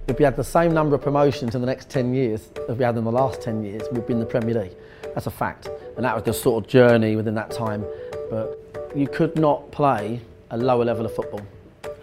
If 0.07 0.19
we 0.19 0.25
had 0.25 0.35
the 0.35 0.43
same 0.43 0.73
number 0.73 0.95
of 0.95 1.01
promotions 1.01 1.55
in 1.55 1.61
the 1.61 1.67
next 1.67 1.89
10 1.89 2.13
years 2.13 2.49
as 2.67 2.77
we 2.77 2.83
had 2.83 2.97
in 2.97 3.03
the 3.03 3.11
last 3.11 3.41
10 3.41 3.63
years, 3.63 3.83
we'd 3.91 4.05
be 4.05 4.13
in 4.13 4.19
the 4.19 4.25
Premier 4.25 4.63
League. 4.63 4.75
That's 5.13 5.27
a 5.27 5.31
fact. 5.31 5.69
And 5.95 6.05
that 6.05 6.13
was 6.13 6.23
the 6.23 6.33
sort 6.33 6.63
of 6.63 6.69
journey 6.69 7.15
within 7.15 7.35
that 7.35 7.51
time. 7.51 7.85
But 8.29 8.62
you 8.95 9.07
could 9.07 9.37
not 9.37 9.71
play 9.71 10.21
a 10.51 10.57
lower 10.57 10.85
level 10.85 11.05
of 11.05 11.15
football 11.15 11.41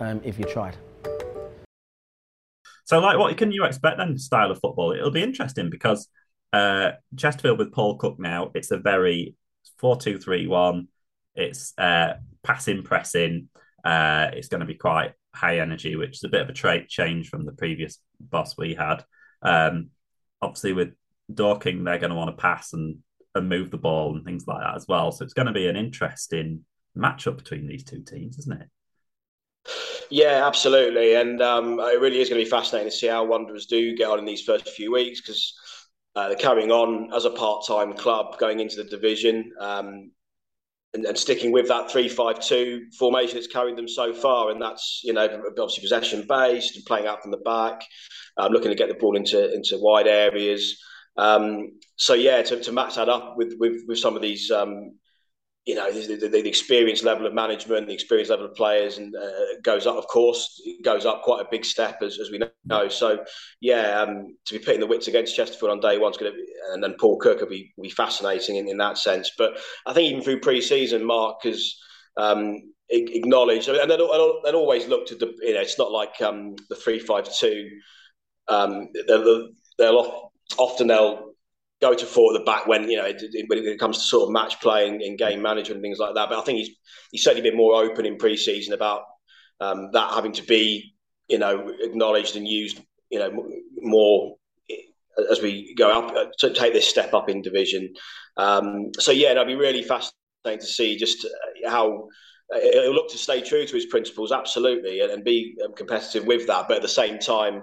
um, 0.00 0.20
if 0.24 0.38
you 0.38 0.44
tried. 0.44 0.76
So, 2.84 2.98
like, 2.98 3.18
what 3.18 3.36
can 3.36 3.52
you 3.52 3.64
expect 3.64 3.98
then? 3.98 4.18
Style 4.18 4.50
of 4.50 4.58
football? 4.60 4.92
It'll 4.92 5.12
be 5.12 5.22
interesting 5.22 5.70
because 5.70 6.08
uh, 6.52 6.92
Chesterfield 7.16 7.58
with 7.58 7.72
Paul 7.72 7.96
Cook 7.96 8.18
now. 8.18 8.50
It's 8.54 8.72
a 8.72 8.78
very 8.78 9.36
four-two-three-one. 9.78 10.88
It's 11.36 11.72
uh, 11.78 12.14
passing, 12.42 12.82
pressing. 12.82 13.48
Uh, 13.84 14.30
it's 14.32 14.48
going 14.48 14.60
to 14.60 14.66
be 14.66 14.74
quite 14.74 15.12
high 15.32 15.60
energy, 15.60 15.94
which 15.94 16.16
is 16.16 16.24
a 16.24 16.28
bit 16.28 16.40
of 16.40 16.48
a 16.48 16.52
trait 16.52 16.88
change 16.88 17.28
from 17.28 17.46
the 17.46 17.52
previous 17.52 17.98
boss 18.18 18.56
we 18.58 18.74
had. 18.74 19.04
Um, 19.42 19.90
obviously, 20.42 20.72
with 20.72 20.90
Dorking, 21.32 21.84
they're 21.84 21.98
going 21.98 22.10
to 22.10 22.16
want 22.16 22.36
to 22.36 22.42
pass 22.42 22.72
and, 22.72 22.98
and 23.36 23.48
move 23.48 23.70
the 23.70 23.78
ball 23.78 24.16
and 24.16 24.24
things 24.24 24.48
like 24.48 24.60
that 24.60 24.74
as 24.74 24.86
well. 24.88 25.12
So 25.12 25.24
it's 25.24 25.34
going 25.34 25.46
to 25.46 25.52
be 25.52 25.68
an 25.68 25.76
interesting 25.76 26.64
matchup 26.96 27.36
between 27.36 27.66
these 27.66 27.84
two 27.84 28.02
teams, 28.02 28.38
isn't 28.38 28.60
it? 28.60 28.68
Yeah, 30.10 30.46
absolutely, 30.46 31.14
and 31.14 31.40
um, 31.40 31.78
it 31.78 32.00
really 32.00 32.20
is 32.20 32.28
going 32.28 32.40
to 32.40 32.44
be 32.44 32.50
fascinating 32.50 32.90
to 32.90 32.96
see 32.96 33.06
how 33.06 33.24
Wanderers 33.24 33.66
do 33.66 33.94
get 33.94 34.08
on 34.08 34.18
in 34.18 34.24
these 34.24 34.42
first 34.42 34.68
few 34.68 34.92
weeks 34.92 35.20
because 35.20 35.54
uh, 36.16 36.28
they're 36.28 36.36
carrying 36.36 36.72
on 36.72 37.12
as 37.14 37.24
a 37.24 37.30
part-time 37.30 37.92
club 37.92 38.38
going 38.38 38.60
into 38.60 38.76
the 38.76 38.84
division. 38.84 39.52
Um, 39.60 40.10
and, 40.92 41.04
and, 41.04 41.16
sticking 41.16 41.52
with 41.52 41.68
that 41.68 41.88
three-five-two 41.88 42.86
formation 42.98 43.36
that's 43.36 43.46
carried 43.46 43.76
them 43.76 43.86
so 43.86 44.12
far, 44.12 44.50
and 44.50 44.60
that's 44.60 45.02
you 45.04 45.12
know 45.12 45.28
obviously 45.46 45.82
possession 45.82 46.26
based 46.28 46.74
and 46.74 46.84
playing 46.84 47.06
out 47.06 47.22
from 47.22 47.30
the 47.30 47.36
back, 47.36 47.84
um, 48.36 48.50
looking 48.50 48.70
to 48.70 48.76
get 48.76 48.88
the 48.88 48.94
ball 48.94 49.16
into 49.16 49.54
into 49.54 49.78
wide 49.78 50.08
areas. 50.08 50.82
Um, 51.16 51.78
so 51.94 52.14
yeah, 52.14 52.42
to, 52.42 52.60
to, 52.60 52.72
match 52.72 52.96
that 52.96 53.08
up 53.08 53.36
with 53.36 53.54
with, 53.58 53.82
with 53.86 53.98
some 53.98 54.16
of 54.16 54.22
these 54.22 54.50
um, 54.50 54.98
you 55.66 55.74
know 55.74 55.92
the, 55.92 56.16
the, 56.16 56.28
the, 56.28 56.48
experience 56.48 57.02
level 57.02 57.26
of 57.26 57.34
management, 57.34 57.86
the 57.86 57.92
experience 57.92 58.30
level 58.30 58.46
of 58.46 58.54
players, 58.54 58.96
and 58.96 59.14
uh, 59.14 59.30
goes 59.62 59.86
up. 59.86 59.96
Of 59.96 60.06
course, 60.06 60.60
it 60.64 60.82
goes 60.82 61.04
up 61.04 61.22
quite 61.22 61.42
a 61.42 61.48
big 61.50 61.64
step 61.64 62.02
as, 62.02 62.18
as 62.18 62.30
we 62.30 62.40
know. 62.64 62.88
So 62.88 63.24
yeah, 63.60 64.00
um, 64.00 64.36
to 64.46 64.58
be 64.58 64.64
putting 64.64 64.80
the 64.80 64.86
wits 64.86 65.08
against 65.08 65.36
Chesterfield 65.36 65.72
on 65.72 65.80
day 65.80 65.98
one 65.98 66.12
is 66.12 66.16
going 66.16 66.32
to 66.32 66.36
be, 66.36 66.46
and 66.72 66.82
then 66.82 66.94
Paul 66.98 67.18
Cook 67.18 67.40
will 67.40 67.48
be 67.48 67.72
will 67.76 67.84
be 67.84 67.90
fascinating 67.90 68.56
in, 68.56 68.68
in 68.68 68.78
that 68.78 68.96
sense. 68.96 69.32
But 69.36 69.58
I 69.86 69.92
think 69.92 70.10
even 70.10 70.22
through 70.22 70.40
pre-season, 70.40 71.04
Mark 71.04 71.42
has 71.44 71.74
um, 72.16 72.56
acknowledged, 72.88 73.68
and 73.68 73.90
they'll, 73.90 74.54
always 74.54 74.88
look 74.88 75.06
to 75.08 75.14
the. 75.14 75.32
You 75.42 75.54
know, 75.54 75.60
it's 75.60 75.78
not 75.78 75.92
like 75.92 76.20
um, 76.22 76.56
the 76.70 76.76
three-five-two. 76.76 77.68
Um, 78.48 78.88
they'll, 79.06 79.50
they'll 79.78 80.32
often 80.58 80.86
they'll 80.86 81.29
go 81.80 81.94
to 81.94 82.06
four 82.06 82.34
at 82.34 82.38
the 82.38 82.44
back 82.44 82.66
when 82.66 82.90
you 82.90 82.96
know 82.96 83.10
when 83.48 83.58
it 83.58 83.78
comes 83.78 83.98
to 83.98 84.04
sort 84.04 84.24
of 84.24 84.32
match 84.32 84.60
playing 84.60 85.02
and 85.02 85.18
game 85.18 85.40
management 85.40 85.76
and 85.76 85.82
things 85.82 85.98
like 85.98 86.14
that. 86.14 86.28
But 86.28 86.38
I 86.38 86.42
think 86.42 86.58
he's 86.58 86.70
he's 87.10 87.24
certainly 87.24 87.48
been 87.48 87.56
more 87.56 87.82
open 87.82 88.06
in 88.06 88.16
pre-season 88.16 88.74
about 88.74 89.02
um, 89.60 89.90
that 89.92 90.12
having 90.12 90.32
to 90.32 90.42
be 90.42 90.94
you 91.28 91.38
know 91.38 91.72
acknowledged 91.80 92.36
and 92.36 92.46
used 92.46 92.80
you 93.10 93.18
know 93.18 93.48
more 93.78 94.36
as 95.30 95.42
we 95.42 95.74
go 95.74 95.90
up 95.90 96.14
uh, 96.16 96.26
to 96.38 96.52
take 96.52 96.72
this 96.72 96.88
step 96.88 97.14
up 97.14 97.28
in 97.28 97.42
division. 97.42 97.92
Um, 98.36 98.90
so 98.98 99.12
yeah, 99.12 99.32
it'll 99.32 99.44
be 99.44 99.54
really 99.54 99.82
fascinating 99.82 100.60
to 100.60 100.66
see 100.66 100.96
just 100.96 101.24
uh, 101.24 101.70
how. 101.70 102.08
Uh, 102.52 102.58
he'll 102.58 102.92
look 102.92 103.08
to 103.08 103.16
stay 103.16 103.40
true 103.40 103.64
to 103.64 103.74
his 103.76 103.86
principles, 103.86 104.32
absolutely, 104.32 104.98
and, 105.02 105.12
and 105.12 105.22
be 105.22 105.56
um, 105.64 105.72
competitive 105.72 106.26
with 106.26 106.48
that. 106.48 106.66
But 106.66 106.78
at 106.78 106.82
the 106.82 106.88
same 106.88 107.20
time, 107.20 107.62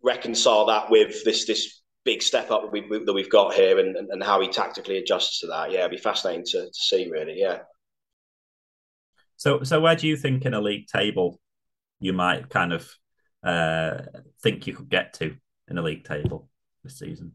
reconcile 0.00 0.66
that 0.66 0.90
with 0.90 1.24
this 1.24 1.44
this 1.44 1.81
big 2.04 2.22
step 2.22 2.50
up 2.50 2.62
that, 2.62 2.72
we, 2.72 2.80
that 3.04 3.12
we've 3.12 3.30
got 3.30 3.54
here 3.54 3.78
and, 3.78 3.96
and, 3.96 4.22
how 4.22 4.40
he 4.40 4.48
tactically 4.48 4.98
adjusts 4.98 5.40
to 5.40 5.46
that. 5.46 5.70
Yeah, 5.70 5.80
it'd 5.80 5.92
be 5.92 5.96
fascinating 5.96 6.44
to, 6.46 6.66
to 6.66 6.74
see, 6.74 7.08
really. 7.10 7.38
Yeah. 7.38 7.60
So, 9.36 9.62
so 9.62 9.80
where 9.80 9.96
do 9.96 10.06
you 10.06 10.16
think 10.16 10.44
in 10.44 10.54
a 10.54 10.60
league 10.60 10.86
table 10.86 11.40
you 12.00 12.12
might 12.12 12.48
kind 12.48 12.72
of 12.72 12.90
uh, 13.42 14.02
think 14.42 14.66
you 14.66 14.74
could 14.74 14.88
get 14.88 15.14
to 15.14 15.36
in 15.68 15.78
a 15.78 15.82
league 15.82 16.04
table 16.04 16.48
this 16.84 16.98
season? 16.98 17.32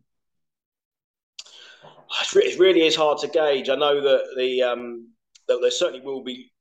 It 2.36 2.60
really 2.60 2.88
is 2.88 2.96
hard 2.96 3.18
to 3.20 3.28
gauge. 3.28 3.70
I 3.70 3.76
know 3.76 4.02
that 4.02 4.36
the 4.38 4.64
um, 4.64 5.10
that 5.48 5.60
there 5.62 5.72
certainly 5.72 6.06
will 6.06 6.24
be 6.24 6.52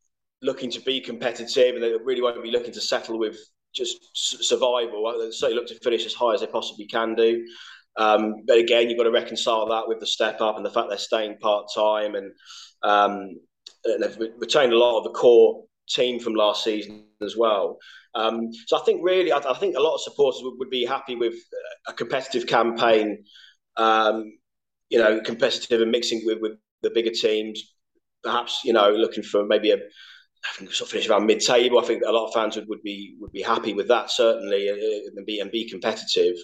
looking 0.42 0.71
to 0.73 0.81
be 0.81 1.01
competitive, 1.01 1.75
and 1.75 1.83
they 1.83 1.92
really 2.03 2.23
won't 2.23 2.42
be 2.42 2.51
looking 2.51 2.73
to 2.73 2.81
settle 2.81 3.19
with 3.19 3.38
just 3.73 3.99
survival. 4.14 5.12
They 5.21 5.31
certainly 5.31 5.61
look 5.61 5.69
to 5.69 5.79
finish 5.81 6.07
as 6.07 6.14
high 6.14 6.35
as 6.35 6.40
they 6.40 6.47
possibly 6.47 6.87
can 6.87 7.14
do. 7.14 7.45
Um, 7.98 8.42
but 8.46 8.59
again, 8.59 8.88
you've 8.88 8.98
got 8.98 9.04
to 9.04 9.11
reconcile 9.11 9.66
that 9.68 9.88
with 9.88 10.00
the 10.00 10.06
step 10.06 10.40
up 10.40 10.56
and 10.56 10.64
the 10.64 10.70
fact 10.70 10.88
they're 10.88 10.98
staying 10.98 11.38
part 11.38 11.66
time 11.74 12.14
and, 12.14 12.32
um, 12.82 13.37
and 13.85 14.02
they've 14.02 14.18
retained 14.38 14.72
a 14.72 14.78
lot 14.78 14.98
of 14.98 15.04
the 15.04 15.11
core 15.11 15.64
team 15.88 16.20
from 16.20 16.35
last 16.35 16.64
season 16.64 17.04
as 17.22 17.37
well. 17.37 17.78
Um, 18.14 18.50
so 18.66 18.78
I 18.78 18.80
think 18.80 19.00
really, 19.02 19.32
I, 19.32 19.38
I, 19.38 19.54
think 19.54 19.76
a 19.76 19.80
lot 19.80 19.94
of 19.94 20.00
supporters 20.00 20.42
would, 20.42 20.59
would, 20.59 20.70
be 20.70 20.85
happy 20.85 21.14
with 21.14 21.35
a 21.87 21.92
competitive 21.92 22.46
campaign. 22.46 23.24
Um, 23.76 24.32
you 24.88 24.98
know, 24.98 25.20
competitive 25.20 25.80
and 25.80 25.90
mixing 25.90 26.22
with, 26.24 26.40
with 26.40 26.52
the 26.82 26.90
bigger 26.90 27.11
teams. 27.11 27.74
Perhaps 28.22 28.62
you 28.64 28.72
know, 28.72 28.90
looking 28.90 29.22
for 29.22 29.44
maybe 29.44 29.70
a 29.70 29.78
sort 30.70 30.80
of 30.80 30.88
finish 30.88 31.09
around 31.09 31.26
mid-table. 31.26 31.78
I 31.78 31.85
think 31.85 32.02
a 32.06 32.12
lot 32.12 32.28
of 32.28 32.35
fans 32.35 32.56
would, 32.56 32.68
would 32.68 32.82
be 32.82 33.16
would 33.20 33.32
be 33.32 33.42
happy 33.42 33.74
with 33.74 33.88
that 33.88 34.11
certainly, 34.11 34.70
uh, 34.70 35.11
and 35.16 35.26
be 35.26 35.40
and 35.40 35.50
be 35.50 35.68
competitive 35.68 36.37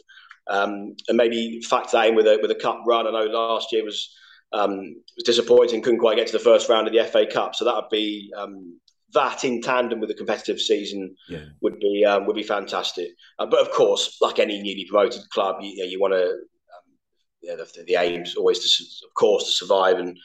um, 0.48 0.94
and 1.08 1.16
maybe 1.16 1.60
factor 1.62 1.96
that 1.96 2.08
in 2.08 2.14
with 2.14 2.26
a 2.26 2.38
with 2.40 2.50
a 2.50 2.56
cup 2.56 2.80
run. 2.86 3.06
I 3.06 3.10
know 3.10 3.24
last 3.26 3.72
year 3.72 3.84
was 3.84 4.14
um, 4.52 4.96
was 5.16 5.24
disappointing, 5.24 5.82
couldn't 5.82 6.00
quite 6.00 6.16
get 6.16 6.26
to 6.26 6.32
the 6.32 6.38
first 6.38 6.68
round 6.68 6.86
of 6.86 6.92
the 6.92 7.04
FA 7.04 7.26
Cup, 7.26 7.54
so 7.54 7.64
that 7.64 7.74
would 7.74 7.90
be 7.90 8.30
um, 8.36 8.78
that 9.14 9.44
in 9.44 9.60
tandem 9.60 10.00
with 10.00 10.10
a 10.10 10.14
competitive 10.14 10.60
season 10.60 11.14
yeah. 11.28 11.44
would 11.60 11.78
be 11.78 12.04
um, 12.04 12.26
would 12.26 12.36
be 12.36 12.42
fantastic. 12.42 13.10
Uh, 13.38 13.46
but 13.46 13.60
of 13.60 13.70
course, 13.70 14.18
like 14.20 14.38
any 14.38 14.60
newly 14.60 14.86
promoted 14.88 15.22
club, 15.30 15.56
you, 15.60 15.70
you, 15.70 15.78
know, 15.78 15.90
you 15.90 16.00
want 16.00 16.14
to. 16.14 16.24
Um, 16.24 17.56
know, 17.56 17.56
the, 17.56 17.84
the 17.84 17.96
aim 17.96 18.22
is 18.22 18.36
always 18.36 18.58
to, 18.60 18.84
of 19.06 19.14
course, 19.14 19.44
to 19.44 19.52
survive 19.52 19.98
and 19.98 20.16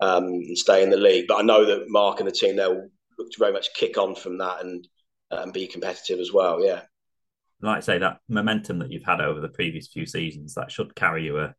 um, 0.00 0.24
and 0.24 0.58
stay 0.58 0.82
in 0.82 0.90
the 0.90 0.96
league. 0.96 1.26
But 1.28 1.38
I 1.38 1.42
know 1.42 1.64
that 1.64 1.88
Mark 1.88 2.20
and 2.20 2.28
the 2.28 2.32
team 2.32 2.56
they'll 2.56 2.88
look 3.18 3.30
to 3.30 3.38
very 3.38 3.52
much 3.52 3.74
kick 3.74 3.98
on 3.98 4.14
from 4.14 4.38
that 4.38 4.64
and 4.64 4.86
uh, 5.30 5.42
and 5.42 5.52
be 5.52 5.66
competitive 5.66 6.20
as 6.20 6.32
well. 6.32 6.64
Yeah 6.64 6.82
like 7.64 7.78
I 7.78 7.80
say, 7.80 7.98
that 7.98 8.18
momentum 8.28 8.78
that 8.80 8.90
you've 8.90 9.04
had 9.04 9.20
over 9.20 9.40
the 9.40 9.48
previous 9.48 9.88
few 9.88 10.06
seasons, 10.06 10.54
that 10.54 10.70
should 10.70 10.94
carry 10.94 11.24
you 11.24 11.38
a, 11.38 11.54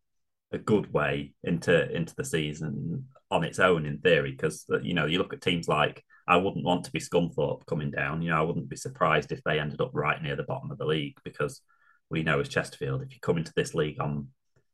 a 0.52 0.58
good 0.58 0.94
way 0.94 1.34
into 1.44 1.92
into 1.92 2.14
the 2.16 2.24
season 2.24 3.06
on 3.32 3.44
its 3.44 3.60
own, 3.60 3.86
in 3.86 4.00
theory. 4.00 4.32
Because 4.32 4.66
uh, 4.72 4.80
you 4.80 4.94
know, 4.94 5.06
you 5.06 5.18
look 5.18 5.34
at 5.34 5.42
teams 5.42 5.68
like 5.68 6.04
I 6.28 6.38
wouldn't 6.38 6.66
want 6.66 6.86
to 6.86 6.92
be 6.92 7.00
Scunthorpe 7.00 7.66
coming 7.66 7.92
down. 7.92 8.22
You 8.22 8.30
know, 8.30 8.38
I 8.38 8.44
wouldn't 8.44 8.70
be 8.70 8.76
surprised 8.76 9.32
if 9.32 9.44
they 9.44 9.60
ended 9.60 9.82
up 9.82 9.92
right 9.94 10.22
near 10.22 10.36
the 10.36 10.44
bottom 10.44 10.72
of 10.72 10.78
the 10.78 10.86
league 10.86 11.18
because 11.24 11.62
we 12.10 12.24
know 12.24 12.40
as 12.40 12.50
Chesterfield, 12.50 13.02
if 13.02 13.14
you 13.14 13.20
come 13.22 13.38
into 13.38 13.54
this 13.56 13.74
league 13.74 14.00
on 14.00 14.28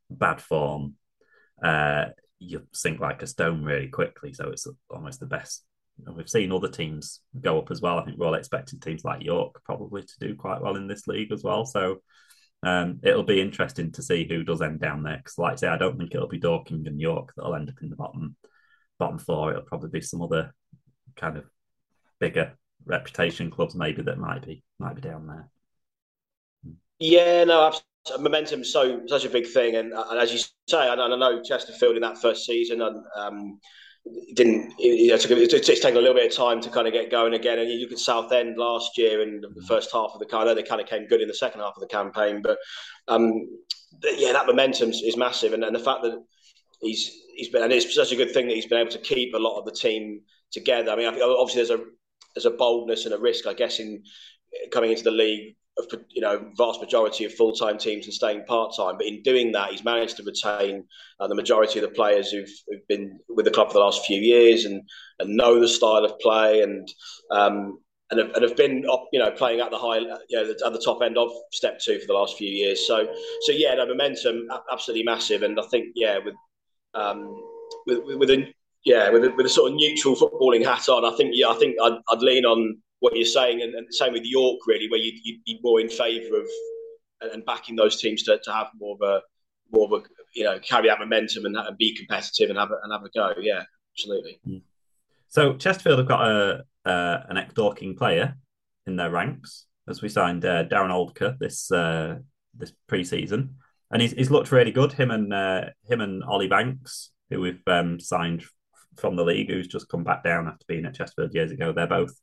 bad 0.09 0.41
form, 0.41 0.95
uh, 1.63 2.07
you 2.39 2.67
sink 2.73 2.99
like 2.99 3.21
a 3.21 3.27
stone 3.27 3.63
really 3.63 3.87
quickly. 3.87 4.33
So 4.33 4.49
it's 4.49 4.67
almost 4.89 5.19
the 5.19 5.27
best 5.27 5.63
we've 6.15 6.29
seen 6.29 6.51
other 6.51 6.69
teams 6.69 7.21
go 7.39 7.59
up 7.59 7.71
as 7.71 7.81
well. 7.81 7.99
I 7.99 8.05
think 8.05 8.17
we're 8.17 8.27
all 8.27 8.33
expecting 8.33 8.79
teams 8.79 9.03
like 9.03 9.23
York 9.23 9.61
probably 9.63 10.03
to 10.03 10.19
do 10.19 10.35
quite 10.35 10.61
well 10.61 10.75
in 10.75 10.87
this 10.87 11.07
league 11.07 11.31
as 11.31 11.43
well. 11.43 11.65
So 11.65 12.01
um, 12.63 12.99
it'll 13.03 13.23
be 13.23 13.41
interesting 13.41 13.91
to 13.93 14.03
see 14.03 14.27
who 14.27 14.43
does 14.43 14.61
end 14.61 14.79
down 14.79 15.03
there. 15.03 15.17
Because, 15.17 15.37
like 15.37 15.53
I 15.53 15.55
say, 15.55 15.67
I 15.67 15.77
don't 15.77 15.97
think 15.97 16.13
it'll 16.13 16.27
be 16.27 16.39
Dorking 16.39 16.87
and 16.87 16.99
York 16.99 17.33
that'll 17.35 17.55
end 17.55 17.69
up 17.69 17.75
in 17.81 17.89
the 17.89 17.95
bottom 17.95 18.35
bottom 18.99 19.17
four. 19.17 19.51
It'll 19.51 19.63
probably 19.63 19.89
be 19.89 20.01
some 20.01 20.21
other 20.21 20.53
kind 21.15 21.37
of 21.37 21.45
bigger 22.19 22.53
reputation 22.85 23.49
clubs 23.51 23.75
maybe 23.75 24.01
that 24.01 24.17
might 24.17 24.45
be 24.45 24.63
might 24.79 24.95
be 24.95 25.01
down 25.01 25.27
there. 25.27 25.49
Yeah, 26.99 27.43
no, 27.45 27.67
absolutely. 27.67 27.87
Momentum 28.19 28.63
so 28.63 29.01
such 29.05 29.25
a 29.25 29.29
big 29.29 29.47
thing, 29.47 29.75
and, 29.75 29.93
and 29.93 30.19
as 30.19 30.33
you 30.33 30.39
say, 30.67 30.89
I, 30.89 30.95
know 30.95 31.41
Chesterfield 31.43 31.95
in 31.95 32.01
that 32.01 32.17
first 32.17 32.45
season, 32.45 32.81
and 32.81 33.03
um, 33.15 33.59
didn't 34.35 34.73
you 34.79 35.07
know, 35.07 35.15
it's, 35.15 35.25
it's 35.25 35.67
taken 35.67 35.97
a 35.97 36.01
little 36.01 36.15
bit 36.15 36.31
of 36.31 36.35
time 36.35 36.59
to 36.61 36.69
kind 36.69 36.87
of 36.87 36.93
get 36.93 37.11
going 37.11 37.33
again. 37.33 37.59
And 37.59 37.69
you 37.69 37.79
look 37.79 37.91
at 37.91 37.99
Southend 37.99 38.57
last 38.57 38.97
year 38.97 39.21
and 39.21 39.43
the 39.43 39.47
mm. 39.47 39.67
first 39.67 39.91
half 39.93 40.11
of 40.13 40.19
the 40.19 40.25
kind, 40.25 40.49
they 40.49 40.63
kind 40.63 40.81
of 40.81 40.87
came 40.87 41.05
good 41.07 41.21
in 41.21 41.27
the 41.27 41.33
second 41.33 41.61
half 41.61 41.73
of 41.75 41.81
the 41.81 41.87
campaign, 41.87 42.41
but 42.41 42.57
um, 43.07 43.47
yeah, 44.03 44.33
that 44.33 44.47
momentum 44.47 44.89
is 44.89 45.17
massive, 45.17 45.53
and, 45.53 45.63
and 45.63 45.75
the 45.75 45.79
fact 45.79 46.01
that 46.03 46.17
he's 46.81 47.11
he's 47.35 47.49
been 47.49 47.63
and 47.63 47.71
it's 47.71 47.93
such 47.93 48.11
a 48.11 48.15
good 48.15 48.31
thing 48.31 48.47
that 48.47 48.55
he's 48.55 48.65
been 48.65 48.79
able 48.79 48.91
to 48.91 48.99
keep 48.99 49.33
a 49.33 49.39
lot 49.39 49.59
of 49.59 49.65
the 49.65 49.71
team 49.71 50.21
together. 50.51 50.91
I 50.91 50.95
mean, 50.95 51.07
obviously 51.07 51.63
there's 51.63 51.79
a 51.79 51.83
there's 52.35 52.45
a 52.45 52.51
boldness 52.51 53.05
and 53.05 53.13
a 53.13 53.19
risk, 53.19 53.45
I 53.45 53.53
guess, 53.53 53.79
in 53.79 54.03
coming 54.71 54.91
into 54.91 55.03
the 55.03 55.11
league 55.11 55.55
you 56.09 56.21
know 56.21 56.49
vast 56.57 56.81
majority 56.81 57.25
of 57.25 57.33
full 57.33 57.53
time 57.53 57.77
teams 57.77 58.05
and 58.05 58.13
staying 58.13 58.43
part 58.45 58.73
time. 58.75 58.97
But 58.97 59.07
in 59.07 59.21
doing 59.23 59.51
that, 59.53 59.71
he's 59.71 59.83
managed 59.83 60.17
to 60.17 60.23
retain 60.23 60.85
uh, 61.19 61.27
the 61.27 61.35
majority 61.35 61.79
of 61.79 61.83
the 61.83 61.95
players 61.95 62.31
who've, 62.31 62.49
who've, 62.67 62.87
been 62.87 63.19
with 63.29 63.45
the 63.45 63.51
club 63.51 63.67
for 63.67 63.73
the 63.73 63.79
last 63.79 64.05
few 64.05 64.19
years 64.19 64.65
and 64.65 64.81
and 65.19 65.35
know 65.35 65.59
the 65.59 65.67
style 65.67 66.05
of 66.05 66.19
play 66.19 66.61
and 66.61 66.87
um, 67.31 67.79
and 68.09 68.19
have, 68.19 68.31
and 68.31 68.43
have 68.43 68.57
been 68.57 68.83
you 69.11 69.19
know 69.19 69.31
playing 69.31 69.61
at 69.61 69.71
the 69.71 69.77
high 69.77 69.97
you 69.97 70.17
know 70.33 70.51
at 70.65 70.73
the 70.73 70.81
top 70.83 71.01
end 71.01 71.17
of 71.17 71.29
step 71.51 71.79
two 71.79 71.99
for 71.99 72.07
the 72.07 72.13
last 72.13 72.37
few 72.37 72.49
years. 72.49 72.85
So 72.85 73.07
so 73.41 73.51
yeah, 73.51 73.75
the 73.75 73.85
momentum 73.85 74.47
absolutely 74.71 75.03
massive, 75.03 75.43
and 75.43 75.59
I 75.59 75.63
think 75.71 75.87
yeah 75.95 76.19
with 76.23 76.35
um, 76.93 77.41
with, 77.87 77.99
with 78.17 78.29
a 78.29 78.53
yeah 78.83 79.09
with 79.09 79.23
a, 79.23 79.31
with 79.31 79.45
a 79.45 79.49
sort 79.49 79.71
of 79.71 79.77
neutral 79.77 80.15
footballing 80.15 80.65
hat 80.65 80.89
on, 80.89 81.05
I 81.05 81.15
think 81.15 81.31
yeah 81.33 81.47
I 81.47 81.55
think 81.55 81.75
I'd, 81.81 81.97
I'd 82.09 82.21
lean 82.21 82.45
on 82.45 82.81
what 83.01 83.15
you're 83.15 83.25
saying, 83.25 83.61
and, 83.61 83.75
and 83.75 83.93
same 83.93 84.13
with 84.13 84.23
York 84.23 84.59
really, 84.65 84.87
where 84.89 84.99
you 84.99 85.11
you'd 85.23 85.43
be 85.43 85.59
more 85.61 85.81
in 85.81 85.89
favour 85.89 86.37
of 86.37 86.47
and 87.33 87.45
backing 87.45 87.75
those 87.75 87.99
teams 87.99 88.23
to, 88.23 88.39
to 88.43 88.51
have 88.51 88.67
more 88.79 88.95
of 88.95 89.07
a 89.07 89.21
more 89.71 89.85
of 89.85 89.91
a 89.91 90.03
you 90.33 90.43
know 90.43 90.57
carry 90.59 90.87
that 90.87 90.99
momentum 90.99 91.45
and, 91.45 91.55
and 91.57 91.77
be 91.77 91.95
competitive 91.95 92.49
and 92.49 92.57
have 92.57 92.71
a, 92.71 92.77
and 92.83 92.93
have 92.93 93.03
a 93.03 93.09
go. 93.09 93.33
Yeah, 93.41 93.63
absolutely. 93.93 94.39
Hmm. 94.45 94.57
So 95.27 95.55
Chesterfield 95.55 95.99
have 95.99 96.07
got 96.07 96.27
a 96.27 96.63
uh, 96.85 97.23
an 97.29 97.37
ex 97.37 97.53
Dorking 97.53 97.95
player 97.95 98.35
in 98.87 98.95
their 98.95 99.11
ranks 99.11 99.65
as 99.87 100.01
we 100.01 100.09
signed 100.09 100.45
uh, 100.45 100.65
Darren 100.65 100.91
Oldacre 100.91 101.37
this 101.39 101.71
uh, 101.71 102.19
this 102.53 102.73
pre-season, 102.87 103.55
and 103.91 104.01
he's, 104.01 104.11
he's 104.11 104.31
looked 104.31 104.51
really 104.51 104.71
good. 104.71 104.93
Him 104.93 105.11
and 105.11 105.33
uh, 105.33 105.65
him 105.87 106.01
and 106.01 106.23
Ollie 106.23 106.47
Banks, 106.47 107.11
who 107.29 107.41
we've 107.41 107.61
um, 107.67 107.99
signed 107.99 108.43
from 108.97 109.15
the 109.15 109.23
league, 109.23 109.49
who's 109.49 109.67
just 109.67 109.89
come 109.89 110.03
back 110.03 110.23
down 110.23 110.47
after 110.47 110.65
being 110.67 110.85
at 110.85 110.95
Chesterfield 110.95 111.33
years 111.33 111.51
ago. 111.51 111.71
They're 111.71 111.87
both 111.87 112.13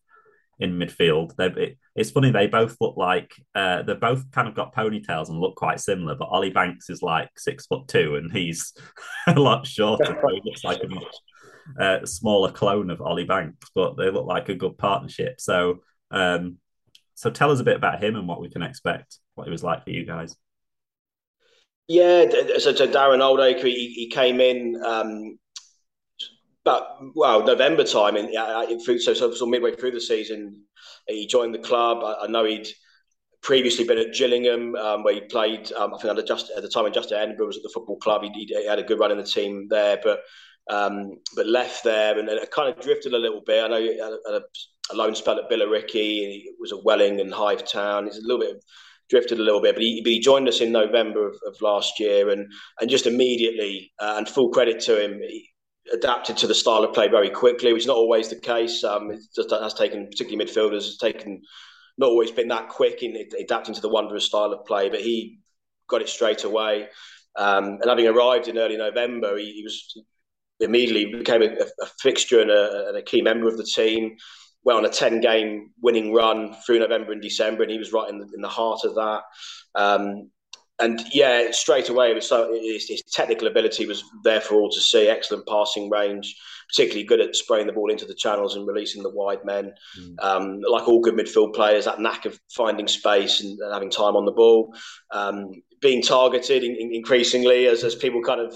in 0.61 0.79
midfield. 0.79 1.35
They, 1.37 1.77
it's 1.95 2.11
funny 2.11 2.31
they 2.31 2.47
both 2.47 2.77
look 2.81 2.97
like 2.97 3.33
uh, 3.55 3.83
they've 3.83 3.99
both 3.99 4.31
kind 4.31 4.49
of 4.49 4.55
got 4.55 4.75
ponytails 4.75 5.29
and 5.29 5.39
look 5.39 5.57
quite 5.57 5.81
similar. 5.81 6.15
But 6.15 6.29
Ollie 6.29 6.51
Banks 6.51 6.91
is 6.91 7.03
like 7.03 7.31
six 7.37 7.67
foot 7.67 7.89
two, 7.89 8.17
and 8.17 8.33
he's 8.33 8.73
a 9.27 9.39
lot 9.39 9.67
shorter. 9.67 10.05
so 10.21 10.29
he 10.29 10.41
looks 10.45 10.65
like 10.65 10.83
a 10.83 10.89
much 10.89 11.15
uh, 11.79 12.07
smaller 12.07 12.51
clone 12.51 12.91
of 12.91 13.01
Ollie 13.01 13.25
Banks, 13.25 13.69
but 13.75 13.97
they 13.97 14.11
look 14.11 14.27
like 14.27 14.49
a 14.49 14.55
good 14.55 14.79
partnership. 14.79 15.41
So, 15.41 15.81
um, 16.11 16.59
so 17.15 17.31
tell 17.31 17.51
us 17.51 17.61
a 17.61 17.65
bit 17.65 17.77
about 17.77 18.03
him 18.03 18.17
and 18.17 18.29
what 18.29 18.41
we 18.41 18.51
can 18.51 18.63
expect. 18.63 19.19
What 19.35 19.45
he 19.45 19.51
was 19.51 19.65
like 19.65 19.85
for 19.85 19.91
you 19.91 20.05
guys. 20.05 20.37
Yeah, 21.87 22.27
so, 22.59 22.75
so 22.75 22.87
Darren 22.87 23.21
Oldacre, 23.21 23.65
he, 23.65 23.89
he 23.95 24.09
came 24.09 24.41
in 24.41 24.81
um, 24.85 25.39
well, 27.15 27.45
November 27.45 27.85
time, 27.85 28.17
in, 28.17 28.27
in 28.27 28.81
so, 28.81 29.15
so, 29.15 29.33
so 29.33 29.47
midway 29.47 29.75
through 29.75 29.93
the 29.93 30.01
season, 30.01 30.63
he 31.07 31.27
joined 31.27 31.55
the 31.55 31.59
club. 31.59 31.99
I, 32.05 32.25
I 32.25 32.27
know 32.27 32.45
he'd 32.45 32.69
previously 33.43 33.85
been 33.85 33.99
at 33.99 34.15
Gillingham, 34.15 34.75
um, 34.77 35.03
where 35.03 35.15
he 35.15 35.21
played. 35.21 35.73
Um, 35.73 35.95
I 35.95 35.99
think 35.99 36.27
just 36.27 36.51
at 36.57 36.63
the 36.63 36.69
time 36.69 36.85
when 36.85 36.93
Justin 36.93 37.19
Edinburgh 37.19 37.47
was 37.47 37.57
at 37.57 37.63
the 37.63 37.73
football 37.73 37.99
club, 37.99 38.23
he, 38.23 38.45
he 38.45 38.67
had 38.67 38.79
a 38.79 38.83
good 38.83 38.99
run 38.99 39.13
in 39.13 39.19
the 39.19 39.25
team 39.25 39.69
there, 39.69 39.99
but 40.03 40.21
um, 40.71 41.19
but 41.35 41.47
left 41.47 41.85
there 41.85 42.19
and, 42.19 42.29
and 42.29 42.51
kind 42.51 42.69
of 42.69 42.83
drifted 42.83 43.15
a 43.15 43.19
little 43.19 43.41
bit. 43.41 43.65
I 43.65 43.69
know 43.69 43.81
he 43.81 43.99
had 43.99 44.13
a, 44.13 44.43
a, 44.93 44.95
loan 44.95 45.15
spell 45.15 45.39
at 45.39 45.51
Billericay, 45.51 46.25
and 46.25 46.33
he 46.33 46.51
was 46.61 46.73
at 46.73 46.85
Welling 46.85 47.21
and 47.21 47.33
Hythe 47.33 47.65
Town. 47.65 48.05
He's 48.05 48.19
a 48.19 48.27
little 48.27 48.41
bit 48.41 48.63
drifted 49.09 49.41
a 49.41 49.43
little 49.43 49.63
bit, 49.63 49.75
but 49.75 49.83
he, 49.83 50.03
he 50.05 50.21
joined 50.21 50.47
us 50.49 50.61
in 50.61 50.71
November 50.71 51.29
of, 51.29 51.35
of, 51.47 51.57
last 51.63 51.99
year, 51.99 52.29
and 52.29 52.53
and 52.81 52.91
just 52.91 53.07
immediately, 53.07 53.91
uh, 53.99 54.17
and 54.19 54.29
full 54.29 54.51
credit 54.51 54.81
to 54.81 55.03
him, 55.03 55.21
he, 55.23 55.49
adapted 55.93 56.37
to 56.39 56.47
the 56.47 56.55
style 56.55 56.85
of 56.85 56.95
play 56.95 57.09
very 57.09 57.31
quickly, 57.31 57.73
which 57.73 57.83
is 57.83 57.87
not 57.87 57.97
always 57.97 58.29
the 58.29 58.41
case. 58.41 58.85
Um, 58.85 59.11
it 59.11 59.21
just 59.35 59.51
has 59.51 59.75
taken, 59.75 60.07
particularly 60.07 60.45
midfielders, 60.45 60.85
has 60.85 60.97
taken 60.97 61.43
not 61.99 62.11
always 62.11 62.31
been 62.31 62.49
that 62.49 62.69
quick 62.69 63.03
in 63.03 63.17
adapting 63.39 63.75
to 63.75 63.81
the 63.81 63.89
Wanderers 63.89 64.25
style 64.25 64.53
of 64.53 64.65
play, 64.65 64.89
but 64.89 65.01
he 65.01 65.41
got 65.89 66.01
it 66.01 66.09
straight 66.09 66.45
away. 66.45 66.89
Um, 67.37 67.79
and 67.81 67.87
having 67.87 68.07
arrived 68.07 68.49
in 68.49 68.59
early 68.59 68.77
November, 68.77 69.37
he, 69.37 69.53
he 69.53 69.63
was 69.63 70.01
immediately 70.61 71.07
became 71.07 71.43
a, 71.43 71.47
a 71.47 71.87
fixture 72.01 72.41
and 72.41 72.51
a, 72.51 72.89
and 72.89 72.97
a, 72.97 73.03
key 73.03 73.23
member 73.23 73.49
of 73.49 73.57
the 73.57 73.65
team. 73.65 74.17
Went 74.65 74.79
on 74.79 74.85
a 74.85 74.91
ten 74.91 75.21
game 75.21 75.71
winning 75.81 76.13
run 76.13 76.55
through 76.67 76.81
November 76.81 77.13
and 77.13 77.23
December, 77.23 77.63
and 77.63 77.73
he 77.73 77.79
was 77.79 77.93
right 77.93 78.09
in 78.09 78.19
the, 78.19 78.29
in 78.35 78.43
the 78.43 78.49
heart 78.49 78.81
of 78.85 78.95
that. 78.97 79.23
Um, 79.75 80.31
and 80.81 81.03
yeah, 81.13 81.51
straight 81.51 81.89
away, 81.89 82.11
it 82.11 82.15
was 82.15 82.29
so 82.29 82.53
his, 82.53 82.89
his, 82.89 83.03
technical 83.03 83.49
ability 83.49 83.87
was 83.87 84.05
there 84.23 84.41
for 84.41 84.55
all 84.55 84.71
to 84.71 84.81
see. 84.81 85.09
Excellent 85.09 85.47
passing 85.47 85.91
range, 85.91 86.37
particularly 86.69 87.05
good 87.05 87.21
at 87.21 87.35
spraying 87.35 87.67
the 87.67 87.73
ball 87.73 87.91
into 87.91 88.05
the 88.05 88.15
channels 88.15 88.55
and 88.55 88.67
releasing 88.67 89.03
the 89.03 89.11
wide 89.11 89.45
men. 89.45 89.73
Mm. 89.99 90.15
Um, 90.21 90.61
like 90.61 90.87
all 90.87 91.01
good 91.01 91.15
midfield 91.15 91.55
players, 91.55 91.87
that 91.87 92.01
knack 92.01 92.27
of 92.27 92.39
finding 92.55 92.87
space 92.87 93.41
and, 93.41 93.59
and 93.59 93.73
having 93.73 93.91
time 93.91 94.15
on 94.15 94.25
the 94.25 94.33
ball. 94.33 94.73
Um, 95.11 95.51
being 95.81 96.03
targeted 96.03 96.65
in, 96.65 96.75
in 96.77 96.93
increasingly 96.93 97.67
as, 97.67 97.85
as 97.85 97.95
people 97.95 98.23
kind 98.23 98.41
of 98.41 98.55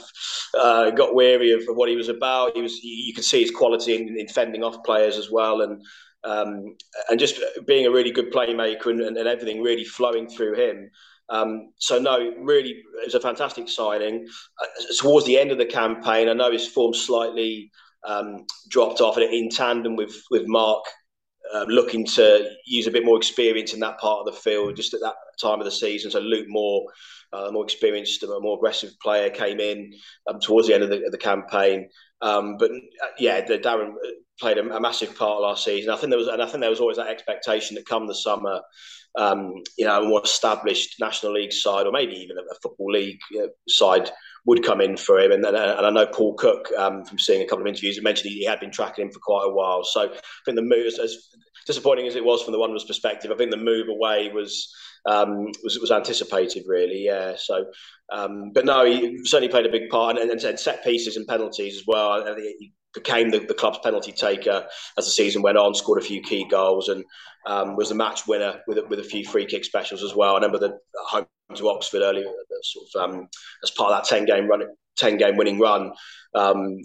uh, 0.58 0.90
got 0.90 1.14
weary 1.14 1.52
of, 1.52 1.60
of, 1.68 1.76
what 1.76 1.88
he 1.88 1.96
was 1.96 2.08
about. 2.08 2.54
He 2.54 2.62
was 2.62 2.82
you 2.82 3.14
could 3.14 3.24
see 3.24 3.40
his 3.40 3.50
quality 3.50 3.96
in, 3.96 4.16
in 4.18 4.28
fending 4.28 4.62
off 4.64 4.82
players 4.84 5.16
as 5.16 5.30
well, 5.30 5.62
and 5.62 5.82
um, 6.24 6.76
and 7.08 7.18
just 7.18 7.40
being 7.66 7.86
a 7.86 7.90
really 7.90 8.12
good 8.12 8.32
playmaker 8.32 8.86
and, 8.86 9.00
and, 9.00 9.16
and 9.16 9.28
everything 9.28 9.62
really 9.62 9.84
flowing 9.84 10.28
through 10.28 10.54
him. 10.54 10.90
Um, 11.28 11.72
so 11.78 11.98
no, 11.98 12.34
really, 12.38 12.70
it 12.70 13.04
was 13.04 13.14
a 13.14 13.20
fantastic 13.20 13.68
signing. 13.68 14.26
Uh, 14.60 14.66
towards 14.98 15.26
the 15.26 15.38
end 15.38 15.50
of 15.50 15.58
the 15.58 15.66
campaign, 15.66 16.28
I 16.28 16.34
know 16.34 16.52
his 16.52 16.66
form 16.66 16.94
slightly 16.94 17.70
um, 18.06 18.46
dropped 18.68 19.00
off, 19.00 19.16
and 19.16 19.32
in 19.32 19.48
tandem 19.48 19.96
with 19.96 20.14
with 20.30 20.46
Mark 20.46 20.84
uh, 21.52 21.64
looking 21.68 22.06
to 22.06 22.48
use 22.66 22.86
a 22.86 22.90
bit 22.90 23.04
more 23.04 23.16
experience 23.16 23.74
in 23.74 23.80
that 23.80 23.98
part 23.98 24.20
of 24.20 24.26
the 24.26 24.40
field, 24.40 24.76
just 24.76 24.94
at 24.94 25.00
that 25.00 25.14
time 25.40 25.58
of 25.58 25.64
the 25.64 25.70
season. 25.70 26.10
So 26.10 26.20
Luke 26.20 26.46
Moore, 26.48 26.86
uh, 27.32 27.50
more 27.50 27.64
experienced, 27.64 28.22
a 28.22 28.40
more 28.40 28.56
aggressive 28.56 28.90
player, 29.02 29.30
came 29.30 29.60
in 29.60 29.92
um, 30.26 30.40
towards 30.40 30.66
the 30.66 30.74
end 30.74 30.82
of 30.82 30.90
the, 30.90 31.04
of 31.04 31.12
the 31.12 31.18
campaign. 31.18 31.88
Um, 32.20 32.56
but 32.56 32.70
uh, 32.70 33.08
yeah, 33.18 33.44
the, 33.44 33.58
Darren 33.58 33.94
played 34.40 34.58
a, 34.58 34.76
a, 34.76 34.80
massive 34.80 35.16
part 35.16 35.42
last 35.42 35.64
season. 35.64 35.92
I 35.92 35.96
think 35.96 36.10
there 36.10 36.18
was, 36.18 36.28
and 36.28 36.40
I 36.40 36.46
think 36.46 36.60
there 36.60 36.70
was 36.70 36.80
always 36.80 36.96
that 36.96 37.08
expectation 37.08 37.74
that 37.74 37.86
come 37.86 38.06
the 38.06 38.14
summer 38.14 38.60
um, 39.18 39.54
you 39.76 39.86
know, 39.86 40.02
a 40.02 40.08
more 40.08 40.22
established 40.22 40.96
National 41.00 41.32
League 41.32 41.52
side, 41.52 41.86
or 41.86 41.92
maybe 41.92 42.14
even 42.14 42.36
a, 42.38 42.54
Football 42.62 42.92
League 42.92 43.20
you 43.30 43.40
know, 43.40 43.48
side, 43.68 44.10
would 44.46 44.64
come 44.64 44.80
in 44.80 44.96
for 44.96 45.20
him. 45.20 45.32
And, 45.32 45.44
and, 45.44 45.56
and 45.56 45.86
I 45.86 45.90
know 45.90 46.06
Paul 46.06 46.34
Cook, 46.34 46.68
um, 46.78 47.04
from 47.04 47.18
seeing 47.18 47.42
a 47.42 47.46
couple 47.46 47.62
of 47.62 47.68
interviews, 47.68 48.00
mentioned 48.02 48.30
he 48.30 48.44
had 48.44 48.60
been 48.60 48.72
tracking 48.72 49.06
him 49.06 49.12
for 49.12 49.20
quite 49.20 49.46
a 49.46 49.52
while. 49.52 49.84
So 49.84 50.02
I 50.02 50.20
think 50.44 50.56
the 50.56 50.62
move, 50.62 50.92
as 51.02 51.28
disappointing 51.66 52.06
as 52.06 52.16
it 52.16 52.24
was 52.24 52.42
from 52.42 52.52
the 52.52 52.58
Wanderers' 52.58 52.84
perspective, 52.84 53.30
I 53.30 53.36
think 53.36 53.50
the 53.50 53.56
move 53.56 53.88
away 53.88 54.30
was 54.32 54.72
um, 55.06 55.46
was 55.62 55.78
was 55.78 55.90
anticipated, 55.90 56.64
really. 56.66 57.04
Yeah. 57.04 57.34
So, 57.36 57.66
um, 58.12 58.52
but 58.52 58.64
no, 58.64 58.84
he 58.84 59.18
certainly 59.24 59.50
played 59.50 59.66
a 59.66 59.70
big 59.70 59.88
part, 59.90 60.18
and, 60.18 60.30
and, 60.30 60.42
and 60.42 60.58
set 60.58 60.84
pieces 60.84 61.16
and 61.16 61.26
penalties 61.26 61.76
as 61.76 61.84
well. 61.86 62.24
He 62.36 62.72
became 62.94 63.30
the, 63.30 63.38
the 63.40 63.54
club's 63.54 63.78
penalty 63.82 64.12
taker 64.12 64.66
as 64.98 65.04
the 65.04 65.10
season 65.10 65.42
went 65.42 65.58
on, 65.58 65.74
scored 65.74 66.02
a 66.02 66.04
few 66.04 66.22
key 66.22 66.46
goals, 66.48 66.88
and 66.88 67.04
um, 67.46 67.76
was 67.76 67.88
the 67.88 67.94
match 67.94 68.26
winner 68.26 68.60
with 68.66 68.78
with 68.88 69.00
a 69.00 69.04
few 69.04 69.24
free 69.24 69.46
kick 69.46 69.64
specials 69.64 70.02
as 70.02 70.14
well. 70.14 70.32
I 70.32 70.36
remember 70.36 70.58
the 70.58 70.78
home 71.06 71.26
to 71.56 71.68
Oxford 71.68 72.02
earlier, 72.02 72.26
sort 72.62 72.86
of 72.94 73.10
um, 73.10 73.28
as 73.62 73.70
part 73.70 73.92
of 73.92 73.98
that 73.98 74.08
ten 74.08 74.24
game 74.24 74.46
run, 74.46 74.62
ten 74.96 75.16
game 75.16 75.36
winning 75.36 75.58
run. 75.58 75.92
Um, 76.34 76.78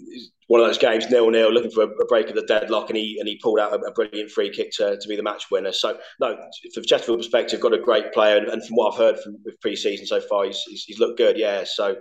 one 0.48 0.60
of 0.60 0.66
those 0.66 0.78
games 0.78 1.08
nil 1.10 1.30
nil, 1.30 1.52
looking 1.52 1.70
for 1.70 1.84
a, 1.84 2.06
break 2.06 2.28
of 2.28 2.34
the 2.34 2.46
deadlock, 2.46 2.88
and 2.88 2.96
he 2.96 3.16
and 3.18 3.28
he 3.28 3.38
pulled 3.42 3.58
out 3.58 3.72
a, 3.72 3.76
a, 3.76 3.92
brilliant 3.92 4.30
free 4.30 4.50
kick 4.50 4.70
to, 4.76 4.98
to 4.98 5.08
be 5.08 5.16
the 5.16 5.22
match 5.22 5.44
winner. 5.50 5.72
So 5.72 5.98
no, 6.20 6.36
from 6.74 6.84
Chesterfield 6.84 7.18
perspective, 7.18 7.60
got 7.60 7.74
a 7.74 7.78
great 7.78 8.12
player, 8.12 8.38
and, 8.38 8.48
and 8.48 8.64
from 8.66 8.76
what 8.76 8.92
I've 8.92 8.98
heard 8.98 9.20
from 9.20 9.36
pre-season 9.60 10.06
so 10.06 10.20
far, 10.20 10.46
he's, 10.46 10.62
he's, 10.62 10.84
he's 10.84 10.98
looked 10.98 11.18
good. 11.18 11.38
Yeah, 11.38 11.64
so 11.64 11.96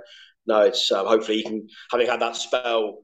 no, 0.46 0.62
it's 0.62 0.92
uh, 0.92 1.04
hopefully 1.04 1.38
he 1.38 1.44
can 1.44 1.68
having 1.92 2.08
had 2.08 2.22
that 2.22 2.38
spell 2.38 3.00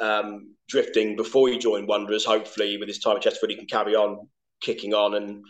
um, 0.00 0.54
drifting 0.68 1.16
before 1.16 1.48
he 1.48 1.58
joined 1.58 1.86
Wanderers. 1.86 2.24
Hopefully, 2.24 2.76
with 2.76 2.88
his 2.88 2.98
time 2.98 3.16
at 3.16 3.22
Chesterfield, 3.22 3.50
he 3.50 3.56
can 3.56 3.66
carry 3.66 3.94
on 3.94 4.28
kicking 4.60 4.94
on 4.94 5.14
and 5.14 5.44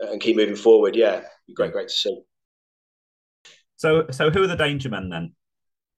and 0.00 0.20
keep 0.20 0.36
moving 0.36 0.56
forward. 0.56 0.96
Yeah, 0.96 1.22
great, 1.54 1.72
great 1.72 1.88
to 1.88 1.94
see. 1.94 2.22
So, 3.84 4.06
so 4.10 4.30
who 4.30 4.42
are 4.42 4.46
the 4.46 4.56
danger 4.56 4.88
men 4.88 5.10
then 5.10 5.34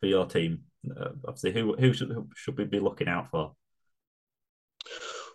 for 0.00 0.06
your 0.06 0.26
team? 0.26 0.62
Uh, 0.90 1.10
obviously, 1.24 1.52
who 1.52 1.76
who 1.76 1.92
should, 1.92 2.08
who 2.08 2.26
should 2.34 2.58
we 2.58 2.64
be 2.64 2.80
looking 2.80 3.06
out 3.06 3.30
for? 3.30 3.52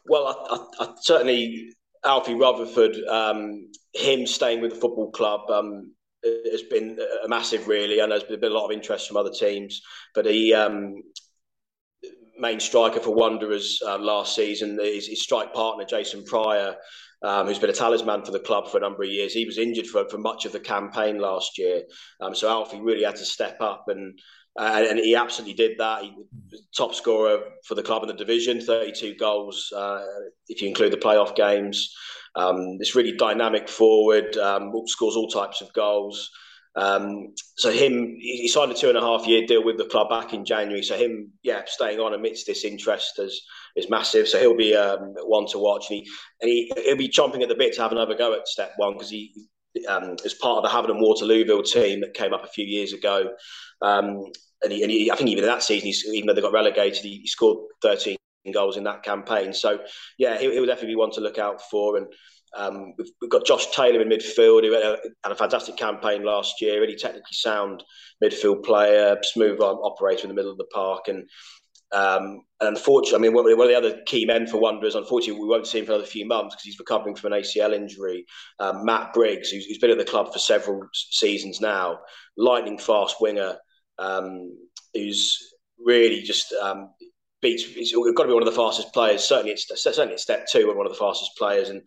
Well, 0.05 0.27
I, 0.27 0.83
I, 0.83 0.85
I 0.85 0.93
certainly 0.99 1.71
Alfie 2.03 2.33
Rutherford, 2.33 2.97
um, 3.07 3.71
him 3.93 4.27
staying 4.27 4.59
with 4.59 4.71
the 4.73 4.81
football 4.81 5.11
club. 5.11 5.49
Um, 5.49 5.93
has 6.51 6.63
been 6.63 6.99
a 7.23 7.27
massive, 7.29 7.69
really. 7.69 8.01
I 8.01 8.05
know 8.05 8.19
there's 8.19 8.39
been 8.39 8.51
a 8.51 8.53
lot 8.53 8.65
of 8.65 8.71
interest 8.71 9.07
from 9.07 9.15
other 9.15 9.31
teams, 9.31 9.81
but 10.13 10.25
he 10.25 10.53
um, 10.53 10.95
main 12.37 12.59
striker 12.59 12.99
for 12.99 13.15
Wanderers 13.15 13.81
uh, 13.85 13.97
last 13.97 14.35
season. 14.35 14.77
His, 14.77 15.07
his, 15.07 15.23
strike 15.23 15.53
partner, 15.53 15.85
Jason 15.85 16.25
Prior, 16.25 16.75
um, 17.23 17.47
who's 17.47 17.59
been 17.59 17.69
a 17.69 17.73
talisman 17.73 18.23
for 18.23 18.31
the 18.31 18.39
club 18.39 18.69
for 18.69 18.77
a 18.77 18.81
number 18.81 19.03
of 19.03 19.09
years, 19.09 19.33
he 19.33 19.45
was 19.45 19.57
injured 19.57 19.87
for, 19.87 20.07
for 20.09 20.17
much 20.17 20.45
of 20.45 20.51
the 20.51 20.59
campaign 20.59 21.19
last 21.19 21.57
year. 21.57 21.83
Um, 22.19 22.33
so 22.33 22.49
Alfie 22.49 22.81
really 22.81 23.03
had 23.03 23.17
to 23.17 23.25
step 23.25 23.57
up 23.61 23.85
and 23.87 24.19
uh, 24.59 24.85
and 24.89 24.99
he 24.99 25.15
absolutely 25.15 25.53
did 25.53 25.77
that. 25.77 26.03
He 26.03 26.13
top 26.75 26.93
scorer 26.93 27.39
for 27.65 27.75
the 27.75 27.83
club 27.83 28.03
in 28.03 28.09
the 28.09 28.13
division, 28.13 28.59
32 28.59 29.15
goals 29.15 29.71
uh, 29.73 30.03
if 30.49 30.61
you 30.61 30.67
include 30.67 30.91
the 30.91 30.97
playoff 30.97 31.35
games. 31.35 31.95
Um, 32.35 32.77
really 32.95 33.15
dynamic 33.15 33.69
forward, 33.69 34.35
um, 34.37 34.73
scores 34.87 35.15
all 35.15 35.29
types 35.29 35.61
of 35.61 35.71
goals. 35.73 36.29
Um, 36.75 37.33
so 37.57 37.71
him, 37.71 38.15
he 38.19 38.47
signed 38.47 38.71
a 38.71 38.75
two 38.75 38.89
and 38.89 38.97
a 38.97 39.01
half 39.01 39.27
year 39.27 39.45
deal 39.45 39.63
with 39.63 39.77
the 39.77 39.85
club 39.85 40.09
back 40.09 40.33
in 40.33 40.45
January. 40.45 40.83
So 40.83 40.97
him, 40.97 41.31
yeah, 41.43 41.63
staying 41.65 41.99
on 41.99 42.13
amidst 42.13 42.47
this 42.47 42.63
interest 42.63 43.17
has 43.17 43.41
is 43.75 43.89
massive. 43.89 44.27
So 44.27 44.39
he'll 44.39 44.55
be 44.55 44.75
um, 44.75 45.13
one 45.23 45.47
to 45.47 45.59
watch, 45.59 45.85
and 45.89 45.99
he 45.99 46.09
and 46.41 46.49
he 46.49 46.71
he'll 46.85 46.97
be 46.97 47.09
chomping 47.09 47.41
at 47.41 47.49
the 47.49 47.55
bit 47.55 47.73
to 47.75 47.81
have 47.81 47.91
another 47.91 48.15
go 48.15 48.33
at 48.33 48.47
step 48.47 48.73
one 48.77 48.93
because 48.93 49.09
he. 49.09 49.33
Um, 49.87 50.17
part 50.41 50.57
of 50.57 50.63
the 50.63 50.69
Havant 50.69 50.91
and 50.91 51.01
Waterlooville 51.01 51.63
team 51.63 52.01
that 52.01 52.13
came 52.13 52.33
up 52.33 52.43
a 52.43 52.47
few 52.47 52.65
years 52.65 52.91
ago, 52.91 53.31
um, 53.81 54.25
and, 54.63 54.71
he, 54.73 54.83
and 54.83 54.91
he, 54.91 55.09
I 55.09 55.15
think 55.15 55.29
even 55.29 55.45
in 55.45 55.49
that 55.49 55.63
season, 55.63 56.13
even 56.13 56.27
though 56.27 56.33
they 56.33 56.41
got 56.41 56.51
relegated, 56.51 57.03
he, 57.03 57.19
he 57.21 57.27
scored 57.27 57.57
13 57.81 58.17
goals 58.53 58.77
in 58.77 58.83
that 58.83 59.03
campaign. 59.03 59.53
So 59.53 59.79
yeah, 60.17 60.37
he, 60.37 60.47
will 60.47 60.65
definitely 60.65 60.89
be 60.89 60.97
one 60.97 61.11
to 61.11 61.21
look 61.21 61.37
out 61.37 61.61
for. 61.69 61.97
And 61.97 62.07
um, 62.57 62.93
we've, 62.97 63.11
we've, 63.21 63.31
got 63.31 63.45
Josh 63.45 63.67
Taylor 63.71 64.01
in 64.01 64.09
midfield, 64.09 64.63
who 64.63 64.73
had 64.73 64.83
a, 64.83 64.97
had 65.23 65.31
a, 65.31 65.35
fantastic 65.35 65.77
campaign 65.77 66.23
last 66.23 66.61
year, 66.61 66.81
really 66.81 66.95
technically 66.95 67.31
sound 67.31 67.83
midfield 68.23 68.63
player, 68.63 69.17
smooth 69.23 69.59
operator 69.61 70.23
in 70.23 70.29
the 70.29 70.35
middle 70.35 70.51
of 70.51 70.57
the 70.57 70.67
park. 70.73 71.07
And, 71.07 71.29
um, 71.91 72.41
and 72.59 72.69
unfortunately, 72.69 73.27
I 73.27 73.31
mean, 73.31 73.33
one 73.33 73.51
of 73.51 73.69
the 73.69 73.77
other 73.77 74.01
key 74.05 74.25
men 74.25 74.47
for 74.47 74.59
Wanderers, 74.59 74.95
unfortunately, 74.95 75.41
we 75.41 75.47
won't 75.47 75.67
see 75.67 75.79
him 75.79 75.85
for 75.85 75.93
another 75.93 76.07
few 76.07 76.25
months 76.25 76.55
because 76.55 76.63
he's 76.63 76.79
recovering 76.79 77.15
from 77.15 77.33
an 77.33 77.41
ACL 77.41 77.73
injury. 77.73 78.25
Um, 78.59 78.85
Matt 78.85 79.13
Briggs, 79.13 79.49
who's, 79.49 79.65
who's 79.65 79.79
been 79.79 79.91
at 79.91 79.97
the 79.97 80.05
club 80.05 80.31
for 80.31 80.39
several 80.39 80.81
seasons 80.93 81.59
now, 81.59 81.99
lightning 82.37 82.77
fast 82.77 83.17
winger, 83.19 83.57
um, 83.97 84.57
who's 84.93 85.53
really 85.83 86.21
just 86.21 86.53
um, 86.53 86.91
beats. 87.41 87.63
He's 87.63 87.93
got 87.93 88.23
to 88.23 88.27
be 88.27 88.33
one 88.33 88.43
of 88.43 88.53
the 88.53 88.55
fastest 88.55 88.93
players. 88.93 89.23
Certainly, 89.23 89.51
it's 89.51 89.83
certainly 89.83 90.17
step 90.17 90.45
two, 90.49 90.67
one 90.73 90.85
of 90.85 90.93
the 90.93 90.97
fastest 90.99 91.31
players, 91.37 91.69
and 91.69 91.81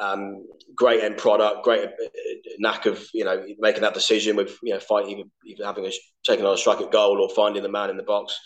um, 0.00 0.46
great 0.74 1.02
end 1.02 1.18
product, 1.18 1.64
great 1.64 1.84
uh, 1.84 2.08
knack 2.58 2.86
of 2.86 3.04
you 3.12 3.24
know 3.24 3.44
making 3.58 3.82
that 3.82 3.94
decision 3.94 4.36
with 4.36 4.58
you 4.62 4.74
know 4.74 5.00
even, 5.06 5.30
even 5.44 5.66
having 5.66 5.84
a 5.86 5.90
taking 6.24 6.46
on 6.46 6.54
a 6.54 6.58
strike 6.58 6.80
at 6.80 6.92
goal 6.92 7.20
or 7.20 7.34
finding 7.34 7.62
the 7.62 7.68
man 7.68 7.90
in 7.90 7.96
the 7.96 8.02
box. 8.02 8.38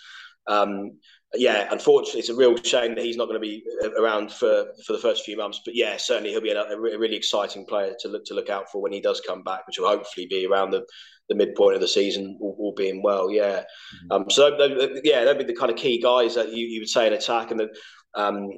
Um, 0.46 0.98
yeah, 1.36 1.68
unfortunately, 1.70 2.20
it's 2.20 2.28
a 2.28 2.36
real 2.36 2.56
shame 2.56 2.94
that 2.94 3.04
he's 3.04 3.16
not 3.16 3.26
going 3.26 3.40
to 3.40 3.40
be 3.40 3.64
around 3.98 4.30
for, 4.30 4.66
for 4.86 4.92
the 4.92 4.98
first 4.98 5.24
few 5.24 5.36
months. 5.36 5.60
But 5.64 5.74
yeah, 5.74 5.96
certainly 5.96 6.30
he'll 6.30 6.40
be 6.40 6.50
a, 6.50 6.62
a 6.62 6.78
really 6.78 7.16
exciting 7.16 7.66
player 7.66 7.94
to 8.00 8.08
look 8.08 8.24
to 8.26 8.34
look 8.34 8.50
out 8.50 8.70
for 8.70 8.80
when 8.80 8.92
he 8.92 9.00
does 9.00 9.20
come 9.20 9.42
back, 9.42 9.66
which 9.66 9.78
will 9.78 9.88
hopefully 9.88 10.26
be 10.28 10.46
around 10.46 10.70
the, 10.70 10.84
the 11.28 11.34
midpoint 11.34 11.74
of 11.74 11.80
the 11.80 11.88
season, 11.88 12.38
all, 12.40 12.56
all 12.58 12.74
being 12.76 13.02
well. 13.02 13.30
Yeah, 13.30 13.60
mm-hmm. 13.60 14.12
um, 14.12 14.30
so 14.30 14.56
yeah, 15.02 15.24
that'd 15.24 15.44
be 15.44 15.52
the 15.52 15.58
kind 15.58 15.72
of 15.72 15.78
key 15.78 16.00
guys 16.00 16.34
that 16.36 16.52
you, 16.52 16.66
you 16.66 16.80
would 16.80 16.88
say 16.88 17.06
in 17.06 17.12
attack, 17.14 17.50
and 17.50 17.58
then 17.58 17.70
um, 18.14 18.50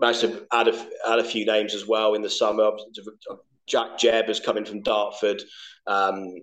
managed 0.00 0.20
to 0.20 0.46
add 0.52 0.68
a, 0.68 0.86
add 1.06 1.18
a 1.18 1.24
few 1.24 1.46
names 1.46 1.74
as 1.74 1.86
well 1.86 2.14
in 2.14 2.22
the 2.22 2.30
summer. 2.30 2.70
Jack 3.68 3.98
Jebb 3.98 4.28
has 4.28 4.40
come 4.40 4.56
in 4.56 4.64
from 4.64 4.82
Dartford 4.82 5.42
um, 5.86 6.34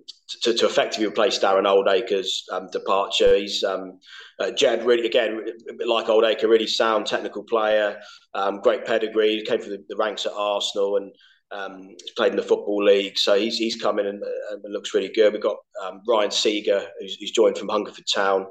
to, 0.41 0.53
to, 0.53 0.65
effectively 0.65 1.05
replace 1.05 1.39
Darren 1.39 1.67
Oldacre's 1.67 2.45
um, 2.51 2.67
departure. 2.71 3.35
He's 3.35 3.63
um, 3.63 3.99
uh, 4.39 4.45
Jebb 4.45 4.85
really 4.85 5.05
again 5.05 5.45
like 5.85 6.07
Oldacre, 6.07 6.49
really 6.49 6.67
sound 6.67 7.05
technical 7.05 7.43
player, 7.43 7.99
um, 8.33 8.59
great 8.61 8.85
pedigree. 8.85 9.35
He 9.35 9.45
Came 9.45 9.61
from 9.61 9.71
the, 9.71 9.83
the 9.87 9.95
ranks 9.97 10.25
at 10.25 10.33
Arsenal 10.33 10.97
and 10.97 11.11
um, 11.51 11.95
played 12.17 12.31
in 12.31 12.37
the 12.37 12.43
football 12.43 12.83
league, 12.83 13.17
so 13.17 13.35
he's 13.35 13.57
he's 13.57 13.75
come 13.75 13.99
in 13.99 14.07
and, 14.07 14.23
and 14.51 14.73
looks 14.73 14.93
really 14.93 15.11
good. 15.13 15.31
We've 15.31 15.41
got 15.41 15.57
um, 15.83 16.01
Ryan 16.07 16.31
Seager, 16.31 16.87
who's, 16.99 17.15
who's, 17.19 17.31
joined 17.31 17.57
from 17.57 17.69
Hungerford 17.69 18.05
Town. 18.13 18.47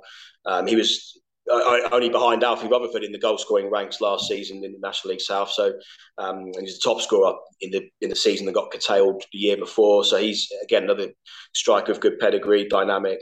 He 0.67 0.77
was 0.77 1.21
only 1.51 2.09
behind 2.09 2.43
Alfie 2.43 2.69
Rutherford 2.69 3.05
in 3.05 3.13
the 3.13 3.19
goal 3.19 3.39
scoring 3.39 3.71
ranks 3.71 4.01
last 4.01 4.29
season 4.29 4.65
in 4.65 4.73
the 4.73 4.79
National 4.81 5.13
League 5.13 5.21
South. 5.21 5.51
So 5.51 5.75
um, 6.19 6.47
he's 6.59 6.79
the 6.79 6.83
top 6.83 7.01
scorer 7.01 7.35
in 7.61 7.71
the 7.71 7.89
in 8.01 8.11
the 8.11 8.17
season 8.17 8.47
that 8.47 8.53
got 8.53 8.71
curtailed 8.71 9.23
the 9.33 9.39
year 9.39 9.57
before. 9.57 10.05
So 10.05 10.17
he's 10.17 10.51
again 10.63 10.85
another 10.85 11.09
striker 11.55 11.93
of 11.93 12.01
good 12.01 12.19
pedigree, 12.19 12.69
dynamic. 12.69 13.21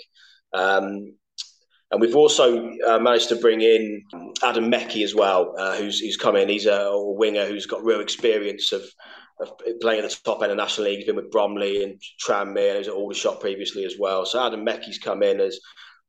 Um, 0.55 1.15
and 1.91 2.01
we've 2.01 2.17
also 2.17 2.71
uh, 2.87 2.99
managed 2.99 3.29
to 3.29 3.37
bring 3.37 3.61
in 3.61 4.03
Adam 4.43 4.71
Mekki 4.71 5.05
as 5.05 5.15
well, 5.15 5.55
uh, 5.59 5.77
who's 5.77 6.01
who's 6.01 6.17
come 6.17 6.37
in. 6.37 6.49
He's 6.49 6.67
a, 6.67 6.73
a 6.73 7.13
winger 7.13 7.45
who's 7.45 7.67
got 7.67 7.85
real 7.85 8.01
experience 8.01 8.73
of 8.73 8.83
of 9.41 9.53
playing 9.81 10.03
at 10.03 10.09
the 10.09 10.17
top 10.25 10.43
end 10.43 10.53
of 10.53 10.57
the 10.57 10.63
National 10.63 10.87
League. 10.87 10.99
He's 10.99 11.07
been 11.07 11.17
with 11.17 11.31
Bromley 11.31 11.83
and 11.83 12.01
Tranmere, 12.25 12.69
and 12.69 12.73
he 12.73 12.79
was 12.79 12.89
at 12.89 12.95
Aldershot 12.95 13.41
previously 13.41 13.85
as 13.85 13.97
well. 13.99 14.25
So 14.25 14.45
Adam 14.45 14.65
Mekki's 14.65 14.99
come 14.99 15.23
in 15.23 15.41
as 15.41 15.59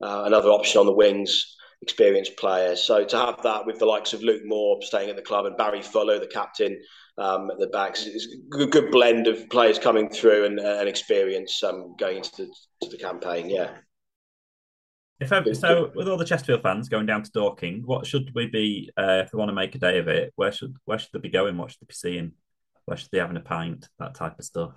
uh, 0.01 0.23
another 0.25 0.49
option 0.49 0.79
on 0.79 0.85
the 0.85 0.93
wings, 0.93 1.55
experienced 1.83 2.35
players. 2.37 2.81
So 2.81 3.05
to 3.05 3.17
have 3.17 3.41
that 3.43 3.65
with 3.65 3.77
the 3.77 3.85
likes 3.85 4.13
of 4.13 4.23
Luke 4.23 4.41
Moore 4.43 4.81
staying 4.81 5.09
at 5.09 5.15
the 5.15 5.21
club 5.21 5.45
and 5.45 5.55
Barry 5.55 5.81
Fuller, 5.81 6.19
the 6.19 6.27
captain, 6.27 6.81
um, 7.17 7.51
at 7.51 7.59
the 7.59 7.67
back, 7.67 7.91
it's 7.91 8.27
a 8.59 8.65
good 8.65 8.89
blend 8.89 9.27
of 9.27 9.47
players 9.49 9.77
coming 9.77 10.09
through 10.09 10.45
and, 10.45 10.59
uh, 10.59 10.77
and 10.79 10.89
experience 10.89 11.63
um, 11.63 11.95
going 11.99 12.17
into 12.17 12.47
the, 12.81 12.87
the 12.89 12.97
campaign. 12.97 13.49
Yeah. 13.49 13.69
If 15.19 15.31
ever, 15.31 15.53
so, 15.53 15.91
with 15.95 16.09
all 16.09 16.17
the 16.17 16.25
Chesterfield 16.25 16.63
fans 16.63 16.89
going 16.89 17.05
down 17.05 17.21
to 17.21 17.31
Dorking, 17.31 17.83
what 17.85 18.07
should 18.07 18.31
we 18.33 18.47
be 18.47 18.89
uh, 18.97 19.21
if 19.23 19.31
they 19.31 19.37
want 19.37 19.49
to 19.49 19.55
make 19.55 19.75
a 19.75 19.77
day 19.77 19.99
of 19.99 20.07
it? 20.07 20.33
Where 20.35 20.51
should 20.51 20.75
where 20.85 20.97
should 20.97 21.11
they 21.13 21.19
be 21.19 21.29
going? 21.29 21.55
What 21.55 21.71
should 21.71 21.81
they 21.81 21.85
be 21.87 21.93
seeing? 21.93 22.33
where 22.85 22.97
should 22.97 23.09
they 23.11 23.17
be 23.17 23.21
having 23.21 23.37
a 23.37 23.41
pint? 23.41 23.87
That 23.99 24.15
type 24.15 24.39
of 24.39 24.45
stuff. 24.45 24.73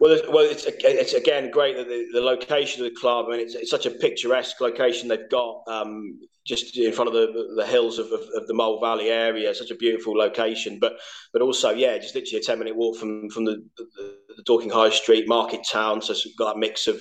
Well, 0.00 0.18
well, 0.30 0.44
it's 0.50 0.64
it's 0.66 1.12
again 1.12 1.50
great 1.50 1.76
that 1.76 1.86
the, 1.86 2.06
the 2.14 2.22
location 2.22 2.82
of 2.82 2.90
the 2.90 2.98
club. 2.98 3.26
I 3.28 3.32
mean, 3.32 3.40
it's, 3.40 3.54
it's 3.54 3.70
such 3.70 3.84
a 3.84 3.90
picturesque 3.90 4.58
location 4.58 5.08
they've 5.08 5.28
got 5.30 5.62
um, 5.68 6.18
just 6.46 6.74
in 6.78 6.90
front 6.92 7.08
of 7.08 7.14
the 7.14 7.52
the 7.54 7.66
hills 7.66 7.98
of, 7.98 8.06
of, 8.06 8.20
of, 8.34 8.46
the 8.46 8.54
Mole 8.54 8.80
Valley 8.80 9.10
area. 9.10 9.54
Such 9.54 9.70
a 9.70 9.74
beautiful 9.74 10.16
location, 10.16 10.78
but 10.80 10.94
but 11.34 11.42
also 11.42 11.68
yeah, 11.68 11.98
just 11.98 12.14
literally 12.14 12.40
a 12.40 12.42
ten 12.42 12.58
minute 12.58 12.76
walk 12.76 12.96
from 12.96 13.28
from 13.28 13.44
the, 13.44 13.62
the, 13.76 14.16
the 14.36 14.42
Dorking 14.46 14.70
High 14.70 14.88
Street 14.88 15.28
Market 15.28 15.60
Town. 15.70 16.00
So 16.00 16.12
it's 16.12 16.26
got 16.38 16.54
that 16.54 16.58
mix 16.58 16.86
of 16.86 16.98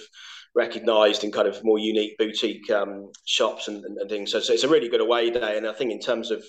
recognised 0.53 1.23
and 1.23 1.31
kind 1.31 1.47
of 1.47 1.63
more 1.63 1.79
unique 1.79 2.17
boutique 2.17 2.69
um, 2.69 3.12
shops 3.25 3.69
and, 3.69 3.85
and, 3.85 3.97
and, 3.97 4.09
things. 4.09 4.31
So, 4.31 4.41
so, 4.41 4.51
it's 4.51 4.63
a 4.63 4.67
really 4.67 4.89
good 4.89 4.99
away 4.99 5.29
day, 5.29 5.55
and 5.55 5.65
I 5.65 5.71
think 5.71 5.93
in 5.93 6.01
terms 6.01 6.31
of 6.31 6.43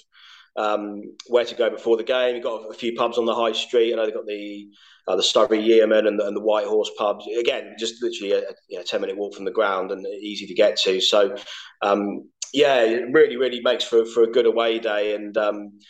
um, 0.56 1.02
where 1.28 1.44
to 1.44 1.54
go 1.54 1.70
before 1.70 1.96
the 1.96 2.02
game. 2.02 2.34
You've 2.34 2.44
got 2.44 2.70
a 2.70 2.74
few 2.74 2.94
pubs 2.94 3.18
on 3.18 3.24
the 3.24 3.34
high 3.34 3.52
street. 3.52 3.92
I 3.92 3.96
know 3.96 4.04
they've 4.04 4.14
got 4.14 4.26
the 4.26 4.68
uh, 5.10 5.16
the 5.16 5.22
Surrey 5.22 5.60
Yeoman 5.60 6.06
and 6.06 6.18
the, 6.18 6.26
and 6.26 6.36
the 6.36 6.40
White 6.40 6.66
Horse 6.66 6.90
pubs. 6.96 7.26
Again, 7.38 7.74
just 7.78 8.02
literally 8.02 8.32
a, 8.32 8.42
you 8.68 8.78
know, 8.78 8.84
10 8.84 9.00
minute 9.00 9.16
walk 9.16 9.34
from 9.34 9.44
the 9.44 9.50
ground 9.50 9.90
and 9.90 10.06
easy 10.06 10.46
to 10.46 10.54
get 10.54 10.76
to. 10.78 11.00
So, 11.00 11.36
um, 11.82 12.28
yeah, 12.52 12.82
it 12.82 13.12
really, 13.12 13.36
really 13.36 13.60
makes 13.60 13.84
for, 13.84 14.04
for 14.04 14.22
a 14.22 14.30
good 14.30 14.46
away 14.46 14.78
day. 14.78 15.14
And 15.14 15.36
um, 15.36 15.80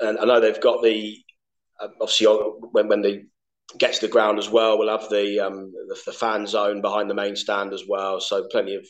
and 0.00 0.18
I 0.18 0.24
know 0.24 0.40
they've 0.40 0.60
got 0.60 0.82
the, 0.82 1.16
uh, 1.80 1.88
obviously, 2.00 2.26
when, 2.26 2.88
when 2.88 3.02
they 3.02 3.24
get 3.78 3.94
to 3.94 4.06
the 4.06 4.12
ground 4.12 4.38
as 4.38 4.50
well, 4.50 4.78
we'll 4.78 4.96
have 4.96 5.08
the, 5.10 5.40
um, 5.40 5.72
the, 5.88 5.98
the 6.06 6.12
fan 6.12 6.46
zone 6.46 6.80
behind 6.80 7.10
the 7.10 7.14
main 7.14 7.36
stand 7.36 7.72
as 7.72 7.84
well. 7.88 8.20
So, 8.20 8.46
plenty 8.50 8.74
of 8.74 8.86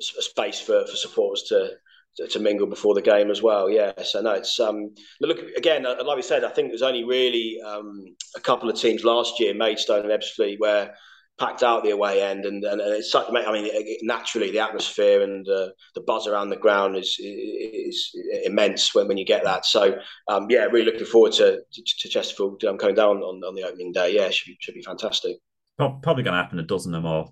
space 0.00 0.60
for, 0.60 0.86
for 0.86 0.96
supporters 0.96 1.44
to 1.48 1.70
to, 2.16 2.26
to, 2.28 2.40
mingle 2.40 2.66
before 2.66 2.94
the 2.94 3.02
game 3.02 3.30
as 3.30 3.42
well. 3.42 3.68
Yeah, 3.68 3.92
so 4.02 4.20
no, 4.20 4.32
it's 4.32 4.58
um, 4.60 4.94
look 5.20 5.38
again. 5.56 5.86
Uh, 5.86 5.96
like 6.04 6.16
we 6.16 6.22
said, 6.22 6.44
I 6.44 6.50
think 6.50 6.68
there's 6.68 6.82
only 6.82 7.04
really 7.04 7.60
um, 7.64 8.04
a 8.36 8.40
couple 8.40 8.68
of 8.68 8.76
teams 8.76 9.04
last 9.04 9.38
year, 9.40 9.54
Maidstone 9.54 10.10
and 10.10 10.22
Ebbsfleet, 10.22 10.58
where 10.58 10.94
packed 11.38 11.62
out 11.62 11.84
the 11.84 11.90
away 11.90 12.22
end, 12.22 12.46
and, 12.46 12.64
and 12.64 12.80
it's 12.80 13.10
such. 13.10 13.26
I 13.30 13.52
mean, 13.52 13.70
naturally 14.02 14.50
the 14.50 14.60
atmosphere 14.60 15.22
and 15.22 15.46
uh, 15.48 15.68
the 15.94 16.00
buzz 16.00 16.26
around 16.26 16.50
the 16.50 16.56
ground 16.56 16.96
is 16.96 17.16
is 17.20 18.10
immense 18.44 18.94
when, 18.94 19.08
when 19.08 19.18
you 19.18 19.26
get 19.26 19.44
that. 19.44 19.66
So 19.66 19.98
um, 20.28 20.46
yeah, 20.48 20.64
really 20.64 20.90
looking 20.90 21.06
forward 21.06 21.32
to 21.34 21.60
to, 21.60 21.82
to 22.00 22.08
Chesterfield 22.08 22.64
um, 22.64 22.78
coming 22.78 22.96
down 22.96 23.18
on, 23.18 23.42
on 23.44 23.54
the 23.54 23.64
opening 23.64 23.92
day. 23.92 24.14
Yeah, 24.14 24.30
should 24.30 24.46
be 24.46 24.56
should 24.60 24.74
be 24.74 24.82
fantastic. 24.82 25.36
Probably 25.76 26.22
going 26.22 26.32
to 26.34 26.42
happen 26.42 26.58
a 26.58 26.62
dozen 26.62 26.94
or 26.94 27.02
more 27.02 27.28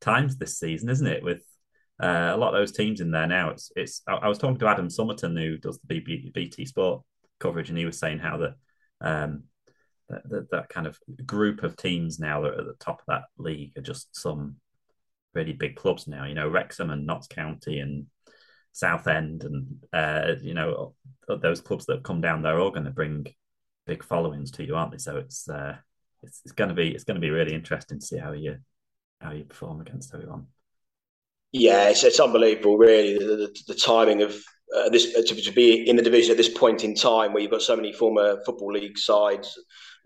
times 0.00 0.36
this 0.36 0.58
season, 0.58 0.88
isn't 0.88 1.06
it? 1.06 1.22
With 1.22 1.44
uh, 2.00 2.32
a 2.34 2.36
lot 2.36 2.54
of 2.54 2.60
those 2.60 2.72
teams 2.72 3.00
in 3.00 3.10
there 3.10 3.26
now. 3.26 3.50
It's 3.50 3.72
it's. 3.76 4.02
I, 4.06 4.14
I 4.14 4.28
was 4.28 4.38
talking 4.38 4.58
to 4.58 4.68
Adam 4.68 4.88
Summerton 4.88 5.38
who 5.38 5.58
does 5.58 5.78
the 5.86 6.00
BT 6.32 6.64
Sport 6.66 7.02
coverage, 7.40 7.68
and 7.68 7.78
he 7.78 7.86
was 7.86 7.98
saying 7.98 8.18
how 8.18 8.54
um 9.00 9.44
that, 10.08 10.28
that, 10.28 10.50
that 10.50 10.68
kind 10.68 10.86
of 10.86 10.98
group 11.24 11.62
of 11.62 11.76
teams 11.76 12.18
now 12.18 12.42
that 12.42 12.54
are 12.54 12.60
at 12.60 12.66
the 12.66 12.74
top 12.78 13.00
of 13.00 13.06
that 13.08 13.22
league 13.38 13.72
are 13.76 13.82
just 13.82 14.14
some 14.14 14.56
really 15.34 15.52
big 15.52 15.76
clubs 15.76 16.06
now. 16.06 16.24
You 16.24 16.34
know, 16.34 16.48
Wrexham 16.48 16.90
and 16.90 17.06
Notts 17.06 17.26
County 17.26 17.78
and 17.80 18.06
Southend, 18.72 19.44
and 19.44 19.84
uh, 19.92 20.34
you 20.40 20.54
know 20.54 20.94
those 21.28 21.60
clubs 21.60 21.86
that 21.86 22.04
come 22.04 22.20
down 22.20 22.42
there 22.42 22.56
are 22.56 22.60
all 22.60 22.70
going 22.70 22.84
to 22.84 22.90
bring 22.90 23.26
big 23.86 24.04
followings 24.04 24.50
to 24.52 24.64
you, 24.64 24.76
aren't 24.76 24.92
they? 24.92 24.98
So 24.98 25.16
it's 25.16 25.48
uh, 25.48 25.76
it's, 26.22 26.40
it's 26.44 26.52
going 26.52 26.68
to 26.68 26.74
be 26.74 26.90
it's 26.90 27.04
going 27.04 27.16
to 27.16 27.20
be 27.20 27.30
really 27.30 27.54
interesting 27.54 28.00
to 28.00 28.06
see 28.06 28.18
how 28.18 28.32
you 28.32 28.58
how 29.20 29.32
you 29.32 29.44
perform 29.44 29.80
against 29.80 30.14
everyone. 30.14 30.46
Yeah, 31.52 31.90
it's, 31.90 32.02
it's 32.02 32.20
unbelievable, 32.20 32.78
really, 32.78 33.18
the, 33.18 33.36
the, 33.36 33.56
the 33.68 33.74
timing 33.74 34.22
of 34.22 34.42
uh, 34.74 34.88
this 34.88 35.12
to, 35.12 35.34
to, 35.34 35.52
be 35.52 35.86
in 35.86 35.96
the 35.96 36.02
division 36.02 36.30
at 36.30 36.38
this 36.38 36.48
point 36.48 36.82
in 36.82 36.94
time, 36.94 37.32
where 37.32 37.42
you've 37.42 37.50
got 37.50 37.60
so 37.60 37.76
many 37.76 37.92
former 37.92 38.42
football 38.46 38.72
league 38.72 38.96
sides, 38.96 39.58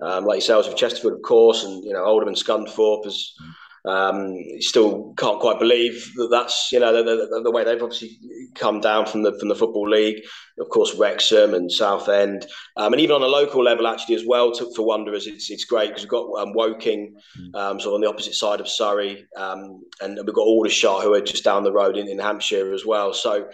um, 0.03 0.25
like 0.25 0.39
yourselves 0.39 0.67
with 0.67 0.77
Chesterfield, 0.77 1.15
of 1.15 1.23
course, 1.23 1.63
and 1.63 1.85
you 1.85 1.93
know 1.93 2.05
Oldham 2.05 2.29
and 2.29 2.37
Scunthorpe 2.37 3.07
as 3.07 3.33
mm. 3.41 3.53
Um, 3.87 4.37
still 4.59 5.15
can't 5.17 5.39
quite 5.39 5.61
believe 5.61 6.13
that 6.17 6.29
that's 6.29 6.71
you 6.73 6.81
know 6.81 6.93
the, 6.93 7.05
the, 7.05 7.41
the, 7.45 7.51
way 7.53 7.63
they've 7.63 7.81
obviously 7.81 8.19
come 8.57 8.81
down 8.81 9.07
from 9.07 9.23
the 9.23 9.39
from 9.39 9.49
the 9.49 9.55
football 9.55 9.89
league. 9.89 10.23
Of 10.59 10.71
course, 10.71 10.95
Wrexham 10.97 11.55
and 11.55 11.71
Southend, 11.71 12.47
um, 12.77 12.93
and 12.93 13.01
even 13.01 13.15
on 13.15 13.23
a 13.23 13.27
local 13.27 13.63
level, 13.63 13.87
actually 13.87 14.17
as 14.17 14.25
well 14.27 14.51
to, 14.53 14.73
for 14.75 14.85
Wanderers, 14.85 15.29
it's 15.29 15.51
it's 15.51 15.65
great 15.65 15.89
because 15.89 16.03
we've 16.03 16.11
got 16.11 16.27
um, 16.37 16.53
Woking, 16.55 17.15
mm. 17.39 17.55
um, 17.55 17.79
sort 17.79 17.93
of 17.93 17.95
on 17.95 18.01
the 18.01 18.09
opposite 18.09 18.35
side 18.35 18.61
of 18.61 18.69
Surrey, 18.69 19.25
um, 19.37 19.83
and 20.01 20.17
we've 20.17 20.35
got 20.35 20.43
Aldershot 20.43 21.05
who 21.05 21.15
are 21.15 21.21
just 21.21 21.45
down 21.45 21.63
the 21.63 21.73
road 21.73 21.97
in, 21.97 22.09
in 22.09 22.19
Hampshire 22.19 22.73
as 22.73 22.85
well. 22.85 23.13
So 23.13 23.49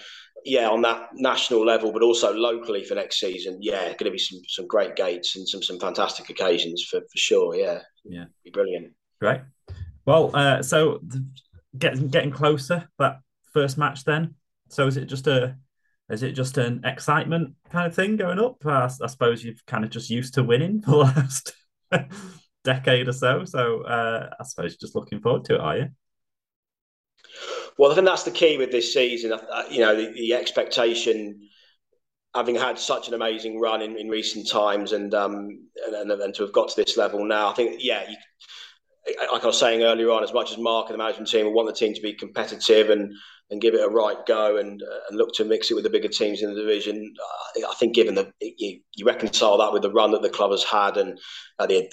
yeah, 0.44 0.68
on 0.68 0.82
that 0.82 1.08
national 1.14 1.64
level, 1.64 1.92
but 1.92 2.02
also 2.02 2.32
locally 2.32 2.84
for 2.84 2.94
next 2.94 3.20
season, 3.20 3.58
yeah, 3.60 3.84
going 3.84 4.04
to 4.04 4.10
be 4.10 4.18
some 4.18 4.40
some 4.48 4.66
great 4.66 4.96
gates 4.96 5.36
and 5.36 5.48
some 5.48 5.62
some 5.62 5.78
fantastic 5.78 6.30
occasions 6.30 6.86
for 6.88 7.00
for 7.00 7.18
sure. 7.18 7.54
Yeah, 7.54 7.80
yeah, 8.04 8.24
be 8.44 8.50
brilliant. 8.50 8.92
Great. 9.20 9.40
Well, 10.04 10.30
uh, 10.34 10.62
so 10.62 11.00
getting 11.78 12.08
getting 12.08 12.30
closer 12.30 12.88
that 12.98 13.20
first 13.52 13.78
match 13.78 14.04
then. 14.04 14.34
So 14.68 14.86
is 14.86 14.96
it 14.96 15.06
just 15.06 15.26
a 15.26 15.56
is 16.10 16.22
it 16.22 16.32
just 16.32 16.58
an 16.58 16.82
excitement 16.84 17.54
kind 17.70 17.86
of 17.86 17.94
thing 17.94 18.16
going 18.16 18.38
up? 18.38 18.64
I, 18.66 18.90
I 19.02 19.06
suppose 19.06 19.42
you've 19.42 19.64
kind 19.66 19.84
of 19.84 19.90
just 19.90 20.10
used 20.10 20.34
to 20.34 20.42
winning 20.42 20.82
for 20.82 20.90
the 20.90 20.96
last 20.96 21.54
decade 22.64 23.08
or 23.08 23.12
so. 23.12 23.44
So 23.44 23.82
uh, 23.82 24.30
I 24.38 24.44
suppose 24.44 24.72
you're 24.72 24.78
just 24.86 24.94
looking 24.94 25.20
forward 25.20 25.44
to 25.46 25.54
it, 25.54 25.60
are 25.60 25.76
you? 25.78 25.88
Well, 27.78 27.90
I 27.90 27.94
think 27.94 28.06
that's 28.06 28.24
the 28.24 28.30
key 28.30 28.58
with 28.58 28.70
this 28.70 28.92
season. 28.92 29.32
You 29.70 29.80
know, 29.80 29.96
the, 29.96 30.12
the 30.12 30.34
expectation, 30.34 31.48
having 32.34 32.56
had 32.56 32.78
such 32.78 33.08
an 33.08 33.14
amazing 33.14 33.58
run 33.58 33.80
in, 33.80 33.98
in 33.98 34.08
recent 34.08 34.48
times, 34.48 34.92
and, 34.92 35.14
um, 35.14 35.66
and, 35.88 36.10
and 36.10 36.34
to 36.34 36.42
have 36.42 36.52
got 36.52 36.68
to 36.68 36.76
this 36.76 36.96
level 36.96 37.24
now, 37.24 37.48
I 37.48 37.54
think, 37.54 37.76
yeah, 37.78 38.08
you, 38.08 38.16
like 39.32 39.42
I 39.42 39.46
was 39.46 39.58
saying 39.58 39.82
earlier 39.82 40.10
on, 40.10 40.22
as 40.22 40.32
much 40.32 40.52
as 40.52 40.58
Mark 40.58 40.88
and 40.88 40.94
the 40.94 40.98
management 40.98 41.28
team 41.28 41.52
want 41.52 41.68
the 41.68 41.74
team 41.74 41.94
to 41.94 42.00
be 42.00 42.12
competitive 42.12 42.90
and 42.90 43.12
and 43.50 43.60
give 43.60 43.74
it 43.74 43.84
a 43.84 43.88
right 43.88 44.16
go 44.26 44.56
and 44.56 44.82
and 45.08 45.18
look 45.18 45.34
to 45.34 45.44
mix 45.44 45.70
it 45.70 45.74
with 45.74 45.84
the 45.84 45.90
bigger 45.90 46.08
teams 46.08 46.42
in 46.42 46.54
the 46.54 46.60
division, 46.60 47.12
I 47.56 47.74
think 47.74 47.94
given 47.94 48.14
that 48.14 48.32
you, 48.40 48.80
you 48.94 49.04
reconcile 49.04 49.58
that 49.58 49.72
with 49.72 49.82
the 49.82 49.90
run 49.90 50.12
that 50.12 50.22
the 50.22 50.30
club 50.30 50.52
has 50.52 50.64
had 50.64 50.96
and 50.96 51.18
uh, 51.58 51.66
the, 51.66 51.90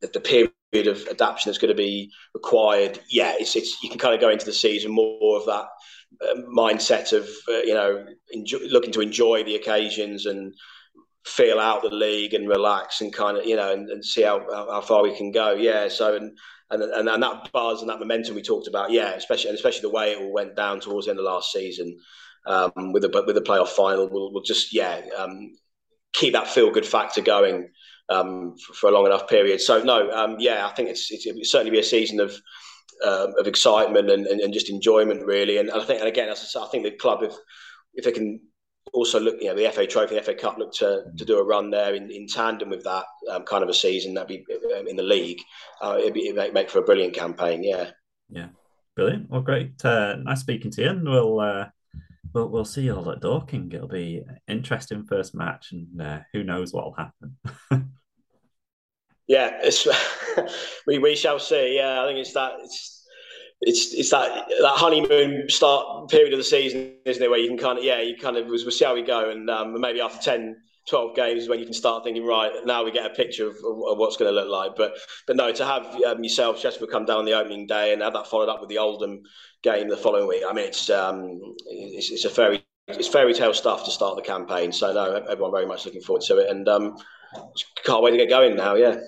the, 0.00 0.08
the 0.08 0.20
period 0.20 0.86
of 0.86 1.06
adaptation 1.08 1.50
that's 1.50 1.58
going 1.58 1.68
to 1.68 1.74
be 1.74 2.10
required, 2.34 3.00
yeah, 3.08 3.34
it's, 3.38 3.56
it's 3.56 3.82
you 3.82 3.88
can 3.88 3.98
kind 3.98 4.14
of 4.14 4.20
go 4.20 4.30
into 4.30 4.44
the 4.44 4.52
season 4.52 4.90
more 4.90 5.38
of 5.38 5.46
that 5.46 5.66
uh, 6.20 6.40
mindset 6.54 7.12
of 7.12 7.28
uh, 7.48 7.62
you 7.62 7.74
know 7.74 8.04
enjoy, 8.32 8.58
looking 8.68 8.92
to 8.92 9.00
enjoy 9.00 9.42
the 9.44 9.56
occasions 9.56 10.26
and 10.26 10.54
feel 11.24 11.60
out 11.60 11.82
the 11.82 11.88
league 11.88 12.34
and 12.34 12.48
relax 12.48 13.00
and 13.00 13.12
kind 13.12 13.38
of 13.38 13.46
you 13.46 13.56
know 13.56 13.72
and, 13.72 13.88
and 13.90 14.04
see 14.04 14.22
how, 14.22 14.44
how 14.50 14.80
far 14.80 15.02
we 15.02 15.16
can 15.16 15.30
go. 15.30 15.52
Yeah. 15.52 15.88
So 15.88 16.16
and, 16.16 16.36
and 16.70 16.82
and 16.82 17.08
and 17.08 17.22
that 17.22 17.50
buzz 17.52 17.80
and 17.80 17.90
that 17.90 18.00
momentum 18.00 18.34
we 18.34 18.42
talked 18.42 18.68
about. 18.68 18.90
Yeah, 18.90 19.12
especially 19.12 19.50
and 19.50 19.56
especially 19.56 19.82
the 19.82 19.90
way 19.90 20.12
it 20.12 20.18
all 20.20 20.32
went 20.32 20.56
down 20.56 20.80
towards 20.80 21.06
the 21.06 21.10
end 21.10 21.20
of 21.20 21.24
last 21.24 21.52
season 21.52 21.98
um, 22.46 22.92
with 22.92 23.02
the 23.02 23.24
with 23.26 23.34
the 23.36 23.42
playoff 23.42 23.68
final. 23.68 24.08
We'll, 24.10 24.32
we'll 24.32 24.42
just 24.42 24.74
yeah 24.74 25.00
um, 25.16 25.52
keep 26.12 26.32
that 26.32 26.48
feel 26.48 26.70
good 26.70 26.86
factor 26.86 27.20
going. 27.20 27.68
Um, 28.08 28.56
for, 28.58 28.74
for, 28.74 28.90
a 28.90 28.92
long 28.92 29.06
enough 29.06 29.26
period. 29.26 29.60
So 29.60 29.82
no, 29.82 30.10
um, 30.10 30.36
yeah, 30.38 30.66
I 30.66 30.74
think 30.74 30.90
it's, 30.90 31.10
it's 31.10 31.24
it 31.24 31.46
certainly 31.46 31.70
be 31.70 31.78
a 31.78 31.84
season 31.84 32.20
of 32.20 32.36
uh, 33.02 33.28
of 33.38 33.46
excitement 33.46 34.10
and, 34.10 34.26
and, 34.26 34.40
and, 34.40 34.52
just 34.52 34.68
enjoyment 34.68 35.24
really. 35.24 35.56
And, 35.56 35.70
I 35.70 35.82
think, 35.84 36.00
and 36.00 36.08
again, 36.08 36.28
as 36.28 36.40
I 36.40 36.44
said, 36.44 36.62
I 36.62 36.66
think 36.66 36.84
the 36.84 36.90
club 36.90 37.22
if 37.22 37.32
if 37.94 38.04
they 38.04 38.12
can 38.12 38.40
also 38.92 39.20
look, 39.20 39.36
you 39.40 39.48
know, 39.48 39.54
the 39.54 39.70
FA 39.70 39.86
Trophy, 39.86 40.16
the 40.16 40.22
FA 40.22 40.34
Cup 40.34 40.58
look 40.58 40.72
to, 40.74 41.04
to 41.16 41.24
do 41.24 41.38
a 41.38 41.44
run 41.44 41.70
there 41.70 41.94
in, 41.94 42.10
in 42.10 42.26
tandem 42.26 42.70
with 42.70 42.84
that 42.84 43.04
um, 43.30 43.44
kind 43.44 43.62
of 43.62 43.68
a 43.68 43.74
season. 43.74 44.14
That'd 44.14 44.28
be 44.28 44.44
um, 44.76 44.86
in 44.88 44.96
the 44.96 45.02
league. 45.02 45.40
Uh, 45.80 45.96
it'd, 45.98 46.14
be, 46.14 46.28
it'd 46.28 46.54
make 46.54 46.68
for 46.68 46.80
a 46.80 46.84
brilliant 46.84 47.14
campaign. 47.14 47.62
Yeah. 47.62 47.90
Yeah. 48.28 48.48
Brilliant. 48.94 49.30
Well, 49.30 49.40
great. 49.40 49.82
Uh, 49.84 50.16
nice 50.16 50.40
speaking 50.40 50.70
to 50.72 50.82
you. 50.82 50.88
And 50.90 51.08
we'll, 51.08 51.40
uh, 51.40 51.68
we'll, 52.34 52.48
we'll 52.48 52.64
see 52.64 52.82
you 52.82 52.94
all 52.94 53.10
at 53.10 53.20
Dorking. 53.20 53.72
It'll 53.72 53.88
be 53.88 54.22
interesting 54.48 55.04
first 55.04 55.34
match 55.34 55.72
and 55.72 56.02
uh, 56.02 56.20
who 56.32 56.42
knows 56.44 56.72
what'll 56.72 56.94
happen. 56.94 57.36
yeah. 59.26 59.58
It's, 59.62 59.86
we, 60.86 60.98
we 60.98 61.16
shall 61.16 61.38
see. 61.38 61.76
Yeah. 61.76 62.02
I 62.02 62.06
think 62.06 62.18
it's 62.18 62.34
that, 62.34 62.52
it's, 62.62 63.01
it's 63.64 63.94
it's 63.94 64.10
that 64.10 64.48
that 64.48 64.74
honeymoon 64.74 65.48
start 65.48 66.10
period 66.10 66.32
of 66.32 66.38
the 66.38 66.44
season, 66.44 66.94
isn't 67.04 67.22
it? 67.22 67.30
Where 67.30 67.38
you 67.38 67.48
can 67.48 67.58
kind 67.58 67.78
of 67.78 67.84
yeah, 67.84 68.00
you 68.00 68.16
kind 68.16 68.36
of 68.36 68.46
we'll 68.46 68.58
see 68.58 68.84
how 68.84 68.94
we 68.94 69.02
go, 69.02 69.30
and 69.30 69.48
um, 69.48 69.80
maybe 69.80 70.00
after 70.00 70.20
10, 70.20 70.56
12 70.88 71.14
games 71.14 71.48
when 71.48 71.60
you 71.60 71.64
can 71.64 71.74
start 71.74 72.02
thinking 72.02 72.26
right 72.26 72.50
now 72.64 72.84
we 72.84 72.90
get 72.90 73.06
a 73.06 73.14
picture 73.14 73.46
of, 73.46 73.54
of 73.54 73.98
what's 73.98 74.16
going 74.16 74.28
to 74.28 74.34
look 74.34 74.48
like. 74.48 74.74
But 74.76 74.98
but 75.28 75.36
no, 75.36 75.52
to 75.52 75.64
have 75.64 75.86
um, 76.02 76.24
yourself, 76.24 76.60
Chesterfield, 76.60 76.90
come 76.90 77.04
down 77.04 77.18
on 77.18 77.24
the 77.24 77.34
opening 77.34 77.68
day 77.68 77.92
and 77.92 78.02
have 78.02 78.14
that 78.14 78.26
followed 78.26 78.48
up 78.48 78.60
with 78.60 78.68
the 78.68 78.78
Oldham 78.78 79.22
game 79.62 79.88
the 79.88 79.96
following 79.96 80.26
week. 80.26 80.42
I 80.48 80.52
mean, 80.52 80.66
it's 80.66 80.90
um, 80.90 81.38
it's, 81.66 82.10
it's 82.10 82.24
a 82.24 82.30
fairy 82.30 82.64
it's 82.88 83.06
fairy 83.06 83.32
tale 83.32 83.54
stuff 83.54 83.84
to 83.84 83.92
start 83.92 84.16
the 84.16 84.22
campaign. 84.22 84.72
So 84.72 84.92
no, 84.92 85.24
everyone 85.30 85.52
very 85.52 85.66
much 85.66 85.86
looking 85.86 86.02
forward 86.02 86.22
to 86.22 86.38
it, 86.38 86.50
and 86.50 86.68
um, 86.68 86.96
can't 87.84 88.02
wait 88.02 88.10
to 88.10 88.16
get 88.16 88.28
going 88.28 88.56
now. 88.56 88.74
Yeah. 88.74 88.98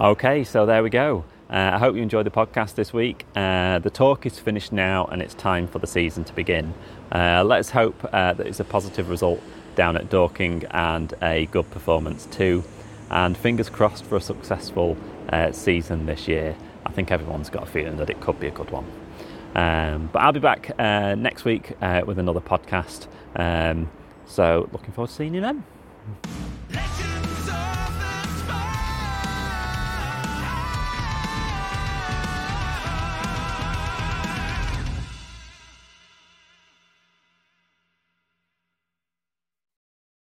Okay, 0.00 0.42
so 0.42 0.64
there 0.64 0.82
we 0.82 0.88
go. 0.90 1.24
Uh, 1.48 1.70
I 1.74 1.78
hope 1.78 1.94
you 1.94 2.02
enjoyed 2.02 2.26
the 2.26 2.30
podcast 2.30 2.74
this 2.74 2.92
week. 2.92 3.24
Uh, 3.36 3.78
the 3.78 3.90
talk 3.90 4.26
is 4.26 4.38
finished 4.38 4.72
now 4.72 5.06
and 5.06 5.22
it's 5.22 5.34
time 5.34 5.68
for 5.68 5.78
the 5.78 5.86
season 5.86 6.24
to 6.24 6.32
begin. 6.32 6.74
Uh, 7.12 7.44
let's 7.44 7.70
hope 7.70 8.04
uh, 8.12 8.32
that 8.32 8.46
it's 8.46 8.58
a 8.58 8.64
positive 8.64 9.08
result 9.08 9.40
down 9.76 9.96
at 9.96 10.10
Dorking 10.10 10.64
and 10.70 11.14
a 11.22 11.46
good 11.46 11.70
performance 11.70 12.26
too. 12.26 12.64
And 13.10 13.36
fingers 13.36 13.70
crossed 13.70 14.04
for 14.04 14.16
a 14.16 14.20
successful 14.20 14.96
uh, 15.28 15.52
season 15.52 16.06
this 16.06 16.26
year. 16.26 16.56
I 16.84 16.90
think 16.90 17.12
everyone's 17.12 17.50
got 17.50 17.62
a 17.62 17.66
feeling 17.66 17.96
that 17.98 18.10
it 18.10 18.20
could 18.20 18.40
be 18.40 18.48
a 18.48 18.52
good 18.52 18.70
one. 18.70 18.86
Um, 19.54 20.10
but 20.12 20.20
I'll 20.20 20.32
be 20.32 20.40
back 20.40 20.72
uh, 20.78 21.14
next 21.14 21.44
week 21.44 21.76
with 21.80 22.18
another 22.18 22.40
podcast. 22.40 23.06
Um, 23.36 23.88
so 24.26 24.68
looking 24.72 24.92
forward 24.92 25.08
to 25.08 25.14
seeing 25.14 25.34
you 25.34 25.40
then. 25.40 25.64